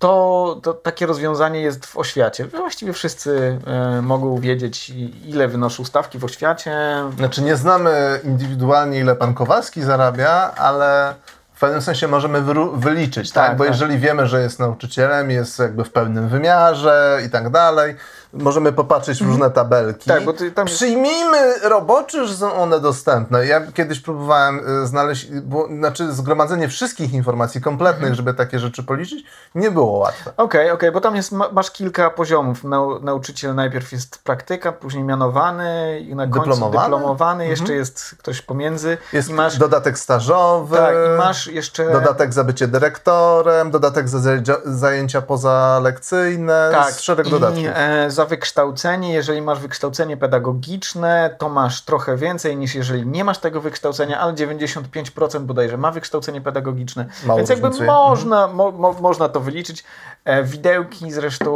to, 0.00 0.60
to, 0.62 0.74
takie 0.74 1.06
rozwiązanie 1.06 1.60
jest 1.60 1.86
w 1.86 1.96
oświacie. 1.96 2.46
Właściwie 2.46 2.92
wszyscy 2.92 3.58
e, 3.66 4.02
mogą 4.02 4.40
wiedzieć, 4.40 4.92
ile 5.26 5.48
wynoszą 5.48 5.84
stawki 5.84 6.18
w 6.18 6.24
oświacie. 6.24 6.72
Znaczy, 7.16 7.42
nie 7.42 7.56
znamy 7.56 8.20
indywidualnie, 8.24 8.98
ile 8.98 9.16
pan 9.16 9.34
Kowalski 9.34 9.82
zarabia, 9.82 10.52
ale 10.56 11.14
w 11.54 11.60
pewnym 11.60 11.82
sensie 11.82 12.08
możemy 12.08 12.42
wyliczyć, 12.74 13.32
tak? 13.32 13.48
tak? 13.48 13.56
Bo 13.56 13.64
tak. 13.64 13.72
jeżeli 13.72 13.98
wiemy, 13.98 14.26
że 14.26 14.42
jest 14.42 14.58
nauczycielem, 14.58 15.30
jest 15.30 15.58
jakby 15.58 15.84
w 15.84 15.92
pełnym 15.92 16.28
wymiarze 16.28 17.20
i 17.26 17.30
tak 17.30 17.50
dalej, 17.50 17.96
możemy 18.32 18.72
popatrzeć 18.72 19.22
w 19.22 19.26
różne 19.26 19.50
tabelki. 19.50 20.08
Tak, 20.08 20.24
bo 20.24 20.32
tam... 20.54 20.66
Przyjmijmy 20.66 21.58
roboczy, 21.62 22.26
że 22.26 22.34
są 22.34 22.52
one 22.52 22.80
dostępne. 22.80 23.46
Ja 23.46 23.60
kiedyś 23.74 24.00
próbowałem 24.00 24.82
y, 24.82 24.86
znaleźć, 24.86 25.30
bo, 25.32 25.66
znaczy 25.66 26.12
zgromadzenie 26.12 26.68
wszystkich 26.68 27.12
informacji 27.12 27.60
kompletnych, 27.60 28.10
mhm. 28.10 28.14
żeby 28.14 28.34
takie 28.34 28.58
rzeczy 28.58 28.82
policzyć, 28.82 29.24
nie 29.54 29.70
było 29.70 29.98
łatwe. 29.98 30.30
Okej, 30.30 30.44
okay, 30.44 30.60
okej, 30.60 30.72
okay, 30.72 30.92
bo 30.92 31.00
tam 31.00 31.16
jest, 31.16 31.32
masz 31.52 31.70
kilka 31.70 32.10
poziomów. 32.10 32.64
Nau, 32.64 33.00
nauczyciel 33.00 33.54
najpierw 33.54 33.92
jest 33.92 34.22
praktyka, 34.24 34.72
później 34.72 35.04
mianowany 35.04 36.00
i 36.00 36.14
na 36.14 36.26
końcu 36.26 36.38
dyplomowany, 36.38 36.84
dyplomowany 36.84 37.48
jeszcze 37.48 37.62
mhm. 37.62 37.78
jest 37.78 38.14
ktoś 38.18 38.42
pomiędzy. 38.42 38.98
Jest 39.12 39.30
I 39.30 39.32
masz 39.32 39.58
dodatek 39.58 39.98
stażowy. 39.98 40.76
Tak, 40.76 40.94
i 40.94 41.18
masz 41.18 41.46
jeszcze... 41.46 41.92
Dodatek 41.92 42.32
za 42.32 42.44
bycie 42.44 42.68
dyrektorem, 42.68 43.70
dodatek 43.70 44.08
za 44.08 44.18
zajęcia 44.64 45.22
pozalekcyjne, 45.22 46.68
tak, 46.72 46.94
szereg 46.94 47.28
dodatków. 47.28 47.64
E, 47.74 48.10
za 48.20 48.26
wykształcenie, 48.26 49.12
jeżeli 49.12 49.42
masz 49.42 49.60
wykształcenie 49.60 50.16
pedagogiczne, 50.16 51.36
to 51.38 51.48
masz 51.48 51.82
trochę 51.82 52.16
więcej 52.16 52.56
niż 52.56 52.74
jeżeli 52.74 53.06
nie 53.06 53.24
masz 53.24 53.38
tego 53.38 53.60
wykształcenia, 53.60 54.20
ale 54.20 54.32
95% 54.32 55.40
bodajże 55.40 55.76
ma 55.76 55.90
wykształcenie 55.90 56.40
pedagogiczne. 56.40 57.06
Mało 57.24 57.38
Więc 57.38 57.50
jakby 57.50 57.66
różnicuje. 57.66 57.86
można, 57.86 58.46
mo, 58.46 58.70
mo, 58.70 58.92
można 58.92 59.28
to 59.28 59.40
wyliczyć. 59.40 59.84
E, 60.24 60.44
widełki 60.44 61.12
zresztą, 61.12 61.50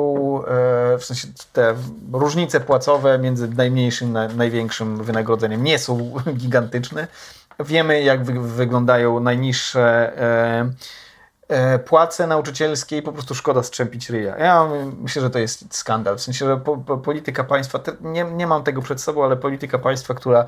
e, 0.45 0.99
w 0.99 1.05
sensie 1.05 1.29
te 1.53 1.75
różnice 2.13 2.61
płacowe 2.61 3.19
między 3.19 3.49
najmniejszym 3.49 4.17
a 4.17 4.29
największym 4.29 5.05
wynagrodzeniem 5.05 5.65
nie 5.65 5.79
są 5.79 6.13
gigantyczne. 6.43 7.07
Wiemy, 7.61 8.03
jak 8.03 8.25
wy, 8.25 8.41
wyglądają 8.41 9.21
najniższe 9.21 10.13
e, 10.19 10.71
płace 11.85 12.27
nauczycielskie 12.27 12.97
i 12.97 13.03
po 13.03 13.13
prostu 13.13 13.35
szkoda 13.35 13.63
strzępić 13.63 14.11
ryja. 14.11 14.39
Ja 14.39 14.69
myślę, 15.01 15.23
że 15.23 15.31
to 15.31 15.39
jest 15.39 15.77
skandal. 15.77 16.17
W 16.17 16.21
sensie, 16.21 16.47
że 16.47 16.57
po, 16.57 16.77
po, 16.77 16.99
polityka 16.99 17.45
państwa, 17.45 17.79
te, 17.79 17.93
nie, 18.01 18.25
nie 18.25 18.47
mam 18.47 18.63
tego 18.63 18.83
przed 18.83 19.01
sobą, 19.01 19.25
ale 19.25 19.37
polityka 19.37 19.79
państwa, 19.79 20.15
która 20.15 20.45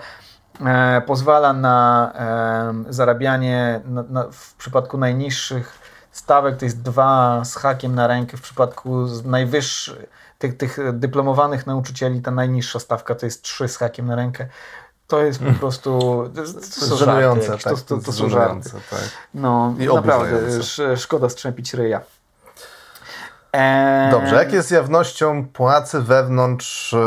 e, 0.67 1.03
pozwala 1.07 1.53
na 1.53 2.13
e, 2.15 2.93
zarabianie 2.93 3.81
na, 3.85 4.03
na, 4.03 4.25
w 4.33 4.55
przypadku 4.55 4.99
najniższych 4.99 5.79
stawek, 6.13 6.57
to 6.57 6.65
jest 6.65 6.83
dwa 6.83 7.45
z 7.45 7.55
hakiem 7.55 7.95
na 7.95 8.07
rękę, 8.07 8.37
w 8.37 8.43
przypadku 8.43 9.07
najwyższych, 9.25 10.07
tych, 10.39 10.57
tych 10.57 10.79
dyplomowanych 10.93 11.67
nauczycieli 11.67 12.23
ta 12.23 12.31
najniższa 12.31 12.79
stawka 12.79 13.15
to 13.15 13.27
jest 13.27 13.43
trzy 13.43 13.69
z 13.69 13.77
hakiem 13.77 14.07
na 14.07 14.17
rękę. 14.17 14.47
To 15.09 15.23
jest 15.23 15.39
po 15.43 15.53
prostu. 15.53 15.91
To, 16.35 16.47
są 16.87 16.97
żarty 16.97 17.05
żenujące, 17.05 17.47
jakieś, 17.47 17.63
tak? 17.65 17.73
to, 17.81 17.97
to, 17.97 18.03
to 18.03 18.13
są 18.13 18.29
żarty. 18.29 18.71
tak. 18.91 19.01
No, 19.35 19.75
I 19.79 19.87
naprawdę, 19.87 20.37
oburzające. 20.37 20.61
sz, 20.61 21.01
szkoda 21.01 21.29
strzępić 21.29 21.75
ryja. 21.75 22.01
Eee, 23.53 24.11
Dobrze, 24.11 24.35
jak 24.35 24.53
jest 24.53 24.71
jawnością 24.71 25.47
płacy 25.49 26.01
wewnątrz 26.01 26.95
e, 26.95 26.99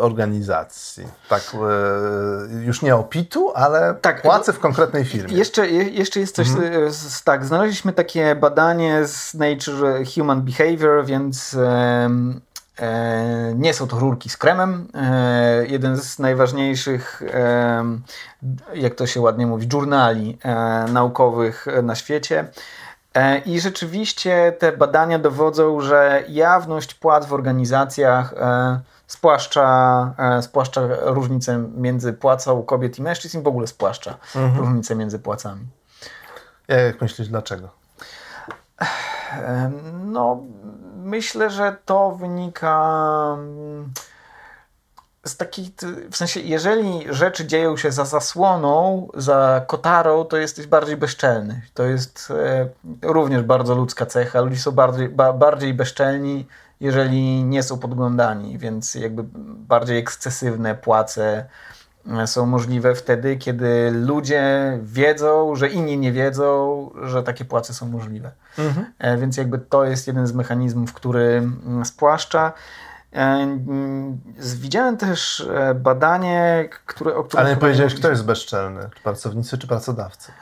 organizacji? 0.00 1.04
Tak, 1.28 1.42
e, 1.54 2.64
już 2.64 2.82
nie 2.82 2.96
opitu, 2.96 3.52
ale 3.54 3.94
Tak, 4.00 4.22
płacy 4.22 4.52
w 4.52 4.58
konkretnej 4.60 5.04
firmie. 5.04 5.36
Jeszcze, 5.36 5.68
je- 5.70 5.88
jeszcze 5.88 6.20
jest 6.20 6.34
coś, 6.36 6.48
Mhm. 6.48 6.84
e, 6.86 6.90
z, 6.90 7.22
tak, 7.22 7.44
znaleźliśmy 7.44 7.92
takie 7.92 8.34
badanie 8.34 9.06
z 9.06 9.34
Nature 9.34 10.04
Human 10.14 10.42
Behavior, 10.42 11.04
więc 11.06 11.54
e, 11.54 12.10
nie 13.54 13.74
są 13.74 13.86
to 13.88 13.98
rurki 13.98 14.30
z 14.30 14.36
kremem. 14.36 14.88
E, 14.94 15.66
jeden 15.66 15.96
z 15.96 16.18
najważniejszych, 16.18 17.22
em, 17.32 18.02
jak 18.74 18.94
to 18.94 19.06
się 19.06 19.20
ładnie 19.20 19.46
mówi, 19.46 19.68
journali 19.72 20.38
e, 20.44 20.84
naukowych 20.92 21.68
e, 21.68 21.82
na 21.82 21.94
świecie. 21.94 22.48
E, 23.14 23.38
I 23.38 23.60
rzeczywiście 23.60 24.52
te 24.58 24.72
badania 24.72 25.18
dowodzą, 25.18 25.80
że 25.80 26.24
jawność 26.28 26.94
płac 26.94 27.26
w 27.26 27.32
organizacjach 27.32 28.32
e, 28.32 28.80
spłaszcza, 29.06 30.14
e, 30.18 30.42
spłaszcza 30.42 30.80
różnicę 31.02 31.68
między 31.76 32.12
płacą 32.12 32.62
kobiet 32.62 32.98
i 32.98 33.02
mężczyzn 33.02 33.38
i 33.38 33.42
w 33.42 33.46
ogóle 33.46 33.66
spłaszcza 33.66 34.16
różnicę 34.56 34.94
między 34.94 35.18
płacami. 35.18 35.66
Jak 36.68 37.00
myślisz, 37.00 37.28
dlaczego? 37.28 37.68
E, 39.32 39.70
No, 40.04 40.42
myślę, 41.04 41.50
że 41.50 41.76
to 41.84 42.10
wynika 42.10 42.76
mm, 43.38 43.92
z 45.24 45.36
takiej, 45.36 45.74
w 46.10 46.16
sensie, 46.16 46.40
jeżeli 46.40 47.14
rzeczy 47.14 47.46
dzieją 47.46 47.76
się 47.76 47.92
za 47.92 48.04
zasłoną, 48.04 49.08
za 49.14 49.64
kotarą, 49.66 50.24
to 50.24 50.36
jesteś 50.36 50.66
bardziej 50.66 50.96
bezczelny. 50.96 51.62
To 51.74 51.82
jest 51.82 52.30
e, 52.30 52.68
również 53.02 53.42
bardzo 53.42 53.74
ludzka 53.74 54.06
cecha. 54.06 54.40
Ludzie 54.40 54.56
są 54.56 54.70
bardziej, 54.70 55.08
ba, 55.08 55.32
bardziej 55.32 55.74
bezczelni, 55.74 56.46
jeżeli 56.80 57.44
nie 57.44 57.62
są 57.62 57.78
podglądani, 57.78 58.58
więc 58.58 58.94
jakby 58.94 59.24
bardziej 59.68 59.98
ekscesywne 59.98 60.74
płace 60.74 61.46
są 62.26 62.46
możliwe 62.46 62.94
wtedy, 62.94 63.36
kiedy 63.36 63.90
ludzie 63.90 64.42
wiedzą, 64.82 65.56
że 65.56 65.68
inni 65.68 65.98
nie 65.98 66.12
wiedzą, 66.12 66.90
że 67.02 67.22
takie 67.22 67.44
płace 67.44 67.74
są 67.74 67.88
możliwe. 67.88 68.30
E, 68.98 69.16
Więc 69.18 69.36
jakby 69.36 69.58
to 69.58 69.84
jest 69.84 70.06
jeden 70.06 70.26
z 70.26 70.32
mechanizmów, 70.32 70.92
który 70.92 71.22
mm, 71.22 71.84
spłaszcza. 71.84 72.52
E, 73.12 73.58
Widziałem 74.38 74.96
też 74.96 75.48
e, 75.54 75.74
badanie, 75.74 76.68
które, 76.86 77.16
o 77.16 77.24
którym... 77.24 77.46
Ale 77.46 77.54
nie 77.54 77.60
powiedziałeś, 77.60 77.94
kto 77.94 78.10
jest 78.10 78.24
bezczelny? 78.24 78.80
Czy 78.94 79.02
pracownicy, 79.02 79.58
czy 79.58 79.66
pracodawcy? 79.66 80.32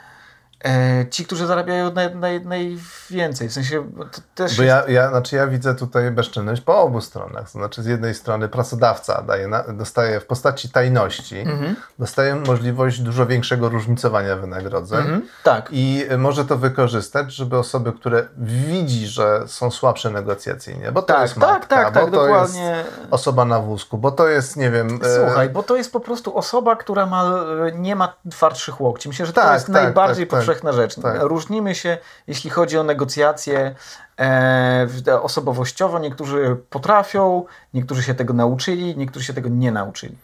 E, 0.65 1.05
Ci, 1.09 1.25
którzy 1.25 1.47
zarabiają 1.47 1.91
naj, 1.93 2.15
naj, 2.15 2.45
najwięcej. 2.45 3.49
W 3.49 3.53
sensie 3.53 3.83
to 4.11 4.21
też 4.35 4.57
Bo 4.57 4.63
jest... 4.63 4.87
ja, 4.87 4.93
ja, 4.93 5.09
znaczy 5.09 5.35
ja 5.35 5.47
widzę 5.47 5.75
tutaj 5.75 6.11
bezczelność 6.11 6.61
po 6.61 6.81
obu 6.81 7.01
stronach. 7.01 7.43
To 7.51 7.51
znaczy 7.59 7.83
z 7.83 7.85
jednej 7.85 8.13
strony 8.15 8.49
pracodawca 8.49 9.21
daje 9.21 9.47
na, 9.47 9.63
dostaje 9.63 10.19
w 10.19 10.25
postaci 10.25 10.69
tajności, 10.69 11.39
Mhm. 11.39 11.75
dostaje 11.99 12.35
możliwość 12.35 12.99
dużo 12.99 13.25
większego 13.25 13.69
różnicowania 13.69 14.35
wynagrodzeń. 14.35 14.99
Mhm. 14.99 15.27
Tak. 15.43 15.69
I 15.71 16.05
może 16.17 16.45
to 16.45 16.57
wykorzystać, 16.57 17.33
żeby 17.33 17.57
osoby, 17.57 17.93
które 17.93 18.27
widzi, 18.37 19.07
że 19.07 19.43
są 19.47 19.71
słabsze 19.71 20.09
negocjacyjnie, 20.09 20.91
bo 20.91 21.01
to 21.01 21.07
Tak, 21.13 21.21
jest 21.21 21.33
tak, 21.35 21.43
matka, 21.49 21.75
tak, 21.75 21.93
bo 21.93 21.99
tak, 21.99 22.05
to 22.05 22.11
dokładnie. 22.11 22.61
jest 22.63 22.89
osoba 23.11 23.45
na 23.45 23.59
wózku, 23.59 23.97
bo 23.97 24.11
to 24.11 24.27
jest, 24.27 24.57
nie 24.57 24.71
wiem... 24.71 24.99
e, 25.03 25.15
Słuchaj, 25.25 25.49
bo 25.49 25.63
to 25.63 25.75
jest 25.75 25.91
po 25.93 25.99
prostu 25.99 26.37
osoba, 26.37 26.75
która 26.75 27.05
ma, 27.05 27.31
nie 27.75 27.95
ma 27.95 28.13
twardszych 28.31 28.81
łokci. 28.81 29.09
Myślę, 29.09 29.25
że 29.25 29.33
to 29.33 29.41
Tak, 29.41 29.53
jest 29.53 29.65
tak, 29.65 29.73
najbardziej 29.73 30.27
tak, 30.27 30.39
tak. 30.39 30.52
Powszechna 30.53 30.71
rzecz. 30.73 30.95
Tak. 30.95 31.21
Różnimy 31.21 31.75
się, 31.75 31.97
jeśli 32.27 32.49
chodzi 32.49 32.77
o 32.77 32.83
negocjacje 32.83 33.75
e, 34.19 34.87
osobowościowo. 35.21 35.99
Niektórzy 35.99 36.57
potrafią, 36.69 37.45
niektórzy 37.73 38.03
się 38.03 38.13
tego 38.13 38.33
nauczyli, 38.33 38.97
niektórzy 38.97 39.25
się 39.25 39.33
tego 39.33 39.49
nie 39.49 39.71
nauczyli. 39.71 40.17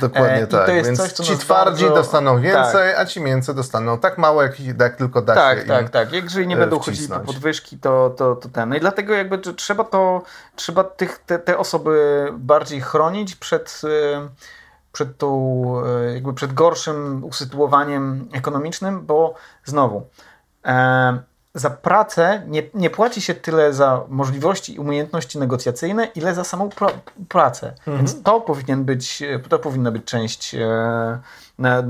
Dokładnie 0.00 0.36
E, 0.36 0.44
i 0.44 0.46
tak. 0.46 0.66
to 0.66 0.72
jest 0.72 0.86
Więc 0.86 0.98
coś, 1.00 1.12
co 1.12 1.22
ci 1.24 1.36
twardzi 1.38 1.84
bardzo- 1.84 1.96
dostaną 1.96 2.40
więcej, 2.40 2.94
a 2.94 3.06
ci 3.06 3.20
mięcy 3.20 3.54
dostaną 3.54 3.98
tak 3.98 4.18
mało, 4.18 4.42
jak, 4.42 4.60
jak 4.80 4.96
tylko 4.96 5.22
da 5.22 5.34
Tak, 5.34 5.58
się 5.58 5.64
tak, 5.64 5.90
tak. 5.90 6.12
Jak 6.12 6.24
Jeżeli 6.24 6.46
nie 6.46 6.56
e, 6.56 6.58
będą 6.58 6.78
chodzili 6.78 6.96
po 6.96 7.00
wcisnąć. 7.14 7.26
podwyżki, 7.26 7.78
to, 7.78 8.10
to, 8.16 8.36
to 8.36 8.48
ten. 8.48 8.68
No 8.68 8.76
i 8.76 8.80
dlatego 8.80 9.14
jakby 9.14 9.38
trzeba 9.38 9.84
to, 9.84 10.22
trzeba 10.56 10.84
tych, 10.84 11.18
te, 11.18 11.38
te 11.38 11.58
osoby 11.58 12.28
bardziej 12.32 12.80
chronić 12.80 13.36
przed, 13.36 13.80
e, 13.84 14.28
przed 14.92 15.18
tą, 15.18 15.64
e, 15.86 16.14
jakby 16.14 16.34
przed 16.34 16.52
gorszym 16.52 17.24
usytuowaniem 17.24 18.28
ekonomicznym, 18.32 19.06
bo 19.06 19.34
znowu 19.64 20.06
e, 20.64 21.18
za 21.54 21.70
pracę 21.70 22.42
nie, 22.46 22.62
nie 22.74 22.90
płaci 22.90 23.20
się 23.20 23.34
tyle 23.34 23.72
za 23.72 24.04
możliwości 24.08 24.74
i 24.74 24.78
umiejętności 24.78 25.38
negocjacyjne, 25.38 26.04
ile 26.04 26.34
za 26.34 26.44
samą 26.44 26.68
pra 26.68 26.88
pracę. 27.28 27.74
Mhm. 27.78 27.96
Więc 27.96 28.22
to 28.22 28.40
powinien 28.40 28.84
być, 28.84 29.22
to 29.48 29.58
powinna 29.58 29.90
być 29.90 30.04
część, 30.04 30.54
e, 30.54 31.18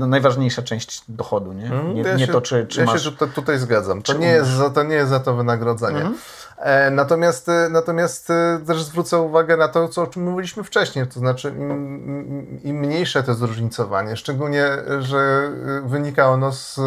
najważniejsza 0.07 0.61
część 0.61 1.03
dochodu, 1.09 1.53
nie? 1.53 1.65
Mm, 1.65 1.93
Nie, 1.95 2.01
ja 2.01 2.13
nie 2.15 2.25
się, 2.25 2.31
to, 2.31 2.41
czy, 2.41 2.67
czy 2.67 2.79
ja 2.79 2.85
masz... 2.85 3.03
się 3.03 3.11
tutaj, 3.11 3.29
tutaj 3.29 3.57
zgadzam. 3.59 4.01
To 4.01 4.13
nie, 4.13 4.27
jest 4.27 4.49
za, 4.49 4.69
to 4.69 4.83
nie 4.83 4.95
jest 4.95 5.09
za 5.09 5.19
to 5.19 5.33
wynagrodzenie. 5.35 5.97
Mhm. 5.97 6.15
E, 6.57 6.91
natomiast 6.91 7.49
e, 7.49 7.67
natomiast 7.71 8.29
e, 8.29 8.59
też 8.67 8.83
zwrócę 8.83 9.19
uwagę 9.19 9.57
na 9.57 9.67
to, 9.67 9.87
co, 9.87 10.01
o 10.01 10.07
czym 10.07 10.23
mówiliśmy 10.23 10.63
wcześniej. 10.63 11.07
To 11.07 11.19
znaczy, 11.19 11.49
im, 11.49 12.59
im- 12.63 12.75
mniejsze 12.75 13.23
to 13.23 13.33
zróżnicowanie, 13.33 14.15
szczególnie, 14.17 14.65
że 14.99 15.17
e, 15.17 15.87
wynika 15.87 16.29
ono 16.29 16.51
z, 16.51 16.79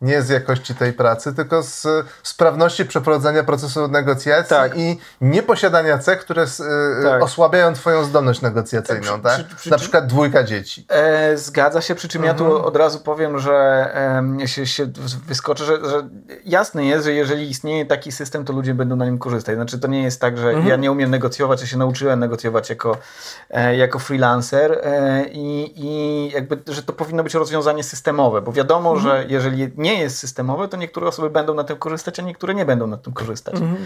nie 0.00 0.22
z 0.22 0.28
jakości 0.28 0.74
tej 0.74 0.92
pracy, 0.92 1.34
tylko 1.34 1.62
z 1.62 1.86
e, 1.86 2.04
sprawności 2.22 2.84
przeprowadzania 2.84 3.44
procesu 3.44 3.88
negocjacji 3.88 4.56
Tak. 4.56 4.78
i 4.78 4.98
nieposiadania 5.20 5.98
cech, 5.98 6.18
które 6.20 6.42
e, 6.42 7.02
Tak. 7.02 7.22
osłabiają 7.22 7.72
Twoją 7.74 8.04
zdolność 8.04 8.40
negocjacyjną. 8.42 9.20
Tak, 9.20 9.34
przy- 9.34 9.44
przy- 9.44 9.56
przy- 9.56 9.70
Na 9.70 9.78
przykład 9.78 10.06
dwójka 10.06 10.44
dzieci. 10.44 10.86
E, 10.88 11.36
zgadza 11.36 11.80
się, 11.80 11.94
przy 11.94 12.08
czym 12.08 12.24
ja 12.24 12.30
Mhm. 12.30 12.50
tu 12.50 12.64
od 12.66 12.76
razu 12.76 13.00
powiem, 13.00 13.38
że 13.38 13.90
em, 13.94 14.46
się, 14.46 14.66
się 14.66 14.86
wyskoczę, 15.26 15.64
że, 15.64 15.90
że 15.90 16.08
jasne 16.44 16.84
jest, 16.86 17.04
że 17.04 17.12
jeżeli 17.12 17.50
istnieje 17.50 17.86
taki 17.86 18.12
system, 18.12 18.44
to 18.44 18.52
ludzie 18.52 18.74
będą 18.74 18.96
na 18.96 19.04
nim 19.04 19.18
korzystać. 19.18 19.54
Znaczy 19.54 19.78
to 19.78 19.88
nie 19.88 20.02
jest 20.02 20.20
tak, 20.20 20.38
że 20.38 20.48
Mhm. 20.48 20.66
ja 20.68 20.76
nie 20.76 20.92
umiem 20.92 21.10
negocjować, 21.10 21.60
ja 21.60 21.66
się 21.66 21.76
nauczyłem 21.78 22.20
negocjować 22.20 22.70
jako, 22.70 22.96
e, 23.50 23.76
jako 23.76 23.98
freelancer 23.98 24.72
e, 24.82 25.24
i, 25.32 25.72
i 25.76 26.30
jakby, 26.34 26.72
że 26.72 26.82
to 26.82 26.92
powinno 26.92 27.22
być 27.24 27.34
rozwiązanie 27.34 27.82
systemowe, 27.84 28.42
bo 28.42 28.52
wiadomo, 28.52 28.92
Mhm. 28.92 29.06
że 29.08 29.24
jeżeli 29.28 29.70
nie 29.84 30.00
jest 30.00 30.18
systemowe, 30.18 30.68
to 30.68 30.76
niektóre 30.76 31.06
osoby 31.08 31.30
będą 31.30 31.54
na 31.54 31.64
tym 31.64 31.76
korzystać, 31.76 32.18
a 32.18 32.22
niektóre 32.22 32.54
nie 32.54 32.64
będą 32.64 32.86
na 32.86 32.96
tym 32.96 33.12
korzystać. 33.12 33.54
Mhm. 33.54 33.76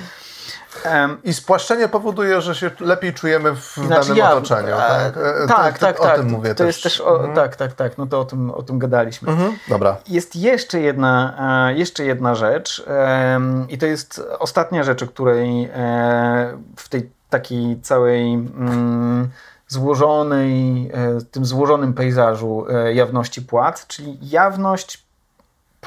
Em, 0.85 1.19
I 1.25 1.35
spłaszczenie 1.35 1.89
powoduje, 1.89 2.41
że 2.41 2.55
się 2.55 2.71
lepiej 2.81 3.15
czujemy 3.15 3.55
w 3.57 3.75
Znaczy 3.75 4.01
danym 4.09 4.17
ja- 4.17 4.33
otoczeniu. 4.33 4.69
e, 4.69 4.77
Tak, 4.79 5.17
E, 5.17 5.47
tak, 5.49 5.79
to, 5.79 5.87
tak, 5.87 6.01
O 6.01 6.03
tak. 6.05 6.17
tym 6.17 6.31
mówię 6.31 6.49
to 6.49 6.55
też. 6.55 6.67
jest 6.67 6.83
też, 6.83 7.01
o, 7.01 7.17
Mhm. 7.17 7.35
tak, 7.35 7.57
tak, 7.57 7.73
tak, 7.73 7.99
no 7.99 8.07
to 8.07 8.21
o 8.21 8.25
tym, 8.25 8.51
o 8.51 8.63
tym 8.63 8.79
gadaliśmy. 8.79 9.33
Mhm. 9.33 9.57
Dobra. 9.69 9.97
Jest 10.09 10.37
jeszcze 10.37 10.81
jedna, 10.81 11.35
e, 11.71 11.75
jeszcze 11.75 12.05
jedna 12.05 12.35
rzecz 12.35 12.85
em, 12.87 13.67
i 13.69 13.79
to 13.79 13.87
jest 13.87 14.23
ostatnia 14.39 14.83
rzecz, 14.85 15.03
o 15.03 15.07
której 15.07 15.65
e, 15.75 16.59
w 16.77 16.89
tej 16.89 17.11
takiej 17.31 17.81
całej 17.81 18.35
mm, 18.35 19.29
złożonej, 19.69 20.91
e, 20.95 21.19
tym 21.31 21.45
złożonym 21.47 21.95
pejzażu 21.95 22.67
e, 22.71 22.95
jawności 22.95 23.43
płac, 23.43 23.87
czyli 23.87 24.19
jawność 24.23 25.08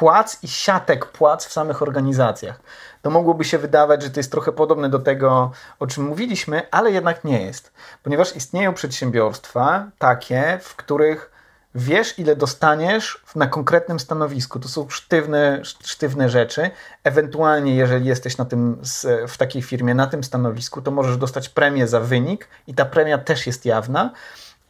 płac 0.01 0.43
i 0.43 0.47
siatek 0.47 1.05
płac 1.05 1.45
w 1.45 1.51
samych 1.51 1.81
organizacjach. 1.81 2.61
To 3.01 3.09
mogłoby 3.09 3.43
się 3.45 3.57
wydawać, 3.57 4.03
że 4.03 4.09
to 4.09 4.19
jest 4.19 4.31
trochę 4.31 4.51
podobne 4.51 4.89
do 4.89 4.99
tego, 4.99 5.51
o 5.79 5.87
czym 5.87 6.03
mówiliśmy, 6.03 6.61
ale 6.71 6.91
jednak 6.91 7.23
nie 7.23 7.41
jest, 7.41 7.73
ponieważ 8.03 8.35
istnieją 8.35 8.73
przedsiębiorstwa 8.73 9.87
takie, 9.97 10.59
w 10.61 10.75
których 10.75 11.31
wiesz, 11.75 12.19
ile 12.19 12.35
dostaniesz 12.35 13.21
na 13.35 13.47
konkretnym 13.47 13.99
stanowisku. 13.99 14.59
To 14.59 14.69
są 14.69 14.89
sztywne, 14.89 15.61
sztywne 15.63 16.29
rzeczy. 16.29 16.71
Ewentualnie, 17.03 17.75
jeżeli 17.75 18.05
jesteś 18.05 18.37
na 18.37 18.45
tym, 18.45 18.81
w 19.27 19.37
takiej 19.37 19.61
firmie 19.61 19.93
na 19.93 20.07
tym 20.07 20.23
stanowisku, 20.23 20.81
to 20.81 20.91
możesz 20.91 21.17
dostać 21.17 21.49
premię 21.49 21.87
za 21.87 21.99
wynik 21.99 22.47
i 22.67 22.73
ta 22.73 22.85
premia 22.85 23.17
też 23.17 23.47
jest 23.47 23.65
jawna. 23.65 24.11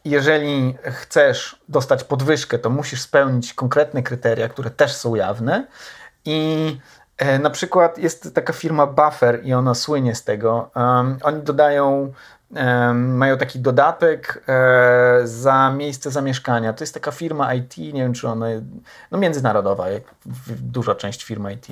Jeżeli 0.04 0.74
chcesz 0.84 1.56
dostać 1.68 2.04
podwyżkę, 2.04 2.58
to 2.58 2.70
musisz 2.70 3.02
spełnić 3.02 3.54
konkretne 3.54 4.02
kryteria, 4.02 4.48
które 4.48 4.70
też 4.70 4.92
są 4.92 5.14
jawne. 5.14 5.66
I 6.24 6.78
e, 7.18 7.38
na 7.38 7.50
przykład 7.50 7.98
jest 7.98 8.34
taka 8.34 8.52
firma 8.52 8.86
Buffer 8.86 9.40
i 9.44 9.52
ona 9.54 9.74
słynie 9.74 10.14
z 10.14 10.24
tego. 10.24 10.70
Um, 10.74 11.18
oni 11.22 11.42
dodają 11.42 12.12
mają 12.94 13.38
taki 13.38 13.58
dodatek 13.58 14.44
e, 14.48 15.20
za 15.24 15.70
miejsce 15.70 16.10
zamieszkania. 16.10 16.72
To 16.72 16.84
jest 16.84 16.94
taka 16.94 17.10
firma 17.10 17.54
IT, 17.54 17.78
nie 17.78 18.02
wiem 18.02 18.12
czy 18.12 18.28
ona, 18.28 18.46
no 19.10 19.18
międzynarodowa, 19.18 19.86
duża 20.48 20.94
część 20.94 21.24
firm 21.24 21.48
IT. 21.50 21.66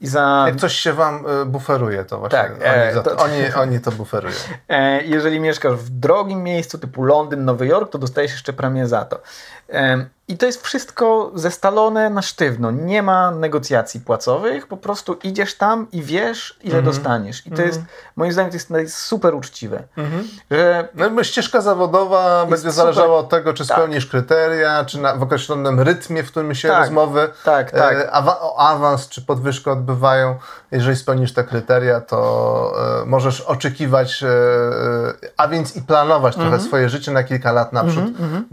I 0.00 0.06
za... 0.06 0.44
Jak 0.46 0.56
coś 0.56 0.74
się 0.76 0.92
wam 0.92 1.24
e, 1.26 1.44
buferuje, 1.44 2.04
to 2.04 2.18
właśnie 2.18 2.38
tak, 2.38 2.52
oni, 2.52 2.62
e, 2.64 3.02
to, 3.02 3.16
oni, 3.16 3.54
oni, 3.54 3.80
to 3.80 3.92
buferują. 3.92 4.34
E, 4.68 5.02
jeżeli 5.02 5.40
mieszkasz 5.40 5.74
w 5.74 5.90
drogim 5.90 6.42
miejscu 6.42 6.78
typu 6.78 7.02
Londyn, 7.02 7.44
Nowy 7.44 7.66
Jork, 7.66 7.92
to 7.92 7.98
dostajesz 7.98 8.32
jeszcze 8.32 8.52
premię 8.52 8.86
za 8.86 9.04
to. 9.04 9.20
E, 10.28 10.32
i 10.32 10.36
to 10.36 10.46
jest 10.46 10.62
wszystko 10.62 11.30
zestalone 11.34 12.10
na 12.10 12.22
sztywno. 12.22 12.70
Nie 12.70 13.02
ma 13.02 13.30
negocjacji 13.30 14.00
płacowych, 14.00 14.66
po 14.66 14.76
prostu 14.76 15.16
idziesz 15.22 15.54
tam 15.54 15.86
i 15.92 16.02
wiesz, 16.02 16.58
ile 16.62 16.78
mm 16.78 16.84
-hmm. 16.84 16.94
dostaniesz. 16.94 17.46
I 17.46 17.50
to 17.50 17.62
jest, 17.62 17.78
mhm. 17.78 17.96
moim 18.16 18.32
zdaniem, 18.32 18.52
to 18.68 18.78
jest, 18.78 18.96
super 18.96 19.34
uczciwe. 19.34 19.82
Mm 19.96 20.10
-hmm. 20.10 20.22
że 20.50 20.88
no, 21.10 21.24
ścieżka 21.24 21.60
zawodowa 21.60 22.46
będzie 22.46 22.70
zależała 22.70 23.16
od 23.16 23.28
tego, 23.28 23.52
czy 23.52 23.66
tak. 23.66 23.76
spełnisz 23.76 24.06
kryteria, 24.06 24.84
czy 24.84 24.98
na, 24.98 25.16
w 25.16 25.22
określonym 25.22 25.80
rytmie, 25.80 26.22
w 26.22 26.30
którym 26.30 26.54
się 26.54 26.68
tak. 26.68 26.80
rozmowy 26.80 27.28
tak, 27.44 27.70
tak. 27.70 27.96
E, 27.96 28.10
awa 28.10 28.40
o 28.40 28.58
awans 28.58 29.08
czy 29.08 29.22
podwyżkę 29.22 29.72
odbywają. 29.72 30.36
Jeżeli 30.70 30.96
spełnisz 30.96 31.32
te 31.32 31.44
kryteria, 31.44 32.00
to 32.00 32.72
e, 33.02 33.06
możesz 33.06 33.40
oczekiwać, 33.40 34.22
e, 34.22 34.28
a 35.36 35.48
więc 35.48 35.76
i 35.76 35.82
planować 35.82 36.34
mm 36.34 36.46
-hmm. 36.46 36.50
trochę 36.50 36.54
mhm. 36.54 36.68
swoje 36.68 36.88
życie 36.88 37.12
na 37.12 37.22
kilka 37.22 37.52
lat 37.52 37.72
naprzód. 37.72 38.04
Mhm, 38.04 38.44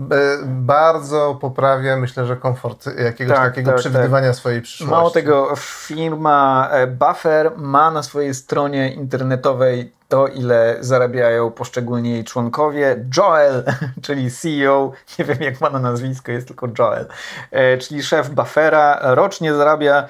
bardzo 0.46 1.38
poprawnie 1.42 1.65
poprawia, 1.66 1.98
myślę, 1.98 2.26
że 2.26 2.36
komfort 2.36 2.86
jakiegoś 3.00 3.38
tak, 3.38 3.50
takiego 3.50 3.72
tak, 3.72 3.80
przewidywania 3.80 4.28
tak. 4.28 4.36
swojej 4.36 4.62
przyszłości. 4.62 4.92
Mało 4.92 5.10
tego, 5.10 5.54
firma 5.58 6.70
e, 6.72 6.88
Buffer 6.88 7.52
ma 7.58 7.92
na 7.92 8.04
swojej 8.04 8.34
stronie 8.34 8.94
internetowej 8.94 9.94
to, 10.08 10.28
ile 10.28 10.78
zarabiają 10.80 11.52
poszczególni 11.52 12.12
jej 12.12 12.24
członkowie. 12.24 13.06
Joel, 13.18 13.64
czyli 14.06 14.32
CEO, 14.32 14.92
nie 15.20 15.26
wiem 15.26 15.38
jak 15.42 15.62
ma 15.62 15.70
na 15.70 15.80
nazwisko, 15.80 16.32
jest 16.32 16.48
tylko 16.48 16.68
Joel, 16.80 17.08
e, 17.52 17.78
czyli 17.78 18.04
szef 18.04 18.30
Buffera, 18.30 19.00
rocznie 19.02 19.54
zarabia 19.54 20.08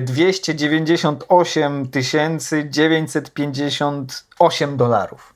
298 0.00 1.88
958 1.90 4.76
dolarów 4.76 5.35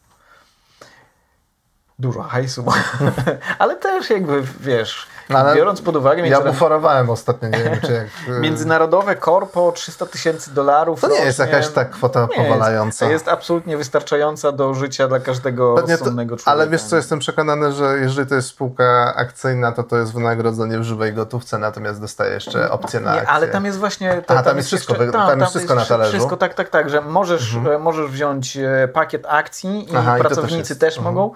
dużo 2.00 2.22
hajsu, 2.22 2.64
ale 3.58 3.76
też 3.76 4.10
jakby, 4.10 4.42
wiesz, 4.60 5.06
no, 5.30 5.38
ale 5.38 5.56
biorąc 5.56 5.82
pod 5.82 5.96
uwagę... 5.96 6.28
Ja 6.28 6.40
buforowałem 6.40 7.10
ostatnio, 7.10 7.48
nie 7.48 7.58
wiem 7.58 7.80
czy 7.86 7.92
jak... 7.92 8.06
Międzynarodowe 8.40 9.16
korpo 9.16 9.72
300 9.72 10.06
tysięcy 10.06 10.54
dolarów 10.54 11.00
To 11.00 11.06
nie 11.06 11.10
rocznie, 11.10 11.26
jest 11.26 11.38
jakaś 11.38 11.68
tak 11.68 11.90
kwota 11.90 12.28
powalająca. 12.36 13.04
Jest, 13.04 13.12
jest 13.12 13.28
absolutnie 13.28 13.76
wystarczająca 13.76 14.52
do 14.52 14.74
życia 14.74 15.08
dla 15.08 15.20
każdego 15.20 15.74
Pewnie 15.74 15.96
rozsądnego 15.96 16.36
człowieka. 16.36 16.50
Ale 16.50 16.68
wiesz 16.68 16.82
co, 16.82 16.96
jestem 16.96 17.18
przekonany, 17.18 17.72
że 17.72 17.98
jeżeli 17.98 18.28
to 18.28 18.34
jest 18.34 18.48
spółka 18.48 19.14
akcyjna, 19.16 19.72
to 19.72 19.82
to 19.82 19.96
jest 19.96 20.12
wynagrodzenie 20.12 20.78
w 20.78 20.82
żywej 20.82 21.14
gotówce, 21.14 21.58
natomiast 21.58 22.00
dostaje 22.00 22.34
jeszcze 22.34 22.70
opcję 22.70 23.00
na 23.00 23.10
akcję. 23.10 23.22
Nie, 23.22 23.28
ale 23.28 23.48
tam 23.48 23.64
jest 23.64 23.78
właśnie... 23.78 24.22
To, 24.26 24.34
A, 24.34 24.36
tam, 24.36 24.44
tam 24.44 24.56
jest 24.56 24.68
wszystko, 24.68 24.94
jeszcze, 24.94 25.12
tam, 25.12 25.28
tam 25.28 25.40
jest 25.40 25.50
wszystko 25.50 25.74
na 25.74 25.84
talerzu? 25.84 26.12
Wszystko, 26.12 26.36
tak, 26.36 26.54
tak, 26.54 26.68
tak, 26.68 26.90
że 26.90 27.00
możesz, 27.00 27.54
mhm. 27.54 27.76
E, 27.76 27.78
możesz 27.78 28.10
wziąć 28.10 28.56
e, 28.56 28.88
pakiet 28.92 29.26
akcji 29.28 29.92
i 29.92 29.96
Aha, 29.96 30.16
pracownicy 30.18 30.74
i 30.74 30.76
też, 30.76 30.78
też 30.78 30.98
mhm. 30.98 31.14
mogą, 31.14 31.34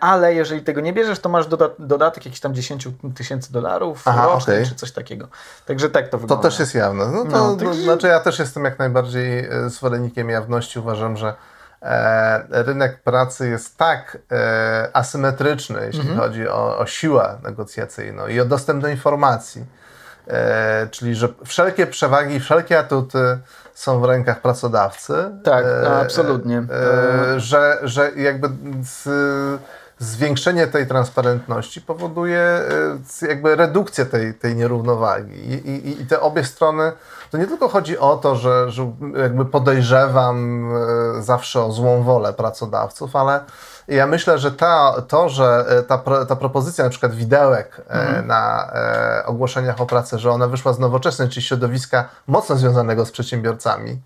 ale 0.00 0.34
jeżeli 0.34 0.62
tego 0.62 0.80
nie 0.80 0.92
bierzesz, 0.92 1.18
to 1.18 1.28
masz 1.28 1.46
doda 1.46 1.68
dodatek 1.78 2.24
jakiś 2.26 2.40
tam 2.40 2.54
10 2.54 2.88
tysięcy 3.14 3.52
dolarów 3.52 4.02
Aha, 4.04 4.26
rocznie, 4.26 4.54
okay. 4.54 4.66
czy 4.66 4.74
coś 4.74 4.92
takiego. 4.92 5.28
Także 5.66 5.90
tak 5.90 6.08
to 6.08 6.18
wygląda. 6.18 6.42
To 6.42 6.50
też 6.50 6.58
jest 6.60 6.74
jawne. 6.74 7.06
No 7.06 7.24
to, 7.24 7.30
no, 7.30 7.56
to, 7.56 7.74
znaczy 7.74 8.06
ja 8.06 8.20
też 8.20 8.38
jestem 8.38 8.64
jak 8.64 8.78
najbardziej 8.78 9.38
e, 9.38 9.70
zwolennikiem 9.70 10.30
jawności. 10.30 10.78
Uważam, 10.78 11.16
że 11.16 11.34
e, 11.82 12.62
rynek 12.62 13.02
pracy 13.02 13.48
jest 13.48 13.76
tak 13.76 14.18
e, 14.32 14.90
asymetryczny, 14.92 15.86
jeśli 15.86 16.00
mhm. 16.00 16.18
chodzi 16.18 16.48
o, 16.48 16.78
o 16.78 16.86
siłę 16.86 17.38
negocjacyjną 17.42 18.26
i 18.26 18.40
o 18.40 18.44
dostęp 18.44 18.82
do 18.82 18.88
informacji. 18.88 19.66
E, 20.28 20.88
czyli, 20.90 21.14
że 21.14 21.28
wszelkie 21.44 21.86
przewagi, 21.86 22.40
wszelkie 22.40 22.78
atuty 22.78 23.38
są 23.74 24.00
w 24.00 24.04
rękach 24.04 24.40
pracodawcy. 24.40 25.14
Tak, 25.44 25.64
e, 25.64 26.00
absolutnie. 26.00 26.58
E, 26.58 27.40
że, 27.40 27.78
że 27.82 28.12
jakby 28.16 28.48
z, 28.82 29.08
zwiększenie 29.98 30.66
tej 30.66 30.86
transparentności 30.86 31.80
powoduje 31.80 32.40
e, 33.22 33.28
jakby 33.28 33.56
redukcję 33.56 34.06
tej, 34.06 34.34
tej 34.34 34.56
nierównowagi. 34.56 35.34
I, 35.34 35.70
i, 35.70 36.02
I 36.02 36.06
te 36.06 36.20
obie 36.20 36.44
strony, 36.44 36.92
to 37.30 37.38
nie 37.38 37.46
tylko 37.46 37.68
chodzi 37.68 37.98
o 37.98 38.16
to, 38.16 38.36
że, 38.36 38.70
że 38.70 38.92
jakby 39.16 39.44
podejrzewam 39.44 40.68
e, 41.18 41.22
zawsze 41.22 41.64
o 41.64 41.72
złą 41.72 42.02
wolę 42.02 42.32
pracodawców, 42.32 43.16
ale 43.16 43.40
ja 43.88 44.06
myślę, 44.06 44.38
że 44.38 44.52
ta, 44.52 44.94
to, 45.08 45.28
że 45.28 45.64
e, 45.68 45.82
ta, 45.82 45.98
ta 46.28 46.36
propozycja 46.36 46.84
na 46.84 46.90
przykład 46.90 47.14
widełek 47.14 47.80
e, 47.88 47.92
mhm. 47.92 48.26
na 48.26 48.72
e, 48.74 49.26
ogłoszeniach 49.26 49.80
o 49.80 49.86
pracę, 49.86 50.18
że 50.18 50.30
ona 50.30 50.46
wyszła 50.46 50.72
z 50.72 50.78
nowoczesnej, 50.78 51.28
czyli 51.28 51.42
środowiska 51.42 52.08
mocno 52.26 52.56
związanego 52.56 53.04
z 53.06 53.10
przedsiębiorcami, 53.10 54.00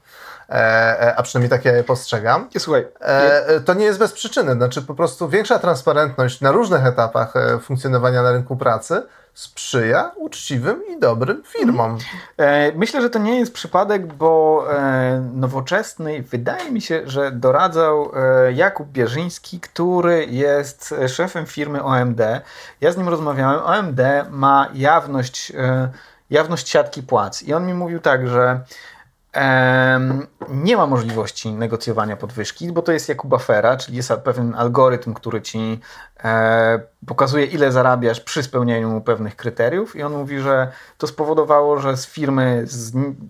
a 1.17 1.23
przynajmniej 1.23 1.51
tak 1.51 1.65
ja 1.65 1.73
je 1.73 1.85
postrzegam. 1.85 2.49
Słuchaj, 2.59 2.89
to 3.65 3.75
nie 3.75 3.85
jest 3.85 3.99
bez 3.99 4.13
przyczyny. 4.13 4.53
Znaczy 4.53 4.83
po 4.83 4.95
prostu 4.95 5.29
większa 5.29 5.59
transparentność 5.59 6.41
na 6.41 6.53
różnych 6.53 6.87
etapach 6.87 7.35
funkcjonowania 7.63 8.23
na 8.23 8.33
rynku 8.33 8.57
pracy 8.57 9.03
sprzyja 9.37 10.13
uczciwym 10.17 10.83
i 10.87 11.01
dobrym 11.01 11.43
firmom. 11.45 11.91
Mhm. 11.91 12.19
E, 12.37 12.73
myślę, 12.73 13.03
że 13.03 13.11
to 13.11 13.19
nie 13.19 13.39
jest 13.39 13.53
przypadek, 13.53 14.07
bo 14.15 14.65
e, 14.73 15.31
nowoczesny, 15.35 16.23
wydaje 16.23 16.71
mi 16.71 16.81
się, 16.81 17.03
że 17.05 17.31
doradzał 17.31 18.13
e, 18.15 18.53
Jakub 18.53 18.89
Bierzyński, 18.89 19.61
który 19.61 20.27
jest 20.27 20.95
szefem 21.09 21.47
firmy 21.47 21.83
OMD. 21.83 22.21
Ja 22.81 22.93
z 22.93 22.97
nim 22.97 23.09
rozmawiałem. 23.09 23.61
OMD 23.61 24.01
ma 24.31 24.69
jawność, 24.75 25.53
jawność 26.31 26.69
siatki 26.69 27.03
płac 27.03 27.43
i 27.43 27.55
on 27.55 27.67
mi 27.67 27.75
mówił 27.75 28.01
tak, 28.01 28.29
że 28.29 28.61
nie 30.49 30.77
ma 30.77 30.87
możliwości 30.87 31.53
negocjowania 31.53 32.17
podwyżki, 32.17 32.73
bo 32.73 32.83
to 32.83 32.93
jest 32.93 33.09
jak 33.09 33.25
u 33.25 33.29
buffera, 33.29 33.77
czyli 33.77 33.97
jest 33.97 34.13
pewien 34.13 34.55
algorytm, 34.55 35.15
który 35.15 35.43
ci 35.43 35.81
e, 36.25 36.81
pokazuje, 37.07 37.45
ile 37.45 37.73
zarabiasz 37.73 38.21
przy 38.21 38.43
spełnieniu 38.43 39.01
pewnych 39.01 39.37
kryteriów, 39.37 39.97
i 39.97 40.03
on 40.03 40.13
mówi, 40.13 40.41
że 40.41 40.73
to 40.99 41.07
spowodowało, 41.07 41.79
że 41.79 41.97
z 41.97 42.07
firmy 42.07 42.65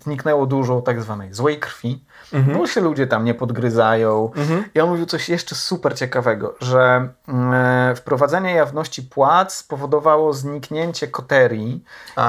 zniknęło 0.05 0.47
dużo 0.47 0.81
tak 0.81 1.03
zwanej 1.03 1.35
złej 1.35 1.61
krwi, 1.61 2.05
mhm. 2.33 2.59
bo 2.59 2.67
się 2.67 2.81
ludzie 2.81 3.07
tam 3.07 3.25
nie 3.25 3.35
podgryzają. 3.35 4.33
Mhm. 4.37 4.65
I 4.75 4.81
on 4.81 4.89
mówił 4.89 5.07
coś 5.07 5.29
jeszcze 5.29 5.55
super 5.55 5.99
ciekawego, 5.99 6.55
że 6.61 7.09
e, 7.29 7.95
wprowadzenie 7.97 8.55
jawności 8.55 9.03
płac 9.03 9.55
spowodowało 9.55 10.33
zniknięcie 10.33 11.09
koterii 11.09 11.85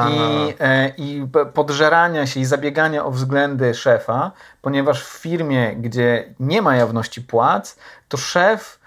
i, 0.10 0.54
e, 0.60 0.90
i 0.98 1.28
podżerania 1.54 2.28
się 2.28 2.40
i 2.40 2.46
zabiegania 2.46 3.06
o 3.06 3.12
względy 3.12 3.74
szefa, 3.74 4.32
ponieważ 4.62 5.04
w 5.04 5.10
firmie, 5.10 5.76
gdzie 5.76 6.34
nie 6.40 6.62
ma 6.62 6.76
jawności 6.76 7.22
płac, 7.22 7.76
to 8.08 8.18
szef 8.18 8.80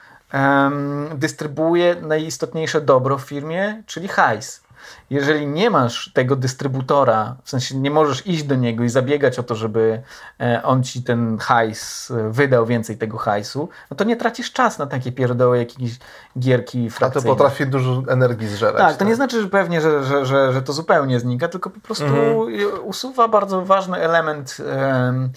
dystrybuuje 1.14 1.96
najistotniejsze 2.02 2.80
dobro 2.80 3.18
w 3.18 3.22
firmie, 3.22 3.82
czyli 3.86 4.08
hajs 4.08 4.62
jeżeli 5.10 5.46
nie 5.46 5.70
masz 5.70 6.12
tego 6.14 6.36
dystrybutora, 6.36 7.36
w 7.44 7.50
sensie 7.50 7.76
nie 7.76 7.90
możesz 7.90 8.26
iść 8.26 8.42
do 8.42 8.54
niego 8.54 8.84
i 8.84 8.88
zabiegać 8.88 9.38
o 9.38 9.42
to, 9.42 9.54
żeby 9.54 10.02
e, 10.40 10.62
on 10.64 10.82
ci 10.82 11.02
ten 11.02 11.38
hajs 11.38 12.10
e, 12.10 12.30
wydał 12.30 12.66
więcej 12.66 12.98
tego 12.98 13.18
hajsu, 13.18 13.68
no 13.90 13.96
to 13.96 14.04
nie 14.04 14.16
tracisz 14.16 14.52
czas 14.52 14.78
na 14.78 14.86
takie 14.86 15.12
pierdoły, 15.12 15.58
jakieś 15.58 15.98
gierki 16.38 16.90
frakcyjne. 16.90 17.30
A 17.30 17.34
to 17.34 17.36
potrafi 17.36 17.66
dużo 17.66 18.02
energii 18.08 18.48
zżerać. 18.48 18.82
Tak, 18.82 18.92
to 18.92 18.98
tak? 18.98 19.08
nie 19.08 19.14
znaczy 19.14 19.42
że 19.42 19.48
pewnie, 19.48 19.80
że, 19.80 20.04
że, 20.04 20.26
że, 20.26 20.52
że 20.52 20.62
to 20.62 20.72
zupełnie 20.72 21.20
znika, 21.20 21.48
tylko 21.48 21.70
po 21.70 21.80
prostu 21.80 22.04
mhm. 22.04 22.48
usuwa 22.84 23.28
bardzo 23.28 23.64
ważny 23.64 23.96
element 23.96 24.56
um, 24.58 25.30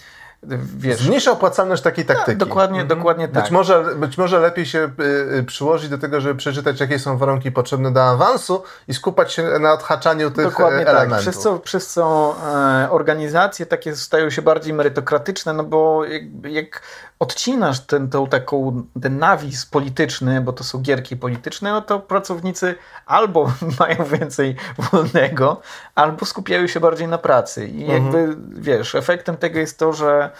wiesz... 0.76 0.98
Zmniejsza 0.98 1.32
opłacalność 1.32 1.82
takiej 1.82 2.04
taktyki. 2.04 2.26
Tak, 2.26 2.36
dokładnie, 2.36 2.80
mhm. 2.80 2.98
dokładnie 2.98 3.28
tak. 3.28 3.42
Być 3.42 3.50
może, 3.50 3.84
być 3.96 4.18
może 4.18 4.40
lepiej 4.40 4.66
się 4.66 4.90
y, 5.00 5.04
y, 5.38 5.44
przyłożyć 5.44 5.88
do 5.88 5.98
tego, 5.98 6.20
żeby 6.20 6.34
przeczytać, 6.34 6.80
jakie 6.80 6.98
są 6.98 7.18
warunki 7.18 7.52
potrzebne 7.52 7.92
do 7.92 8.04
awansu 8.04 8.62
i 8.88 8.94
skupać 8.94 9.32
się 9.32 9.42
na 9.42 9.72
odhaczaniu 9.72 10.30
tych 10.30 10.44
dokładnie 10.44 10.82
e, 10.82 10.84
tak. 10.84 10.94
elementów. 10.94 11.24
Tak. 11.24 11.32
Przez 11.32 11.42
co, 11.42 11.58
przez 11.58 11.86
co 11.86 12.36
e, 12.54 12.90
organizacje 12.90 13.66
takie 13.66 13.96
stają 13.96 14.30
się 14.30 14.42
bardziej 14.42 14.74
merytokratyczne, 14.74 15.52
no 15.52 15.64
bo 15.64 16.04
jak, 16.04 16.22
jak 16.44 16.82
odcinasz 17.24 17.80
ten, 17.80 18.10
tą 18.10 18.26
taką, 18.26 18.82
ten 19.02 19.18
nawis 19.18 19.66
polityczny, 19.66 20.40
bo 20.40 20.52
to 20.52 20.64
są 20.64 20.80
gierki 20.82 21.16
polityczne, 21.16 21.72
no 21.72 21.82
to 21.82 22.00
pracownicy 22.00 22.74
albo 23.06 23.52
mają 23.80 24.04
więcej 24.04 24.56
wolnego, 24.78 25.60
albo 25.94 26.26
skupiają 26.26 26.66
się 26.66 26.80
bardziej 26.80 27.08
na 27.08 27.18
pracy. 27.18 27.68
I 27.68 27.82
mhm. 27.84 28.02
jakby, 28.02 28.36
wiesz, 28.60 28.94
efektem 28.94 29.36
tego 29.36 29.58
jest 29.58 29.78
to, 29.78 29.92
że 29.92 30.30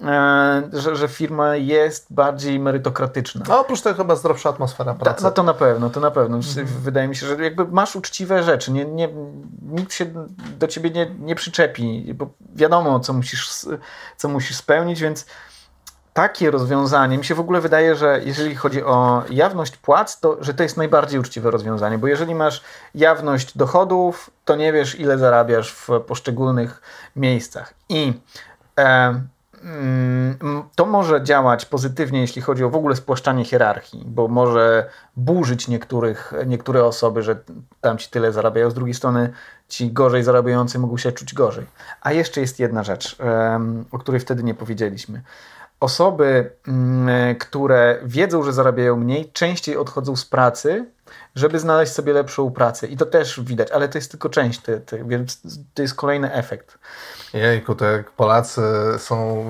e, 0.00 0.62
że, 0.72 0.96
że 0.96 1.08
firma 1.08 1.56
jest 1.56 2.06
bardziej 2.10 2.58
merytokratyczna. 2.58 3.44
A 3.48 3.60
oprócz 3.60 3.80
tego 3.80 3.96
chyba 3.96 4.16
zdrowsza 4.16 4.48
atmosfera 4.48 4.94
pracy. 4.94 5.22
Ta, 5.22 5.28
no 5.28 5.30
to 5.30 5.42
na 5.42 5.54
pewno, 5.54 5.90
to 5.90 6.00
na 6.00 6.10
pewno. 6.10 6.36
Mhm. 6.36 6.66
Wydaje 6.66 7.08
mi 7.08 7.16
się, 7.16 7.26
że 7.26 7.44
jakby 7.44 7.64
masz 7.64 7.96
uczciwe 7.96 8.42
rzeczy, 8.42 8.72
nie, 8.72 8.84
nie, 8.84 9.08
nikt 9.62 9.92
się 9.92 10.06
do 10.58 10.66
ciebie 10.66 10.90
nie, 10.90 11.10
nie 11.18 11.34
przyczepi, 11.34 12.14
bo 12.14 12.30
wiadomo, 12.54 13.00
co 13.00 13.12
musisz, 13.12 13.66
co 14.16 14.28
musisz 14.28 14.56
spełnić, 14.56 15.00
więc 15.00 15.26
takie 16.14 16.50
rozwiązanie, 16.50 17.18
mi 17.18 17.24
się 17.24 17.34
w 17.34 17.40
ogóle 17.40 17.60
wydaje, 17.60 17.94
że 17.94 18.20
jeżeli 18.24 18.54
chodzi 18.54 18.82
o 18.82 19.22
jawność 19.30 19.76
płac, 19.76 20.20
to 20.20 20.36
że 20.40 20.54
to 20.54 20.62
jest 20.62 20.76
najbardziej 20.76 21.20
uczciwe 21.20 21.50
rozwiązanie, 21.50 21.98
bo 21.98 22.06
jeżeli 22.06 22.34
masz 22.34 22.62
jawność 22.94 23.56
dochodów, 23.56 24.30
to 24.44 24.56
nie 24.56 24.72
wiesz, 24.72 25.00
ile 25.00 25.18
zarabiasz 25.18 25.72
w 25.72 25.88
poszczególnych 26.06 26.82
miejscach. 27.16 27.74
I 27.88 28.12
e, 28.78 29.20
mm, 29.62 30.38
to 30.74 30.86
może 30.86 31.22
działać 31.22 31.64
pozytywnie, 31.64 32.20
jeśli 32.20 32.42
chodzi 32.42 32.64
o 32.64 32.70
w 32.70 32.76
ogóle 32.76 32.96
spłaszczanie 32.96 33.44
hierarchii, 33.44 34.02
bo 34.06 34.28
może 34.28 34.90
burzyć 35.16 35.68
niektórych, 35.68 36.32
niektóre 36.46 36.84
osoby, 36.84 37.22
że 37.22 37.36
tam 37.80 37.98
ci 37.98 38.10
tyle 38.10 38.32
zarabiają. 38.32 38.70
Z 38.70 38.74
drugiej 38.74 38.94
strony 38.94 39.32
ci 39.68 39.92
gorzej 39.92 40.22
zarabiający 40.22 40.78
mogą 40.78 40.96
się 40.96 41.12
czuć 41.12 41.34
gorzej. 41.34 41.66
A 42.00 42.12
jeszcze 42.12 42.40
jest 42.40 42.60
jedna 42.60 42.82
rzecz, 42.82 43.16
o 43.92 43.98
której 43.98 44.20
wtedy 44.20 44.42
nie 44.42 44.54
powiedzieliśmy 44.54 45.22
osoby, 45.80 46.50
mm, 46.68 47.36
które 47.36 47.98
wiedzą, 48.04 48.42
że 48.42 48.52
zarabiają 48.52 48.96
mniej, 48.96 49.30
częściej 49.32 49.76
odchodzą 49.76 50.16
z 50.16 50.24
pracy, 50.24 50.86
żeby 51.34 51.58
znaleźć 51.58 51.92
sobie 51.92 52.12
lepszą 52.12 52.50
pracę. 52.50 52.86
I 52.86 52.96
to 52.96 53.06
też 53.06 53.40
widać, 53.40 53.70
ale 53.70 53.88
to 53.88 53.98
jest 53.98 54.10
tylko 54.10 54.28
część, 54.28 54.60
te, 54.60 54.80
te, 54.80 55.04
więc 55.04 55.40
to 55.74 55.82
jest 55.82 55.94
kolejny 55.94 56.32
efekt. 56.32 56.78
Jejku, 57.34 57.74
to 57.74 57.84
jak 57.84 58.10
Polacy 58.10 58.62
są 58.98 59.44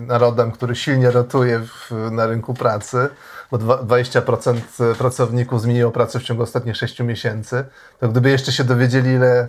narodem, 0.00 0.52
który 0.52 0.76
silnie 0.76 1.10
rotuje 1.10 1.60
w, 1.60 2.10
na 2.10 2.26
rynku 2.26 2.54
pracy, 2.54 3.08
bo 3.50 3.58
20% 3.58 4.94
pracowników 4.94 5.62
zmieniło 5.62 5.90
pracę 5.90 6.20
w 6.20 6.22
ciągu 6.22 6.42
ostatnich 6.42 6.76
6 6.76 7.00
miesięcy, 7.00 7.64
to 8.00 8.08
gdyby 8.08 8.30
jeszcze 8.30 8.52
się 8.52 8.64
dowiedzieli, 8.64 9.10
ile 9.10 9.48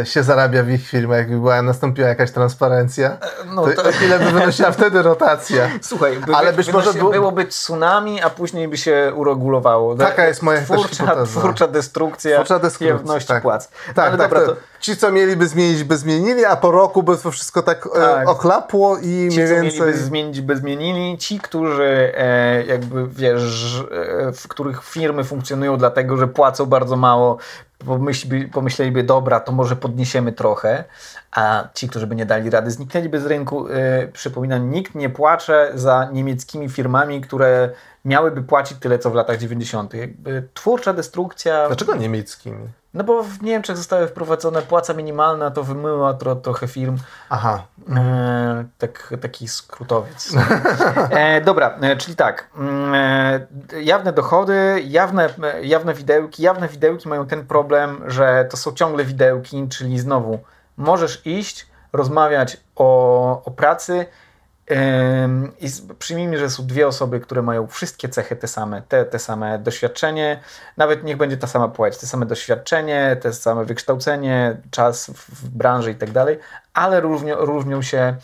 e, 0.00 0.06
się 0.06 0.22
zarabia 0.22 0.62
w 0.62 0.70
ich 0.70 0.88
firmach, 0.88 1.18
jakby 1.18 1.36
była, 1.36 1.62
nastąpiła 1.62 2.08
jakaś 2.08 2.30
transparencja, 2.30 3.10
e, 3.10 3.18
no 3.54 3.66
to, 3.66 3.82
to 3.82 3.90
ile 4.04 4.18
by 4.18 4.30
wynosiła 4.30 4.70
wtedy 4.70 5.02
rotacja? 5.02 5.70
Słuchaj, 5.82 6.16
by, 6.16 6.34
Ale 6.34 6.52
być 6.52 6.72
może 6.72 6.92
było... 6.94 7.10
byłoby 7.10 7.46
tsunami, 7.46 8.22
a 8.22 8.30
później 8.30 8.68
by 8.68 8.76
się 8.76 9.12
uregulowało. 9.16 9.96
Taka 9.96 10.26
jest 10.26 10.42
moja 10.42 10.60
twórcza, 11.04 11.40
twórcza 11.40 11.68
destrukcja, 11.68 12.34
twórcza 12.34 12.58
destrukcja 12.58 13.26
tak. 13.26 13.42
płac. 13.42 13.68
Tak, 13.94 14.08
Ale 14.08 14.18
tak, 14.18 14.30
dobra, 14.30 14.46
to... 14.46 14.56
Ci, 14.80 14.96
co 14.96 15.12
mieliby 15.12 15.48
zmienić, 15.48 15.84
by 15.84 15.96
zmienili, 15.96 16.44
a 16.44 16.56
po 16.56 16.70
roku 16.70 17.02
by 17.02 17.16
to 17.16 17.30
wszystko 17.30 17.62
tak, 17.62 17.86
e, 17.86 18.00
tak. 18.00 18.28
ochlapło 18.28 18.98
i 18.98 19.02
ci, 19.02 19.36
mniej 19.36 19.48
więcej... 19.48 19.70
Ci, 19.70 19.78
co 19.78 19.84
mieliby 19.84 20.04
zmienić, 20.04 20.40
by 20.40 20.56
zmienili. 20.56 21.18
Ci, 21.18 21.40
którzy 21.40 22.12
e, 22.16 22.64
jakby, 22.64 23.08
wiesz, 23.08 23.84
e, 23.90 24.32
w 24.32 24.48
których 24.48 24.84
firmy 24.84 25.24
funkcjonują 25.24 25.76
dlatego, 25.76 26.16
że 26.16 26.28
płacą 26.28 26.66
bardzo 26.66 26.96
mało, 26.96 27.38
pomyśleliby, 28.52 29.02
dobra, 29.02 29.40
to 29.40 29.52
może 29.52 29.76
podniesiemy 29.76 30.32
trochę, 30.32 30.84
a 31.30 31.68
ci, 31.74 31.88
którzy 31.88 32.06
by 32.06 32.14
nie 32.14 32.26
dali 32.26 32.50
rady, 32.50 32.70
zniknęliby 32.70 33.20
z 33.20 33.26
rynku. 33.26 33.68
E, 33.68 34.08
przypominam, 34.08 34.70
nikt 34.70 34.94
nie 34.94 35.10
płacze 35.10 35.70
za 35.74 36.08
niemieckimi 36.12 36.68
firmami, 36.68 37.20
które 37.20 37.70
miałyby 38.04 38.42
płacić 38.42 38.78
tyle, 38.78 38.98
co 38.98 39.10
w 39.10 39.14
latach 39.14 39.38
90. 39.38 39.94
Jakby 39.94 40.48
twórcza 40.54 40.92
destrukcja... 40.92 41.66
Dlaczego 41.66 41.94
niemieckimi? 41.94 42.68
No 42.94 43.04
bo 43.04 43.22
w 43.22 43.42
Niemczech 43.42 43.76
zostały 43.76 44.08
wprowadzone 44.08 44.62
płaca 44.62 44.94
minimalna, 44.94 45.50
to 45.50 45.64
wymyła 45.64 46.14
tro, 46.14 46.36
trochę 46.36 46.68
firm. 46.68 46.96
Aha. 47.30 47.62
E, 47.96 48.64
tak, 48.78 49.14
taki 49.20 49.48
skrótowiec. 49.48 50.34
E, 51.10 51.40
dobra, 51.40 51.78
e, 51.80 51.96
czyli 51.96 52.16
tak. 52.16 52.50
Mm, 52.56 52.94
e, 52.94 53.82
jawne 53.82 54.12
dochody, 54.12 54.82
jawne, 54.86 55.28
jawne 55.62 55.94
widełki. 55.94 56.42
Jawne 56.42 56.68
widełki 56.68 57.08
mają 57.08 57.26
ten 57.26 57.46
problem, 57.46 58.02
że 58.06 58.46
to 58.50 58.56
są 58.56 58.72
ciągle 58.72 59.04
widełki, 59.04 59.68
czyli 59.68 59.98
znowu 59.98 60.38
możesz 60.78 61.26
iść, 61.26 61.66
rozmawiać 61.92 62.56
o, 62.76 63.42
o 63.44 63.50
pracy 63.50 64.06
i 65.60 65.68
przyjmijmy, 65.98 66.38
że 66.38 66.50
są 66.50 66.66
dwie 66.66 66.86
osoby, 66.86 67.20
które 67.20 67.42
mają 67.42 67.66
wszystkie 67.66 68.08
cechy 68.08 68.36
te 68.36 68.48
same, 68.48 68.82
te, 68.82 69.04
te 69.04 69.18
same 69.18 69.58
doświadczenie, 69.58 70.40
nawet 70.76 71.04
niech 71.04 71.16
będzie 71.16 71.36
ta 71.36 71.46
sama 71.46 71.68
płeć, 71.68 71.98
te 71.98 72.06
same 72.06 72.26
doświadczenie, 72.26 73.16
te 73.20 73.32
same 73.32 73.64
wykształcenie, 73.64 74.56
czas 74.70 75.10
w 75.10 75.48
branży 75.48 75.90
i 75.90 75.94
tak 75.94 76.10
dalej, 76.10 76.38
ale 76.74 77.00
różnią, 77.00 77.36
różnią 77.36 77.82
się 77.82 78.16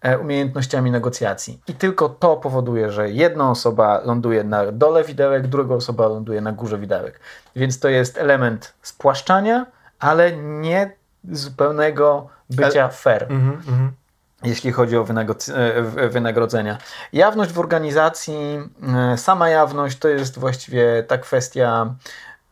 e, 0.00 0.18
umiejętnościami 0.18 0.90
negocjacji. 0.90 1.60
I 1.68 1.74
tylko 1.74 2.08
to 2.08 2.36
powoduje, 2.36 2.90
że 2.90 3.10
jedna 3.10 3.50
osoba 3.50 4.00
ląduje 4.04 4.44
na 4.44 4.72
dole 4.72 5.04
widełek, 5.04 5.46
druga 5.46 5.74
osoba 5.74 6.08
ląduje 6.08 6.40
na 6.40 6.52
górze 6.52 6.78
widełek. 6.78 7.20
Więc 7.56 7.80
to 7.80 7.88
jest 7.88 8.18
element 8.18 8.74
spłaszczania, 8.82 9.66
ale 9.98 10.32
nie 10.36 11.01
zupełnego 11.30 12.28
bycia 12.50 12.88
fair. 12.88 13.26
Mm 13.30 13.60
-hmm, 13.60 13.88
jeśli 14.42 14.72
chodzi 14.72 14.96
o 14.96 15.06
e, 15.54 16.08
wynagrodzenia. 16.08 16.78
Jawność 17.12 17.52
w 17.52 17.58
organizacji, 17.58 18.60
e, 19.12 19.18
sama 19.18 19.48
jawność 19.48 19.98
to 19.98 20.08
jest 20.08 20.38
właściwie 20.38 21.02
ta 21.02 21.18
kwestia 21.18 21.94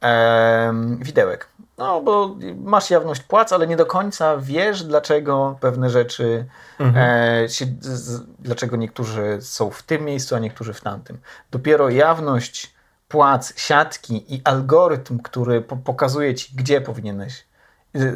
e, 0.02 0.72
widełek. 0.98 1.48
No, 1.78 2.00
bo 2.00 2.36
masz 2.56 2.90
jawność 2.90 3.22
płac, 3.22 3.52
ale 3.52 3.66
nie 3.66 3.76
do 3.76 3.86
końca 3.86 4.36
wiesz, 4.36 4.82
dlaczego 4.82 5.56
pewne 5.60 5.90
rzeczy, 5.90 6.46
mhm. 6.78 7.06
e, 7.44 7.48
się, 7.48 7.66
z, 7.80 8.22
dlaczego 8.38 8.76
niektórzy 8.76 9.38
są 9.40 9.70
w 9.70 9.82
tym 9.82 10.04
miejscu, 10.04 10.34
a 10.34 10.38
niektórzy 10.38 10.72
w 10.72 10.80
tamtym. 10.80 11.18
Dopiero 11.50 11.88
jawność 11.88 12.74
płac, 13.08 13.52
siatki 13.56 14.34
i 14.34 14.40
algorytm, 14.44 15.18
który 15.18 15.60
po 15.60 15.76
pokazuje 15.76 16.34
ci, 16.34 16.52
gdzie 16.56 16.80
powinieneś 16.80 17.44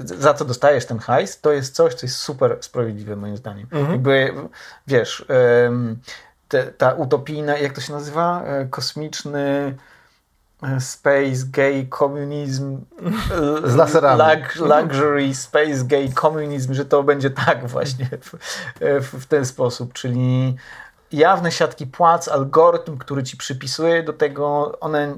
za 0.04 0.34
co 0.34 0.44
dostajesz 0.44 0.86
ten 0.86 0.98
hajs, 0.98 1.40
to 1.40 1.52
jest 1.52 1.74
coś, 1.74 1.94
co 1.94 2.06
jest 2.06 2.16
super 2.16 2.58
sprawiedliwe 2.60 3.16
moim 3.16 3.36
zdaniem. 3.36 3.66
Mhm. 3.72 3.92
Jakby, 3.92 4.34
wiesz, 4.86 5.26
te, 6.48 6.72
ta 6.72 6.92
utopijna, 6.92 7.58
jak 7.58 7.72
to 7.72 7.80
się 7.80 7.92
nazywa? 7.92 8.42
E, 8.42 8.66
kosmiczny 8.66 9.76
e, 10.62 10.80
space 10.80 11.46
gay 11.50 11.86
communism 11.98 12.80
z 13.64 13.74
laserami. 13.74 14.42
luxury 14.56 15.34
space 15.34 15.84
gay 15.84 16.08
communism, 16.20 16.74
że 16.74 16.84
to 16.84 17.02
będzie 17.02 17.30
tak 17.30 17.68
właśnie 17.68 18.08
w, 18.20 18.34
w, 18.80 19.22
w 19.22 19.26
ten 19.26 19.46
sposób, 19.46 19.92
czyli 19.92 20.56
jawne 21.12 21.52
siatki 21.52 21.86
płac, 21.86 22.28
algorytm, 22.28 22.98
który 22.98 23.22
ci 23.22 23.36
przypisuje 23.36 24.02
do 24.02 24.12
tego, 24.12 24.72
one 24.80 25.16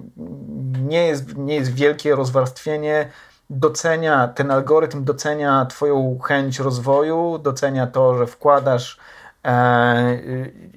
nie 0.82 1.06
jest, 1.06 1.36
nie 1.36 1.54
jest 1.54 1.74
wielkie 1.74 2.14
rozwarstwienie, 2.14 3.10
docenia, 3.50 4.28
ten 4.28 4.50
algorytm 4.50 5.04
docenia 5.04 5.66
Twoją 5.66 6.18
chęć 6.18 6.58
rozwoju, 6.58 7.38
docenia 7.38 7.86
to, 7.86 8.18
że 8.18 8.26
wkładasz 8.26 8.98
e, 9.44 10.18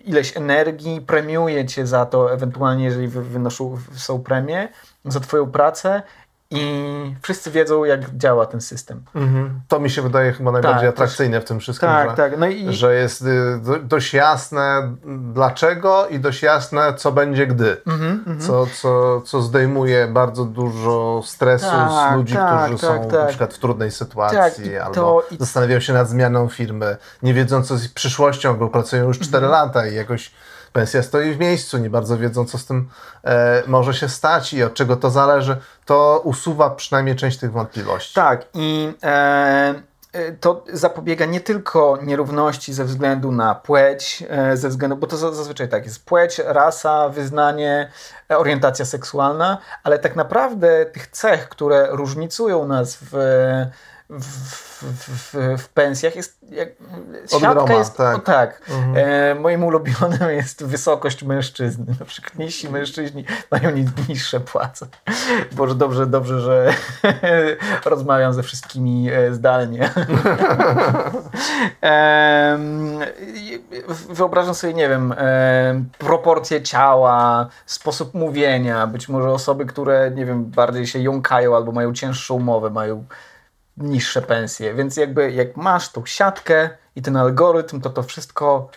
ileś 0.06 0.38
energii, 0.38 1.02
premiuje 1.02 1.66
Cię 1.66 1.88
za 1.88 2.06
to, 2.06 2.34
ewentualnie 2.34 2.86
jeżeli 2.86 3.08
wynoszą, 3.08 3.78
są 3.96 4.24
premie 4.24 4.68
za 5.06 5.20
Twoją 5.20 5.52
pracę 5.52 6.02
i 6.52 7.16
wszyscy 7.22 7.52
wiedzą, 7.52 7.84
jak 7.84 8.18
działa 8.18 8.46
ten 8.46 8.62
system. 8.62 9.04
Mhm. 9.16 9.62
To 9.68 9.80
mi 9.80 9.90
się 9.90 10.02
wydaje 10.02 10.32
chyba 10.34 10.52
najbardziej 10.52 10.82
tak, 10.82 10.90
atrakcyjne 10.90 11.42
w 11.42 11.46
tym 11.46 11.60
wszystkim, 11.60 11.90
tak, 11.90 12.10
że, 12.10 12.16
tak. 12.16 12.40
No 12.40 12.48
i... 12.48 12.74
że 12.74 12.96
jest 12.96 13.22
y, 13.22 13.60
dość 13.84 14.14
jasne 14.14 14.96
dlaczego 15.34 16.08
i 16.08 16.20
dość 16.20 16.44
jasne, 16.44 16.94
co 16.94 17.12
będzie 17.12 17.48
gdy. 17.48 17.78
Mhm, 17.88 18.12
mhm. 18.12 18.40
co, 18.40 18.68
co, 18.82 19.22
co 19.22 19.42
zdejmuje 19.42 20.08
bardzo 20.08 20.46
dużo 20.46 21.22
stresu 21.26 21.66
tak, 21.66 22.14
z 22.14 22.16
ludzi, 22.16 22.34
tak, 22.34 22.66
którzy 22.66 22.82
tak, 22.82 23.12
są 23.12 23.12
na 23.12 23.26
przykład 23.26 23.54
w 23.54 23.60
trudnej 23.60 23.92
sytuacji 23.92 24.78
albo 24.78 24.94
to... 24.96 25.24
zastanawiają 25.40 25.80
się 25.80 25.94
nad 25.94 26.10
zmianą 26.10 26.48
firmy, 26.48 26.98
nie 27.24 27.34
wiedzą, 27.34 27.64
co 27.64 27.78
z 27.78 27.88
przyszłością, 27.88 28.58
bo 28.58 28.68
pracują 28.70 29.08
już 29.08 29.20
4 29.20 29.46
mhm. 29.46 29.52
lata 29.52 29.88
i 29.88 29.96
jakoś 29.96 30.32
pensja 30.74 31.04
stoi 31.04 31.34
w 31.34 31.40
miejscu, 31.40 31.78
nie 31.78 31.90
bardzo 31.90 32.18
wiedzą, 32.18 32.46
co 32.46 32.58
z 32.58 32.66
tym 32.66 32.90
e, 33.24 33.64
może 33.68 33.94
się 33.94 34.10
stać 34.10 34.54
i 34.54 34.64
od 34.64 34.74
czego 34.74 34.96
to 34.96 35.10
zależy, 35.10 35.58
to 35.86 36.22
usuwa 36.24 36.70
przynajmniej 36.70 37.16
część 37.16 37.38
tych 37.38 37.52
wątpliwości. 37.52 38.14
Tak, 38.14 38.46
i 38.54 38.94
e, 39.04 39.74
e, 40.14 40.32
to 40.32 40.64
zapobiega 40.74 41.26
nie 41.26 41.42
tylko 41.42 42.00
nierówności 42.04 42.74
ze 42.74 42.86
względu 42.86 43.32
na 43.32 43.56
płeć, 43.56 44.24
e, 44.30 44.58
ze 44.58 44.70
względu, 44.70 44.98
bo 44.98 45.08
to 45.08 45.18
zazwyczaj 45.18 45.70
tak 45.70 45.86
jest, 45.86 46.06
płeć, 46.06 46.42
rasa, 46.46 47.10
wyznanie, 47.10 47.92
orientacja 48.30 48.86
seksualna, 48.86 49.58
ale 49.84 50.00
tak 50.00 50.16
naprawdę 50.16 50.86
tych 50.86 51.08
cech, 51.08 51.50
które 51.50 51.88
różnicują 51.92 52.68
nas 52.68 52.98
w 53.02 53.18
w, 54.10 54.69
w, 54.82 55.36
w, 55.58 55.70
pensjach 55.70 56.16
jest. 56.16 56.38
Jak, 56.52 56.70
siatka 57.42 57.74
jest. 57.74 57.98
Tak. 57.98 58.18
O, 58.18 58.20
tak. 58.20 58.62
Mhm. 58.70 58.94
E, 58.98 59.36
moim 59.36 59.64
ulubionym 59.64 60.30
jest 60.40 60.64
wysokość 60.64 61.24
mężczyzny. 61.24 61.86
Na 62.00 62.06
przykład 62.06 62.40
niżsi 62.40 62.70
mężczyźni 62.70 63.26
mają 63.52 63.72
niższe 64.10 64.40
płace. 64.40 64.88
Boże, 65.52 65.76
dobrze, 65.76 66.08
dobrze, 66.08 66.40
że 66.40 66.74
rozmawiam 67.86 68.34
ze 68.34 68.44
wszystkimi 68.44 69.10
e, 69.12 69.34
zdalnie. 69.34 69.90
e, 71.84 72.60
wyobrażam 74.10 74.54
sobie, 74.54 74.74
nie 74.74 74.90
wiem, 74.90 75.14
e, 75.18 75.84
proporcje 75.98 76.62
ciała, 76.62 77.48
sposób 77.66 78.14
mówienia. 78.14 78.88
Być 78.88 79.10
może 79.10 79.30
osoby, 79.30 79.66
które, 79.66 80.12
nie 80.16 80.26
wiem, 80.26 80.46
bardziej 80.46 80.88
się 80.88 81.00
jąkają 81.00 81.56
albo 81.56 81.72
mają 81.72 81.94
cięższą 81.94 82.40
mowę, 82.40 82.70
mają 82.70 83.06
niższe 83.80 84.22
pensje. 84.22 84.74
Więc 84.74 84.98
jakby 84.98 85.32
jak 85.32 85.58
masz 85.58 85.92
tą 85.92 86.06
siatkę 86.06 86.70
i 86.96 87.02
ten 87.02 87.16
algorytm, 87.16 87.82
to 87.82 87.90
to 87.90 88.04
wszystko 88.04 88.70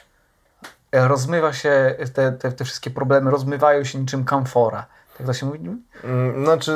e, 0.92 1.08
rozmywa 1.08 1.52
się, 1.52 1.94
te, 2.14 2.32
te, 2.32 2.52
te 2.52 2.64
wszystkie 2.64 2.90
problemy 2.90 3.30
rozmywają 3.30 3.84
się 3.84 3.98
niczym 3.98 4.24
kamfora. 4.24 4.86
Tak 5.18 5.26
to 5.26 5.32
się 5.32 5.46
mówi? 5.46 5.60
Mm, 6.04 6.44
znaczy, 6.44 6.72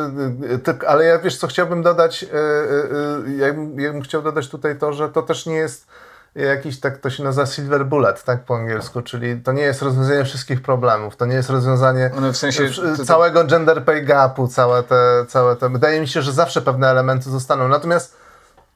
tak, 0.65 0.85
ale 0.85 1.05
ja 1.05 1.19
wiesz 1.19 1.37
co, 1.37 1.47
chciałbym 1.47 1.83
dodać, 1.83 2.25
e, 2.25 2.27
ja 3.37 3.55
bym, 3.55 3.81
ja 3.81 3.93
bym 3.93 4.03
chciał 4.03 4.23
dodać 4.23 4.49
tutaj 4.49 4.79
to, 4.79 4.93
że 4.93 5.09
to 5.09 5.23
też 5.23 5.47
nie 5.47 5.57
jest 5.57 5.87
jakiś, 6.45 6.81
tak 6.81 6.99
to 6.99 7.11
się 7.11 7.25
nazywa 7.25 7.47
silver 7.47 7.87
bullet, 7.87 8.25
tak 8.25 8.45
po 8.45 8.57
angielsku, 8.57 9.03
czyli 9.03 9.41
to 9.41 9.53
nie 9.53 9.63
jest 9.63 9.83
rozwiązanie 9.83 10.25
wszystkich 10.25 10.63
problemów, 10.63 11.17
to 11.17 11.27
nie 11.27 11.35
jest 11.35 11.51
rozwiązanie 11.51 12.11
no 12.21 12.33
w 12.33 12.37
sensie, 12.37 12.69
całego 13.05 13.45
gender 13.45 13.85
pay 13.85 14.03
gapu, 14.03 14.49
całe 14.49 14.83
te, 14.83 15.25
całe 15.29 15.57
te, 15.57 15.69
wydaje 15.69 16.01
mi 16.01 16.09
się, 16.09 16.23
że 16.23 16.33
zawsze 16.33 16.63
pewne 16.63 16.89
elementy 16.89 17.31
zostaną, 17.31 17.69
natomiast 17.69 18.17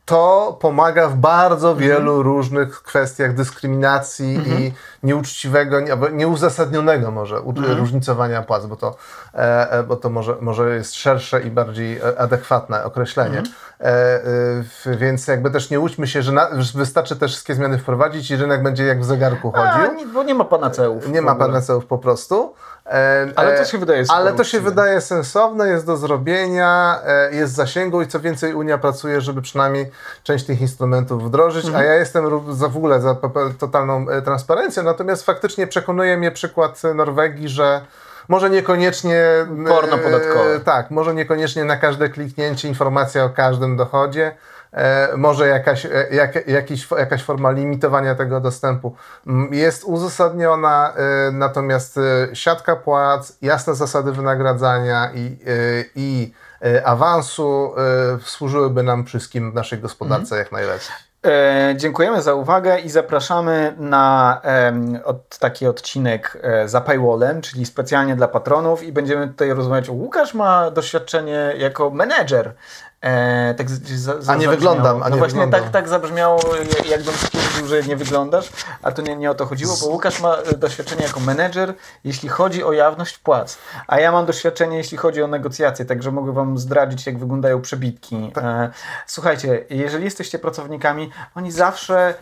to 0.05 0.59
pomaga 0.61 1.09
w 1.09 1.17
bardzo 1.17 1.71
mhm. 1.71 1.89
wielu 1.89 2.23
różnych 2.23 2.83
kwestiach 2.83 3.35
dyskryminacji 3.35 4.37
mhm. 4.37 4.61
i 4.61 4.73
nieuczciwego, 5.03 5.77
nieuzasadnionego 6.13 7.11
może 7.11 7.37
mhm. 7.37 7.79
różnicowania 7.79 8.43
płac, 8.43 8.67
bo 8.67 8.77
to, 8.77 8.97
e, 9.35 9.71
e, 9.71 9.83
bo 9.83 9.97
to 9.97 10.11
może, 10.11 10.37
może 10.41 10.75
jest 10.75 10.95
szersze 10.95 11.41
i 11.43 11.51
bardziej 11.51 11.99
e, 11.99 12.21
adekwatne 12.21 12.85
określenie. 12.85 13.39
Mhm. 13.39 13.55
Więc 14.87 15.27
jakby 15.27 15.51
też 15.51 15.71
nie 15.71 15.81
łudźmy 15.81 16.07
się, 16.07 16.23
że 16.23 16.33
na, 16.33 16.49
wystarczy 16.75 17.17
te 17.17 17.29
wszystkie 17.29 17.55
zmiany 17.55 17.79
wprowadzić 17.79 18.31
i 18.31 18.37
rynek 18.37 18.63
będzie 18.63 18.85
jak 18.85 19.01
w 19.01 19.05
zegarku 19.05 19.51
chodził. 19.51 19.91
A, 19.91 19.95
nie, 19.95 20.07
bo 20.07 20.23
nie 20.23 20.35
ma 20.35 20.45
panaceów. 20.45 21.09
Nie 21.09 21.23
ma 21.23 21.35
panaceów 21.35 21.87
po 21.87 21.99
prostu. 21.99 22.55
Ale 23.37 23.59
to 23.59 23.65
się 23.65 23.79
wydaje 23.79 24.05
Ale 24.09 24.33
to 24.33 24.45
się 24.45 24.61
wydaje 24.61 25.01
sensowne, 25.01 25.69
jest 25.69 25.87
do 25.87 25.97
zrobienia, 25.97 27.01
jest 27.33 27.55
zasięgu 27.55 28.03
i 28.03 28.07
co 28.07 28.21
więcej 28.21 28.55
Unia 28.55 28.79
pracuje, 28.79 29.21
żeby 29.21 29.43
przynajmniej 29.43 29.91
część 30.23 30.45
tych 30.45 30.61
instrumentów 30.61 31.25
wdrożyć, 31.25 31.65
mhm. 31.65 31.85
a 31.85 31.87
ja 31.87 31.95
jestem 31.95 32.55
za 32.55 32.69
w 32.69 32.77
ogóle 32.77 33.01
za 33.01 33.17
totalną 33.59 34.07
transparencję, 34.25 34.83
natomiast 34.91 35.27
faktycznie 35.27 35.67
przekonuje 35.67 36.17
mnie 36.17 36.31
przykład 36.31 36.83
Norwegii, 36.95 37.49
że 37.49 37.81
może 38.29 38.51
niekoniecznie. 38.51 39.25
Porno 39.69 39.99
podatkowe. 39.99 40.55
E, 40.55 40.61
tak, 40.61 40.91
może 40.91 41.15
niekoniecznie 41.15 41.65
na 41.65 41.77
każde 41.77 42.09
kliknięcie 42.09 42.69
informacja 42.69 43.25
o 43.25 43.31
każdym 43.31 43.77
dochodzie. 43.77 44.37
E, 44.73 45.17
może 45.17 45.49
jakaś, 45.49 45.87
e, 45.87 46.07
jak, 46.11 46.49
jakiś, 46.49 46.91
jakaś 46.91 47.23
forma 47.23 47.51
limitowania 47.51 48.15
tego 48.15 48.41
dostępu 48.41 48.97
jest 49.51 49.85
uzasadniona, 49.85 50.93
e, 50.97 51.31
natomiast 51.33 51.99
e, 51.99 52.37
siatka 52.37 52.77
płac, 52.77 53.39
jasne 53.43 53.75
zasady 53.75 54.13
wynagradzania 54.13 55.11
i, 55.15 55.39
e, 55.47 55.85
i 55.95 56.33
awansu 56.85 57.75
służyłyby 58.25 58.83
nam 58.83 59.07
wszystkim 59.07 59.51
w 59.51 59.55
naszej 59.55 59.79
gospodarce 59.79 60.37
mhm. 60.37 60.39
jak 60.39 60.53
najlepiej. 60.53 61.10
E, 61.27 61.75
dziękujemy 61.77 62.23
za 62.23 62.35
uwagę 62.35 62.79
i 62.81 62.89
zapraszamy 62.89 63.75
na 63.79 64.41
od, 65.05 65.39
taki 65.39 65.67
odcinek 65.67 66.39
e, 66.43 66.69
za 66.69 66.81
paywallem, 66.81 67.41
czyli 67.43 67.67
specjalnie 67.67 68.17
dla 68.17 68.29
patronów 68.29 68.83
i 68.83 68.93
będziemy 68.93 69.29
tutaj 69.29 69.55
rozmawiać. 69.55 69.89
Łukasz 69.89 70.35
ma 70.35 70.71
doświadczenie 70.71 71.55
jako 71.59 71.91
menedżer 71.91 72.55
E, 73.01 73.55
tak 73.55 73.71
za, 73.71 74.23
za, 74.23 74.33
a 74.33 74.37
nie 74.37 74.49
wyglądam. 74.49 75.03
A 75.03 75.09
no 75.09 75.17
właśnie 75.17 75.41
wyglądam. 75.41 75.63
tak, 75.63 75.71
tak 75.71 75.89
zabrzmiało, 75.89 76.41
jakbym 76.89 77.15
stwierdził, 77.15 77.67
że 77.67 77.83
nie 77.83 77.97
wyglądasz, 77.97 78.51
a 78.83 78.93
to 78.93 79.03
nie, 79.03 79.17
nie 79.17 79.31
o 79.31 79.35
to 79.35 79.47
chodziło, 79.47 79.77
bo 79.81 79.87
Łukasz 79.87 80.21
ma 80.21 80.37
e, 80.37 80.57
doświadczenie 80.57 81.03
jako 81.03 81.21
menedżer, 81.21 81.75
jeśli 82.05 82.29
chodzi 82.29 82.65
o 82.65 82.73
jawność 82.73 83.19
płac, 83.19 83.59
a 83.87 84.01
ja 84.01 84.13
mam 84.13 84.27
doświadczenie, 84.27 84.77
jeśli 84.77 84.99
chodzi 84.99 85.23
o 85.23 85.27
negocjacje, 85.27 85.85
także 85.85 86.13
mogę 86.13 86.33
Wam 86.33 86.59
zdradzić, 86.59 87.07
jak 87.07 87.19
wyglądają 87.19 87.61
przebitki. 87.61 88.31
Tak. 88.35 88.45
E, 88.45 88.71
słuchajcie, 89.07 89.65
jeżeli 89.71 90.05
jesteście 90.05 90.39
pracownikami, 90.39 91.11
oni 91.35 91.53
zawsze, 91.53 92.15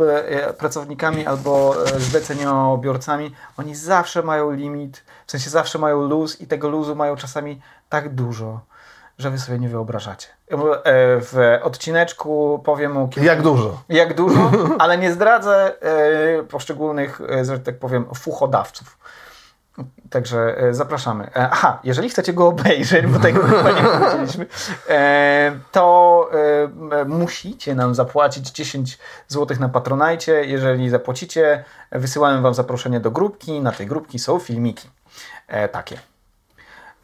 e, 0.00 0.52
pracownikami 0.52 1.26
albo 1.26 1.74
zleceniobiorcami, 1.98 3.34
oni 3.56 3.74
zawsze 3.74 4.22
mają 4.22 4.50
limit, 4.50 5.04
w 5.26 5.30
sensie 5.30 5.50
zawsze 5.50 5.78
mają 5.78 6.02
luz 6.02 6.40
i 6.40 6.46
tego 6.46 6.68
luzu 6.68 6.96
mają 6.96 7.16
czasami 7.16 7.60
tak 7.88 8.14
dużo 8.14 8.60
że 9.18 9.30
wy 9.30 9.38
sobie 9.38 9.58
nie 9.58 9.68
wyobrażacie. 9.68 10.28
E, 10.28 10.56
w 11.20 11.58
odcineczku 11.62 12.60
powiem 12.64 12.96
o 12.96 13.08
kilku, 13.08 13.26
Jak 13.26 13.42
dużo. 13.42 13.82
Jak 13.88 14.14
dużo, 14.14 14.50
ale 14.78 14.98
nie 14.98 15.12
zdradzę 15.12 15.82
e, 15.82 16.42
poszczególnych, 16.42 17.20
e, 17.20 17.44
że 17.44 17.58
tak 17.58 17.78
powiem, 17.78 18.06
fuchodawców. 18.14 18.98
Także 20.10 20.56
zapraszamy. 20.70 21.30
Aha, 21.34 21.80
jeżeli 21.84 22.08
chcecie 22.08 22.32
go 22.32 22.46
obejrzeć, 22.46 23.06
bo 23.06 23.18
tego 23.18 23.42
chyba 23.46 23.70
nie 23.70 23.82
powiedzieliśmy, 23.82 24.46
to 25.72 26.30
musicie 27.06 27.74
nam 27.74 27.94
zapłacić 27.94 28.50
10 28.50 28.98
zł 29.28 29.56
na 29.60 29.68
Patronajcie. 29.68 30.44
Jeżeli 30.44 30.90
zapłacicie, 30.90 31.64
wysyłamy 31.92 32.42
Wam 32.42 32.54
zaproszenie 32.54 33.00
do 33.00 33.10
grupki. 33.10 33.60
Na 33.60 33.72
tej 33.72 33.86
grupki 33.86 34.18
są 34.18 34.38
filmiki 34.38 34.88
takie. 35.72 35.98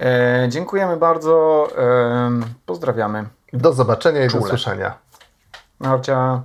E, 0.04 0.46
dziękujemy 0.48 0.96
bardzo. 0.96 1.68
E, 1.78 2.30
pozdrawiamy. 2.66 3.24
Do 3.52 3.72
zobaczenia 3.72 4.24
i 4.24 4.28
Czule. 4.28 4.42
do 4.42 4.48
słyszenia. 4.48 4.98
Marcia. 5.78 6.42